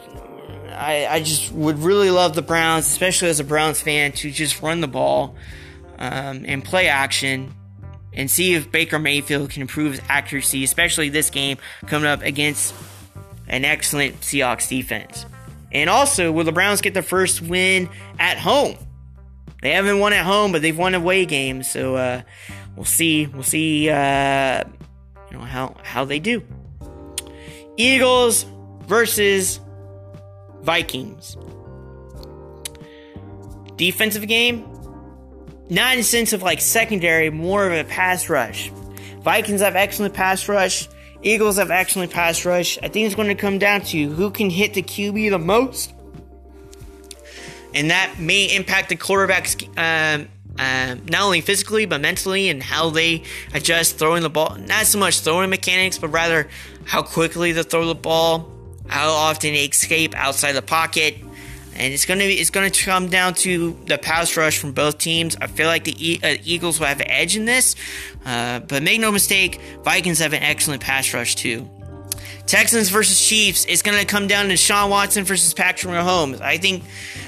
I, 0.70 1.06
I 1.10 1.22
just 1.24 1.50
would 1.50 1.80
really 1.80 2.12
love 2.12 2.36
the 2.36 2.42
Browns, 2.42 2.86
especially 2.86 3.30
as 3.30 3.40
a 3.40 3.44
Browns 3.44 3.80
fan, 3.80 4.12
to 4.12 4.30
just 4.30 4.62
run 4.62 4.80
the 4.80 4.86
ball 4.86 5.34
um, 5.98 6.44
and 6.46 6.64
play 6.64 6.86
action 6.86 7.52
and 8.12 8.30
see 8.30 8.54
if 8.54 8.70
Baker 8.70 9.00
Mayfield 9.00 9.50
can 9.50 9.62
improve 9.62 9.94
his 9.94 10.02
accuracy, 10.08 10.62
especially 10.62 11.08
this 11.08 11.30
game 11.30 11.58
coming 11.88 12.06
up 12.06 12.22
against 12.22 12.72
an 13.48 13.64
excellent 13.64 14.20
Seahawks 14.20 14.68
defense. 14.68 15.26
And 15.74 15.90
also, 15.90 16.30
will 16.30 16.44
the 16.44 16.52
Browns 16.52 16.80
get 16.80 16.94
the 16.94 17.02
first 17.02 17.42
win 17.42 17.90
at 18.18 18.38
home? 18.38 18.76
They 19.60 19.72
haven't 19.72 19.98
won 19.98 20.12
at 20.12 20.24
home, 20.24 20.52
but 20.52 20.62
they've 20.62 20.76
won 20.76 20.94
away 20.94 21.26
games. 21.26 21.68
So 21.68 21.96
uh, 21.96 22.22
we'll 22.76 22.84
see. 22.84 23.26
We'll 23.26 23.42
see. 23.42 23.90
Uh, 23.90 24.62
you 25.30 25.36
know 25.36 25.44
how 25.44 25.74
how 25.82 26.04
they 26.04 26.20
do. 26.20 26.42
Eagles 27.76 28.46
versus 28.86 29.58
Vikings. 30.62 31.36
Defensive 33.76 34.28
game, 34.28 34.64
not 35.68 35.96
in 35.96 36.04
sense 36.04 36.32
of 36.32 36.42
like 36.42 36.60
secondary, 36.60 37.30
more 37.30 37.66
of 37.66 37.72
a 37.72 37.82
pass 37.82 38.28
rush. 38.28 38.70
Vikings 39.22 39.60
have 39.60 39.74
excellent 39.74 40.14
pass 40.14 40.48
rush. 40.48 40.88
Eagles 41.24 41.56
have 41.56 41.70
excellent 41.70 42.12
pass 42.12 42.44
rush. 42.44 42.78
I 42.82 42.88
think 42.88 43.06
it's 43.06 43.14
going 43.14 43.28
to 43.28 43.34
come 43.34 43.58
down 43.58 43.80
to 43.80 44.10
who 44.10 44.30
can 44.30 44.50
hit 44.50 44.74
the 44.74 44.82
QB 44.82 45.30
the 45.30 45.38
most. 45.38 45.92
And 47.74 47.90
that 47.90 48.16
may 48.20 48.54
impact 48.54 48.90
the 48.90 48.96
quarterbacks 48.96 49.66
um, 49.78 50.28
um, 50.58 51.06
not 51.06 51.22
only 51.22 51.40
physically 51.40 51.86
but 51.86 52.00
mentally 52.00 52.48
and 52.48 52.62
how 52.62 52.90
they 52.90 53.22
adjust 53.54 53.98
throwing 53.98 54.22
the 54.22 54.30
ball. 54.30 54.56
Not 54.56 54.86
so 54.86 54.98
much 54.98 55.20
throwing 55.20 55.50
mechanics, 55.50 55.98
but 55.98 56.08
rather 56.08 56.48
how 56.84 57.02
quickly 57.02 57.52
they 57.52 57.62
throw 57.62 57.86
the 57.86 57.94
ball. 57.94 58.50
how 58.86 59.08
often 59.08 59.54
they 59.54 59.64
escape 59.64 60.14
outside 60.14 60.52
the 60.52 60.62
pocket. 60.62 61.23
And 61.76 61.92
it's 61.92 62.06
gonna 62.06 62.24
be, 62.24 62.34
it's 62.34 62.50
gonna 62.50 62.70
come 62.70 63.08
down 63.08 63.34
to 63.34 63.78
the 63.86 63.98
pass 63.98 64.36
rush 64.36 64.58
from 64.58 64.72
both 64.72 64.98
teams. 64.98 65.36
I 65.40 65.48
feel 65.48 65.66
like 65.66 65.84
the 65.84 66.12
e- 66.12 66.20
uh, 66.22 66.36
Eagles 66.44 66.78
will 66.78 66.86
have 66.86 67.00
an 67.00 67.10
edge 67.10 67.36
in 67.36 67.44
this, 67.44 67.74
uh, 68.24 68.60
but 68.60 68.82
make 68.82 69.00
no 69.00 69.10
mistake, 69.10 69.60
Vikings 69.82 70.18
have 70.20 70.32
an 70.32 70.42
excellent 70.42 70.82
pass 70.82 71.12
rush 71.12 71.34
too. 71.34 71.68
Texans 72.46 72.90
versus 72.90 73.26
Chiefs, 73.26 73.64
it's 73.64 73.80
to 73.82 74.04
come 74.04 74.26
down 74.26 74.48
to 74.48 74.56
Sean 74.56 74.90
Watson 74.90 75.24
versus 75.24 75.54
Patrick 75.54 75.92
Mahomes. 75.92 76.40
I 76.42 76.58
think, 76.58 76.84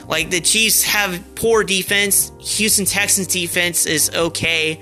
like, 0.08 0.30
the 0.30 0.40
Chiefs 0.40 0.82
have 0.82 1.22
poor 1.34 1.64
defense. 1.64 2.30
Houston 2.38 2.84
Texans 2.84 3.26
defense 3.26 3.86
is 3.86 4.10
okay. 4.14 4.78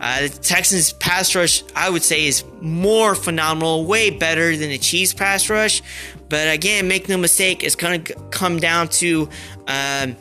Uh, 0.00 0.22
the 0.22 0.28
Texans 0.28 0.92
pass 0.94 1.34
rush, 1.34 1.62
I 1.76 1.90
would 1.90 2.02
say, 2.02 2.26
is 2.26 2.44
more 2.60 3.14
phenomenal, 3.14 3.86
way 3.86 4.10
better 4.10 4.56
than 4.56 4.70
the 4.70 4.78
Chiefs 4.78 5.14
pass 5.14 5.48
rush. 5.48 5.80
But 6.28 6.52
again, 6.52 6.88
make 6.88 7.08
no 7.08 7.16
mistake, 7.16 7.64
it's 7.64 7.74
going 7.74 8.04
to 8.04 8.14
come 8.30 8.58
down 8.58 8.88
to 8.88 9.28
um, 9.66 10.16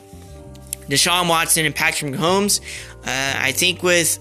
Deshaun 0.87 1.27
Watson 1.29 1.65
and 1.65 1.75
Patrick 1.75 2.13
Mahomes. 2.13 2.61
Uh, 3.05 3.39
I 3.39 3.51
think 3.51 3.83
with 3.83 4.19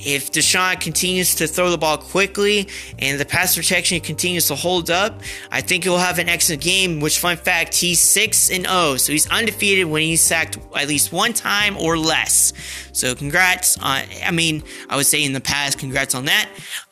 if 0.00 0.30
Deshaun 0.30 0.80
continues 0.80 1.34
to 1.36 1.46
throw 1.46 1.70
the 1.70 1.78
ball 1.78 1.98
quickly 1.98 2.68
and 2.98 3.18
the 3.18 3.24
pass 3.24 3.56
protection 3.56 4.00
continues 4.00 4.46
to 4.48 4.54
hold 4.54 4.90
up, 4.90 5.20
I 5.50 5.60
think 5.60 5.84
he'll 5.84 5.98
have 5.98 6.18
an 6.18 6.28
excellent 6.28 6.62
game. 6.62 7.00
Which, 7.00 7.18
fun 7.18 7.36
fact, 7.36 7.74
he's 7.74 8.00
six 8.00 8.50
and 8.50 8.64
zero, 8.64 8.96
so 8.96 9.12
he's 9.12 9.28
undefeated 9.28 9.86
when 9.86 10.02
he's 10.02 10.20
sacked 10.20 10.58
at 10.76 10.88
least 10.88 11.12
one 11.12 11.32
time 11.32 11.76
or 11.76 11.98
less. 11.98 12.52
So, 12.92 13.14
congrats 13.14 13.76
on. 13.78 14.04
I 14.24 14.30
mean, 14.30 14.62
I 14.88 14.96
would 14.96 15.06
say 15.06 15.24
in 15.24 15.32
the 15.32 15.40
past, 15.40 15.78
congrats 15.78 16.14
on 16.14 16.26
that. 16.26 16.48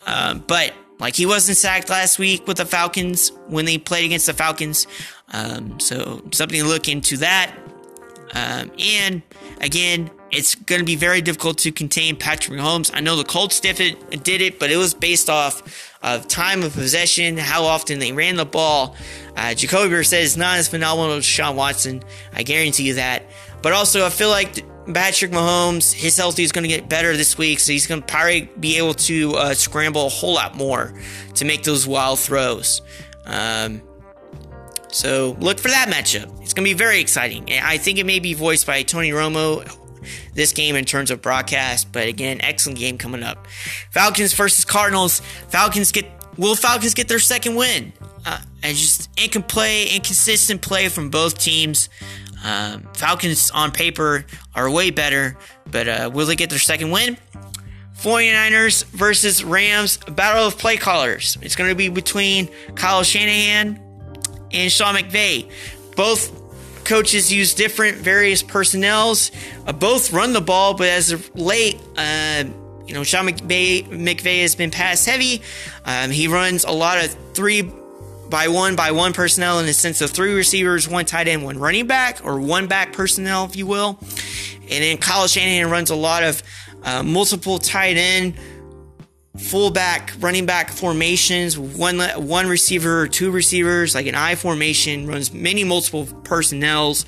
Um, 0.07 0.45
but 0.47 0.73
like 0.99 1.17
he 1.17 1.27
wasn't 1.27 1.59
sacked 1.59 1.91
last 1.91 2.19
week 2.19 2.47
with 2.47 2.57
the 2.59 2.65
Falcons 2.65 3.33
when 3.49 3.65
they 3.65 3.79
played 3.79 4.05
against 4.05 4.27
the 4.27 4.33
Falcons. 4.33 4.87
Um, 5.33 5.79
so 5.81 6.23
something 6.33 6.61
to 6.61 6.67
look 6.67 6.89
into 6.89 7.17
that. 7.19 7.55
Um, 8.35 8.71
and 8.79 9.23
again, 9.61 10.11
it's 10.31 10.55
going 10.55 10.81
to 10.81 10.85
be 10.85 10.97
very 10.97 11.21
difficult 11.21 11.59
to 11.59 11.73
contain 11.73 12.17
Patrick 12.17 12.59
Mahomes. 12.59 12.91
I 12.93 13.01
know 13.01 13.17
the 13.17 13.25
Colts 13.25 13.61
did 13.61 13.81
it, 13.81 14.25
did 14.25 14.41
it, 14.41 14.59
but 14.59 14.71
it 14.71 14.77
was 14.77 14.95
based 14.95 15.31
off 15.31 15.93
of 16.03 16.27
time 16.29 16.63
of 16.63 16.73
possession, 16.73 17.37
how 17.37 17.65
often 17.65 17.99
they 17.99 18.13
ran 18.13 18.37
the 18.37 18.45
ball. 18.45 18.97
Uh, 19.37 19.55
Jacoby 19.55 19.95
Brissett 19.95 20.21
is 20.21 20.37
not 20.37 20.59
as 20.59 20.69
phenomenal 20.69 21.13
as 21.13 21.25
Sean 21.25 21.57
Watson. 21.57 22.03
I 22.33 22.43
guarantee 22.43 22.85
you 22.85 22.95
that. 22.95 23.23
But 23.63 23.73
also, 23.73 24.05
I 24.05 24.11
feel 24.11 24.29
like 24.29 24.65
Patrick 24.93 25.33
Mahomes, 25.33 25.93
his 25.93 26.17
health 26.17 26.39
is 26.39 26.53
going 26.53 26.63
to 26.63 26.69
get 26.69 26.89
better 26.89 27.17
this 27.17 27.37
week, 27.37 27.61
so 27.61 27.73
he's 27.73 27.87
going 27.87 28.01
to 28.03 28.07
probably 28.07 28.49
be 28.61 28.79
able 28.79 28.95
to 28.95 29.35
uh, 29.35 29.55
scramble 29.55 30.07
a 30.07 30.09
whole 30.09 30.35
lot 30.35 30.55
more 30.55 30.95
to 31.35 31.45
make 31.45 31.65
those 31.65 31.87
wild 31.87 32.19
throws. 32.19 32.83
Um, 33.25 33.83
so 34.93 35.37
look 35.41 35.59
for 35.59 35.69
that 35.69 35.89
matchup. 35.89 36.41
It's 36.43 36.55
going 36.55 36.65
to 36.65 36.71
be 36.71 36.75
very 36.75 37.01
exciting. 37.01 37.51
I 37.51 37.79
think 37.79 37.99
it 37.99 38.07
may 38.07 38.21
be 38.21 38.35
voiced 38.35 38.67
by 38.67 38.83
Tony 38.83 39.11
Romo 39.11 39.69
this 40.35 40.53
game 40.53 40.77
in 40.77 40.85
terms 40.85 41.11
of 41.11 41.21
broadcast. 41.21 41.93
But 41.93 42.09
again, 42.09 42.41
excellent 42.41 42.79
game 42.79 42.99
coming 42.99 43.23
up. 43.23 43.47
Falcons 43.91 44.33
versus 44.35 44.65
Cardinals. 44.65 45.21
Falcons 45.49 45.93
get 45.93 46.07
will 46.37 46.55
Falcons 46.55 46.95
get 46.95 47.09
their 47.09 47.19
second 47.19 47.57
win? 47.57 47.93
Uh, 48.25 48.41
and 48.63 48.77
just 48.77 49.09
incomplete, 49.23 49.95
inconsistent 49.95 50.61
play 50.61 50.89
from 50.89 51.11
both 51.11 51.39
teams. 51.39 51.89
Um, 52.45 52.89
Falcons 52.95 53.51
on 53.51 53.73
paper 53.73 54.25
are 54.55 54.71
way 54.71 54.91
better, 54.91 55.37
but 55.71 55.89
uh, 55.89 56.11
will 56.13 56.27
they 56.27 56.37
get 56.37 56.51
their 56.51 56.59
second 56.59 56.91
win? 56.91 57.17
49ers 57.99 58.85
versus 58.87 59.43
Rams, 59.43 59.97
battle 59.97 60.47
of 60.47 60.59
play 60.59 60.77
callers. 60.77 61.39
It's 61.41 61.57
going 61.57 61.71
to 61.71 61.75
be 61.75 61.89
between 61.89 62.49
Kyle 62.75 63.03
Shanahan 63.03 63.81
and 64.53 64.71
Sean 64.71 64.95
McVay. 64.95 65.51
Both 65.97 66.43
coaches 66.85 67.33
use 67.33 67.55
different 67.55 67.97
various 67.97 68.43
personnels. 68.43 69.31
Uh, 69.67 69.73
both 69.73 70.13
run 70.13 70.33
the 70.33 70.41
ball, 70.41 70.75
but 70.75 70.89
as 70.89 71.11
of 71.11 71.35
late, 71.35 71.81
uh, 71.97 72.45
you 72.87 72.95
know, 72.95 73.03
Sean 73.03 73.27
McVay, 73.27 73.85
McVay 73.89 74.43
has 74.43 74.55
been 74.55 74.71
pass 74.71 75.05
heavy. 75.05 75.43
Um, 75.85 76.11
he 76.11 76.29
runs 76.29 76.65
a 76.65 76.71
lot 76.71 77.03
of 77.03 77.17
three 77.35 77.73
by 78.29 78.49
one 78.49 78.77
by 78.77 78.91
one 78.93 79.13
personnel 79.13 79.59
in 79.59 79.67
the 79.67 79.73
sense 79.73 80.01
of 80.01 80.11
three 80.11 80.35
receivers, 80.35 80.89
one 80.89 81.05
tight 81.05 81.29
end, 81.29 81.45
one 81.45 81.59
running 81.59 81.87
back, 81.87 82.25
or 82.25 82.41
one 82.41 82.67
back 82.67 82.93
personnel, 82.93 83.45
if 83.45 83.57
you 83.57 83.67
will. 83.67 83.99
And 84.63 84.83
then 84.83 84.99
Kyle 84.99 85.27
Shanahan 85.27 85.71
runs 85.71 85.91
a 85.91 85.97
lot 85.97 86.25
of 86.25 86.43
uh, 86.83 87.03
multiple 87.03 87.59
tight 87.59 87.97
end 87.97 88.35
fullback, 89.39 90.13
running 90.21 90.47
back 90.47 90.71
formations, 90.71 91.59
one 91.59 92.01
one 92.01 92.49
receiver 92.49 93.07
two 93.07 93.31
receivers, 93.31 93.95
like 93.95 94.07
an 94.07 94.15
I 94.15 94.35
formation, 94.35 95.07
runs 95.07 95.33
many 95.33 95.65
multiple 95.65 96.07
personnels, 96.25 97.07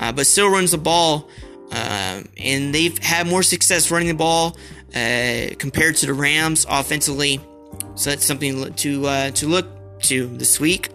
uh, 0.00 0.12
but 0.12 0.26
still 0.26 0.50
runs 0.50 0.70
the 0.70 0.78
ball. 0.78 1.28
Uh, 1.72 2.22
and 2.36 2.74
they've 2.74 2.96
had 2.98 3.26
more 3.26 3.42
success 3.42 3.90
running 3.90 4.08
the 4.08 4.14
ball 4.14 4.56
uh, 4.94 5.46
compared 5.58 5.96
to 5.96 6.06
the 6.06 6.14
Rams 6.14 6.66
offensively. 6.68 7.40
So 7.96 8.10
that's 8.10 8.24
something 8.24 8.72
to 8.74 9.06
uh, 9.06 9.30
to 9.32 9.48
look 9.48 9.66
to 10.08 10.26
this 10.26 10.58
week. 10.60 10.90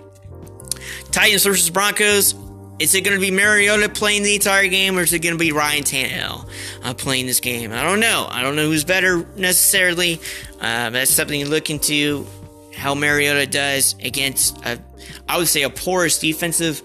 Titans 1.12 1.44
versus 1.46 1.70
Broncos. 1.70 2.36
Is 2.80 2.96
it 2.96 3.02
going 3.02 3.18
to 3.18 3.22
be 3.22 3.30
Mariota 3.30 3.90
playing 3.90 4.24
the 4.24 4.36
entire 4.36 4.68
game, 4.68 4.98
or 4.98 5.02
is 5.02 5.12
it 5.12 5.20
going 5.20 5.36
to 5.36 5.40
be 5.40 5.52
Ryan 5.52 5.84
Tannehill 5.84 6.50
uh, 6.84 6.94
playing 6.94 7.26
this 7.26 7.42
game? 7.42 7.74
I 7.74 7.84
don't 7.84 8.00
know. 8.00 8.26
I 8.30 8.42
don't 8.42 8.56
know 8.56 8.68
who's 8.68 8.86
better 8.86 9.28
necessarily. 9.36 10.22
Uh, 10.62 10.90
that's 10.90 11.12
something 11.12 11.44
to 11.44 11.50
look 11.50 11.70
into. 11.70 12.26
How 12.74 12.96
Mariota 12.96 13.46
does 13.46 13.96
against, 14.02 14.66
a, 14.66 14.80
I 15.28 15.38
would 15.38 15.50
say, 15.50 15.64
a 15.64 15.70
porous 15.70 16.20
defensive 16.20 16.82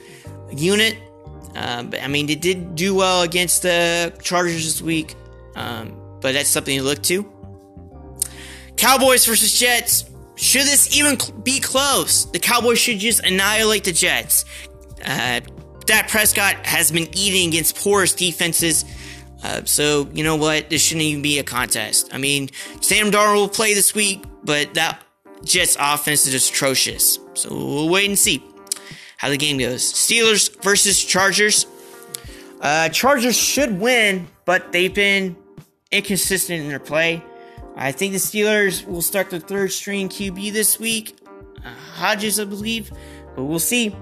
unit. 0.50 0.96
Uh, 1.54 1.84
but 1.84 2.02
I 2.02 2.08
mean, 2.08 2.26
they 2.26 2.34
did 2.34 2.74
do 2.74 2.96
well 2.96 3.22
against 3.22 3.62
the 3.62 4.12
Chargers 4.20 4.64
this 4.64 4.82
week. 4.82 5.14
Um, 5.54 6.00
but 6.20 6.32
that's 6.32 6.48
something 6.48 6.76
to 6.76 6.82
look 6.82 7.02
to. 7.04 7.30
Cowboys 8.76 9.24
versus 9.26 9.56
Jets. 9.56 10.04
Should 10.36 10.66
this 10.66 10.96
even 10.96 11.18
be 11.42 11.60
close? 11.60 12.24
The 12.26 12.38
Cowboys 12.38 12.78
should 12.78 12.98
just 12.98 13.24
annihilate 13.24 13.84
the 13.84 13.92
Jets. 13.92 14.44
Uh, 15.04 15.40
Dak 15.86 16.08
Prescott 16.08 16.66
has 16.66 16.90
been 16.90 17.08
eating 17.16 17.48
against 17.48 17.76
porous 17.76 18.14
defenses. 18.14 18.84
Uh, 19.42 19.62
so, 19.64 20.08
you 20.12 20.24
know 20.24 20.36
what? 20.36 20.70
This 20.70 20.82
shouldn't 20.82 21.02
even 21.02 21.22
be 21.22 21.38
a 21.38 21.44
contest. 21.44 22.10
I 22.12 22.18
mean, 22.18 22.48
Sam 22.80 23.10
Darnold 23.10 23.34
will 23.36 23.48
play 23.48 23.74
this 23.74 23.94
week, 23.94 24.24
but 24.42 24.74
that 24.74 25.02
Jets 25.44 25.76
offense 25.78 26.26
is 26.26 26.48
atrocious. 26.48 27.18
So 27.34 27.50
we'll 27.50 27.90
wait 27.90 28.08
and 28.08 28.18
see 28.18 28.42
how 29.18 29.28
the 29.28 29.36
game 29.36 29.58
goes. 29.58 29.82
Steelers 29.82 30.62
versus 30.62 31.02
Chargers. 31.02 31.66
Uh, 32.60 32.88
Chargers 32.88 33.36
should 33.36 33.78
win, 33.78 34.26
but 34.46 34.72
they've 34.72 34.94
been 34.94 35.36
inconsistent 35.90 36.62
in 36.62 36.68
their 36.68 36.80
play. 36.80 37.22
I 37.76 37.92
think 37.92 38.12
the 38.12 38.18
Steelers 38.18 38.86
will 38.86 39.02
start 39.02 39.30
the 39.30 39.40
third 39.40 39.72
string 39.72 40.08
QB 40.08 40.52
this 40.52 40.78
week. 40.78 41.18
Uh, 41.64 41.70
Hodges, 41.94 42.38
I 42.38 42.44
believe, 42.44 42.92
but 43.34 43.44
we'll 43.44 43.58
see. 43.58 43.94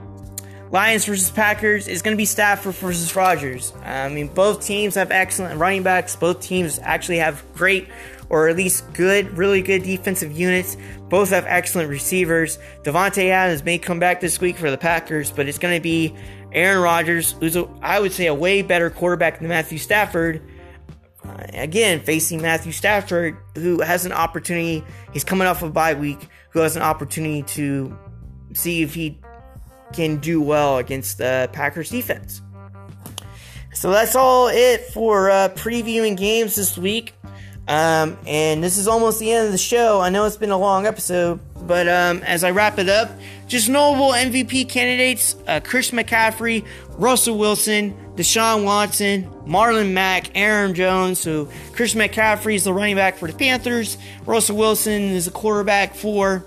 Lions 0.71 1.05
versus 1.05 1.31
Packers 1.31 1.87
is 1.87 2.01
going 2.01 2.15
to 2.15 2.19
be 2.19 2.25
Stafford 2.25 2.75
versus 2.77 3.15
Rodgers. 3.15 3.75
I 3.85 4.09
mean, 4.09 4.29
both 4.29 4.65
teams 4.65 4.95
have 4.95 5.11
excellent 5.11 5.61
running 5.61 5.83
backs. 5.83 6.17
Both 6.17 6.41
teams 6.41 6.79
actually 6.83 7.19
have 7.19 7.45
great, 7.55 7.89
or 8.31 8.49
at 8.49 8.57
least 8.57 8.91
good, 8.95 9.37
really 9.37 9.61
good 9.61 9.83
defensive 9.83 10.33
units. 10.33 10.79
Both 11.11 11.29
have 11.29 11.45
excellent 11.47 11.91
receivers. 11.91 12.59
Davante 12.85 13.29
Adams 13.29 13.63
may 13.65 13.77
come 13.77 13.99
back 13.99 14.21
this 14.23 14.41
week 14.41 14.57
for 14.57 14.71
the 14.71 14.79
Packers, 14.79 15.31
but 15.31 15.47
it's 15.47 15.59
going 15.59 15.77
to 15.77 15.83
be 15.83 16.15
Aaron 16.53 16.83
Rodgers, 16.83 17.33
who's, 17.33 17.55
a, 17.55 17.69
I 17.83 18.01
would 18.01 18.13
say, 18.13 18.27
a 18.27 18.35
way 18.35 18.63
better 18.63 18.89
quarterback 18.89 19.41
than 19.41 19.49
Matthew 19.49 19.77
Stafford. 19.77 20.41
Uh, 21.25 21.47
again, 21.53 22.01
facing 22.01 22.43
Matthew 22.43 22.73
Stafford, 22.73 23.37
who 23.55 23.81
has 23.81 24.05
an 24.07 24.13
opportunity, 24.13 24.85
he's 25.13 25.25
coming 25.25 25.47
off 25.47 25.63
a 25.63 25.67
of 25.67 25.73
bye 25.73 25.95
week, 25.95 26.29
who 26.51 26.61
has 26.61 26.77
an 26.77 26.83
opportunity 26.83 27.43
to 27.43 27.97
see 28.55 28.83
if 28.83 28.95
he 28.95 29.21
can 29.93 30.17
do 30.17 30.41
well 30.41 30.79
against 30.79 31.19
the 31.19 31.49
Packers 31.53 31.91
defense. 31.91 32.43
So 33.75 33.91
that's 33.91 34.15
all 34.15 34.49
it 34.49 34.87
for 34.93 35.31
uh, 35.31 35.49
previewing 35.51 36.17
games 36.17 36.57
this 36.57 36.77
week. 36.77 37.15
Um, 37.69 38.19
and 38.27 38.63
this 38.63 38.77
is 38.77 38.89
almost 38.89 39.21
the 39.21 39.33
end 39.33 39.47
of 39.47 39.53
the 39.53 39.59
show. 39.59 40.01
I 40.01 40.11
know 40.11 40.25
it's 40.25 40.37
been 40.37 40.51
a 40.51 40.59
long 40.59 40.85
episode, 40.85 41.41
but 41.67 41.89
um, 41.89 42.19
as 42.25 42.43
I 42.43 42.51
wrap 42.51 42.79
it 42.79 42.89
up, 42.89 43.11
just 43.47 43.69
notable 43.69 44.11
MVP 44.11 44.69
candidates 44.69 45.37
uh, 45.47 45.61
Chris 45.63 45.91
McCaffrey, 45.93 46.67
Russell 46.97 47.39
Wilson, 47.39 47.97
Deshaun 48.17 48.65
Watson, 48.65 49.25
Marlon 49.47 49.93
Mack, 49.93 50.31
Aaron 50.35 50.75
Jones. 50.75 51.19
So 51.19 51.49
Chris 51.73 51.95
McCaffrey 51.95 52.55
is 52.55 52.65
the 52.65 52.73
running 52.73 52.97
back 52.97 53.17
for 53.17 53.27
the 53.27 53.37
Panthers. 53.37 53.97
Russell 54.27 54.57
Wilson 54.57 55.03
is 55.03 55.25
the 55.25 55.31
quarterback 55.31 55.95
for 55.95 56.45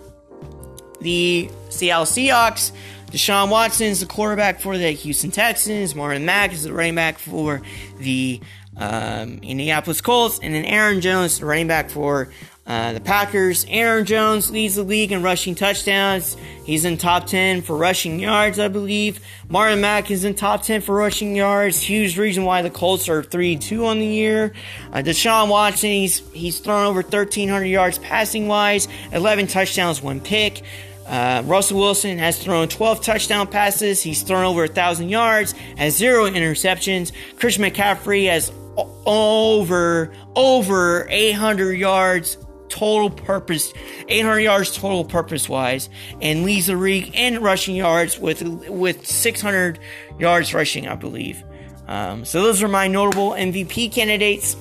the 1.02 1.50
Seattle 1.70 2.06
Seahawks. 2.06 2.72
Deshaun 3.08 3.50
Watson 3.50 3.88
is 3.88 4.00
the 4.02 4.06
quarterback 4.06 4.60
for 4.60 4.78
the 4.78 4.92
Houston 4.92 5.32
Texans. 5.32 5.94
Marlon 5.94 6.24
Mack 6.24 6.54
is 6.54 6.64
the 6.64 6.74
running 6.74 6.96
back 6.96 7.18
for 7.18 7.62
the 8.00 8.42
um, 8.78 9.40
Indianapolis 9.42 10.02
Colts. 10.02 10.40
And 10.40 10.54
then 10.54 10.66
Aaron 10.66 11.02
Jones, 11.02 11.34
is 11.34 11.40
the 11.40 11.46
running 11.46 11.68
back 11.68 11.90
for 11.90 12.30
Uh, 12.68 12.94
the 12.94 13.00
Packers, 13.00 13.64
Aaron 13.70 14.06
Jones 14.06 14.50
leads 14.50 14.74
the 14.74 14.82
league 14.82 15.12
in 15.12 15.22
rushing 15.22 15.54
touchdowns. 15.54 16.36
He's 16.64 16.84
in 16.84 16.98
top 16.98 17.28
10 17.28 17.62
for 17.62 17.78
rushing 17.78 18.20
yards, 18.20 18.58
I 18.58 18.70
believe. 18.70 19.20
Marlon 19.48 19.82
Mack 19.82 20.10
is 20.10 20.26
in 20.26 20.34
top 20.34 20.64
10 20.64 20.82
for 20.82 20.96
rushing 20.96 21.36
yards. 21.36 21.80
Huge 21.80 22.18
reason 22.18 22.44
why 22.44 22.64
the 22.64 22.72
Colts 22.72 23.08
are 23.08 23.22
3 23.22 23.58
2 23.58 23.86
on 23.86 24.00
the 24.00 24.08
year. 24.08 24.54
Uh, 24.92 24.98
Deshaun 24.98 25.50
Watson, 25.50 25.92
he's, 25.92 26.28
he's 26.32 26.58
thrown 26.58 26.88
over 26.88 27.02
1,300 27.02 27.66
yards 27.66 28.00
passing 28.00 28.48
wise, 28.48 28.88
11 29.12 29.46
touchdowns, 29.46 30.02
one 30.02 30.20
pick. 30.20 30.64
Uh, 31.06 31.44
Russell 31.46 31.78
Wilson 31.78 32.18
has 32.18 32.40
thrown 32.40 32.68
12 32.68 33.02
touchdown 33.02 33.46
passes. 33.46 34.02
He's 34.02 34.24
thrown 34.24 34.44
over 34.44 34.62
1,000 34.62 35.10
yards, 35.10 35.52
has 35.78 35.96
zero 35.96 36.28
interceptions. 36.28 37.12
Christian 37.38 37.64
McCaffrey 37.64 38.28
has 38.28 38.52
over, 39.06 40.12
over 40.36 41.08
800 41.12 41.74
yards 41.74 42.38
total 42.70 43.10
purpose, 43.10 43.74
800 44.08 44.40
yards 44.40 44.76
total 44.76 45.06
purpose 45.06 45.48
wise, 45.50 45.90
and 46.22 46.44
leads 46.44 46.68
the 46.68 46.76
league 46.76 47.12
in 47.14 47.42
rushing 47.42 47.76
yards 47.76 48.20
with 48.20 48.44
with 48.68 49.06
600 49.06 49.80
yards 50.20 50.54
rushing, 50.54 50.88
I 50.88 50.96
believe. 50.96 51.44
Um, 51.88 52.26
so 52.26 52.42
those 52.42 52.64
are 52.64 52.68
my 52.68 52.88
notable 52.88 53.32
MVP 53.32 53.92
candidates. 53.92 54.56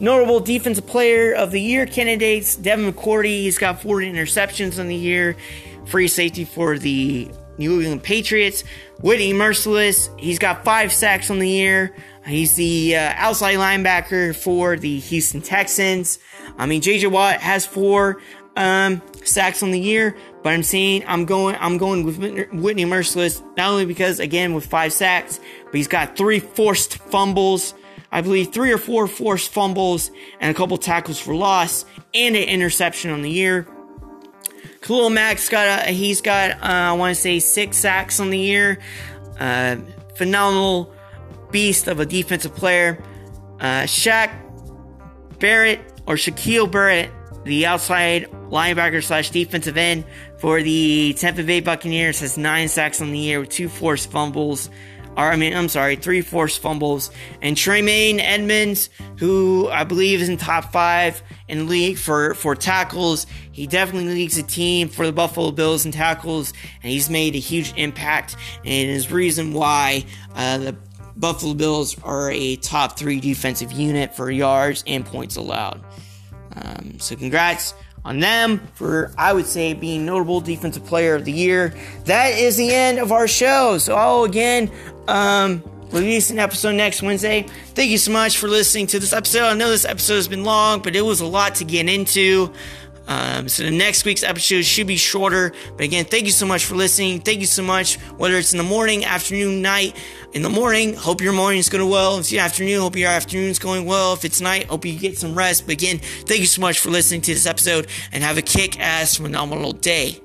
Notable 0.00 0.40
defensive 0.40 0.86
player 0.86 1.32
of 1.32 1.52
the 1.52 1.60
year 1.60 1.86
candidates: 1.86 2.56
Devin 2.56 2.92
McCourty. 2.92 3.42
He's 3.42 3.58
got 3.58 3.80
40 3.80 4.12
interceptions 4.12 4.78
on 4.78 4.88
the 4.88 4.96
year. 4.96 5.36
Free 5.86 6.08
safety 6.08 6.44
for 6.44 6.78
the 6.78 7.30
New 7.58 7.80
England 7.80 8.02
Patriots. 8.02 8.64
Whitney 9.00 9.32
Mercilus. 9.32 10.08
He's 10.18 10.38
got 10.38 10.64
five 10.64 10.92
sacks 10.92 11.30
on 11.30 11.38
the 11.38 11.48
year. 11.48 11.94
He's 12.26 12.54
the 12.54 12.96
uh, 12.96 13.12
outside 13.16 13.56
linebacker 13.56 14.34
for 14.34 14.76
the 14.76 14.98
Houston 14.98 15.42
Texans. 15.42 16.18
I 16.58 16.66
mean, 16.66 16.80
JJ 16.80 17.10
Watt 17.10 17.40
has 17.40 17.66
four 17.66 18.20
um, 18.56 19.02
sacks 19.24 19.62
on 19.62 19.70
the 19.70 19.80
year, 19.80 20.16
but 20.42 20.52
I'm 20.52 20.62
saying 20.62 21.04
I'm 21.06 21.24
going 21.24 21.56
I'm 21.58 21.78
going 21.78 22.04
with 22.04 22.18
Whitney 22.52 22.84
Mercilus 22.84 23.42
not 23.56 23.70
only 23.70 23.86
because 23.86 24.20
again 24.20 24.54
with 24.54 24.66
five 24.66 24.92
sacks, 24.92 25.40
but 25.64 25.74
he's 25.74 25.88
got 25.88 26.16
three 26.16 26.40
forced 26.40 26.98
fumbles. 26.98 27.74
I 28.12 28.20
believe 28.20 28.52
three 28.52 28.72
or 28.72 28.78
four 28.78 29.08
forced 29.08 29.50
fumbles 29.50 30.10
and 30.40 30.50
a 30.50 30.54
couple 30.54 30.76
tackles 30.78 31.18
for 31.18 31.34
loss 31.34 31.84
and 32.14 32.36
an 32.36 32.44
interception 32.44 33.10
on 33.10 33.22
the 33.22 33.30
year. 33.30 33.66
Khalil 34.82 35.10
Mack's 35.10 35.48
got 35.48 35.88
a, 35.88 35.90
he's 35.90 36.20
got 36.20 36.52
uh, 36.52 36.58
I 36.62 36.92
want 36.92 37.14
to 37.14 37.20
say 37.20 37.40
six 37.40 37.78
sacks 37.78 38.20
on 38.20 38.30
the 38.30 38.38
year. 38.38 38.78
Uh, 39.40 39.76
phenomenal 40.16 40.94
beast 41.50 41.88
of 41.88 42.00
a 42.00 42.06
defensive 42.06 42.54
player. 42.54 43.02
Uh, 43.60 43.82
Shaq 43.82 44.30
Barrett 45.38 45.80
or 46.06 46.16
Shaquille 46.16 46.70
Barrett, 46.70 47.10
the 47.44 47.66
outside 47.66 48.30
linebacker 48.50 49.02
slash 49.02 49.30
defensive 49.30 49.76
end 49.76 50.04
for 50.38 50.62
the 50.62 51.14
Tampa 51.18 51.42
Bay 51.42 51.60
Buccaneers, 51.60 52.20
has 52.20 52.38
nine 52.38 52.68
sacks 52.68 53.00
on 53.00 53.10
the 53.10 53.18
year 53.18 53.40
with 53.40 53.50
two 53.50 53.68
forced 53.68 54.10
fumbles. 54.10 54.70
Or, 55.16 55.30
I 55.30 55.36
mean, 55.36 55.54
I'm 55.54 55.68
sorry, 55.68 55.94
three 55.94 56.22
forced 56.22 56.60
fumbles. 56.60 57.10
And 57.40 57.56
Tremaine 57.56 58.18
Edmunds, 58.18 58.90
who 59.18 59.68
I 59.68 59.84
believe 59.84 60.20
is 60.20 60.28
in 60.28 60.36
top 60.36 60.72
five 60.72 61.22
in 61.46 61.58
the 61.58 61.64
league 61.64 61.98
for, 61.98 62.34
for 62.34 62.56
tackles. 62.56 63.26
He 63.52 63.68
definitely 63.68 64.12
leads 64.12 64.36
the 64.36 64.42
team 64.42 64.88
for 64.88 65.06
the 65.06 65.12
Buffalo 65.12 65.52
Bills 65.52 65.86
in 65.86 65.92
tackles, 65.92 66.52
and 66.82 66.90
he's 66.90 67.08
made 67.08 67.36
a 67.36 67.38
huge 67.38 67.72
impact 67.76 68.34
and 68.64 68.90
is 68.90 69.12
reason 69.12 69.52
why 69.52 70.04
uh, 70.34 70.58
the 70.58 70.76
Buffalo 71.16 71.54
Bills 71.54 71.96
are 72.02 72.32
a 72.32 72.56
top 72.56 72.98
three 72.98 73.20
defensive 73.20 73.70
unit 73.70 74.16
for 74.16 74.30
yards 74.30 74.82
and 74.86 75.06
points 75.06 75.36
allowed. 75.36 75.83
Um, 76.56 76.98
so, 76.98 77.16
congrats 77.16 77.74
on 78.04 78.20
them 78.20 78.60
for, 78.74 79.12
I 79.16 79.32
would 79.32 79.46
say, 79.46 79.74
being 79.74 80.04
notable 80.04 80.40
defensive 80.40 80.84
player 80.84 81.14
of 81.14 81.24
the 81.24 81.32
year. 81.32 81.74
That 82.04 82.38
is 82.38 82.56
the 82.56 82.72
end 82.72 82.98
of 82.98 83.12
our 83.12 83.26
show. 83.26 83.78
So, 83.78 83.94
I'll 83.94 84.24
again 84.24 84.70
um, 85.08 85.62
release 85.90 86.30
an 86.30 86.38
episode 86.38 86.72
next 86.72 87.02
Wednesday. 87.02 87.42
Thank 87.74 87.90
you 87.90 87.98
so 87.98 88.12
much 88.12 88.38
for 88.38 88.48
listening 88.48 88.86
to 88.88 88.98
this 88.98 89.12
episode. 89.12 89.44
I 89.44 89.54
know 89.54 89.70
this 89.70 89.84
episode 89.84 90.16
has 90.16 90.28
been 90.28 90.44
long, 90.44 90.82
but 90.82 90.96
it 90.96 91.02
was 91.02 91.20
a 91.20 91.26
lot 91.26 91.56
to 91.56 91.64
get 91.64 91.88
into. 91.88 92.52
Um, 93.06 93.48
so 93.48 93.64
the 93.64 93.70
next 93.70 94.04
week's 94.04 94.22
episode 94.22 94.62
should 94.62 94.86
be 94.86 94.96
shorter. 94.96 95.52
But 95.76 95.84
again, 95.84 96.04
thank 96.06 96.24
you 96.24 96.32
so 96.32 96.46
much 96.46 96.64
for 96.64 96.74
listening. 96.74 97.20
Thank 97.20 97.40
you 97.40 97.46
so 97.46 97.62
much. 97.62 97.96
Whether 98.16 98.36
it's 98.36 98.52
in 98.52 98.58
the 98.58 98.64
morning, 98.64 99.04
afternoon, 99.04 99.62
night. 99.62 99.96
In 100.34 100.42
the 100.42 100.50
morning, 100.50 100.94
hope 100.94 101.20
your 101.20 101.32
morning's 101.32 101.68
going 101.68 101.88
well. 101.88 102.14
If 102.14 102.22
it's 102.22 102.30
the 102.30 102.40
afternoon, 102.40 102.80
hope 102.80 102.96
your 102.96 103.08
afternoon's 103.08 103.60
going 103.60 103.86
well. 103.86 104.14
If 104.14 104.24
it's 104.24 104.40
night, 104.40 104.64
hope 104.64 104.84
you 104.84 104.98
get 104.98 105.16
some 105.16 105.32
rest. 105.32 105.64
But 105.64 105.74
again, 105.74 106.00
thank 106.26 106.40
you 106.40 106.46
so 106.46 106.60
much 106.60 106.80
for 106.80 106.90
listening 106.90 107.20
to 107.20 107.34
this 107.34 107.46
episode 107.46 107.86
and 108.10 108.24
have 108.24 108.36
a 108.36 108.42
kick 108.42 108.80
ass 108.80 109.14
phenomenal 109.14 109.70
day. 109.70 110.23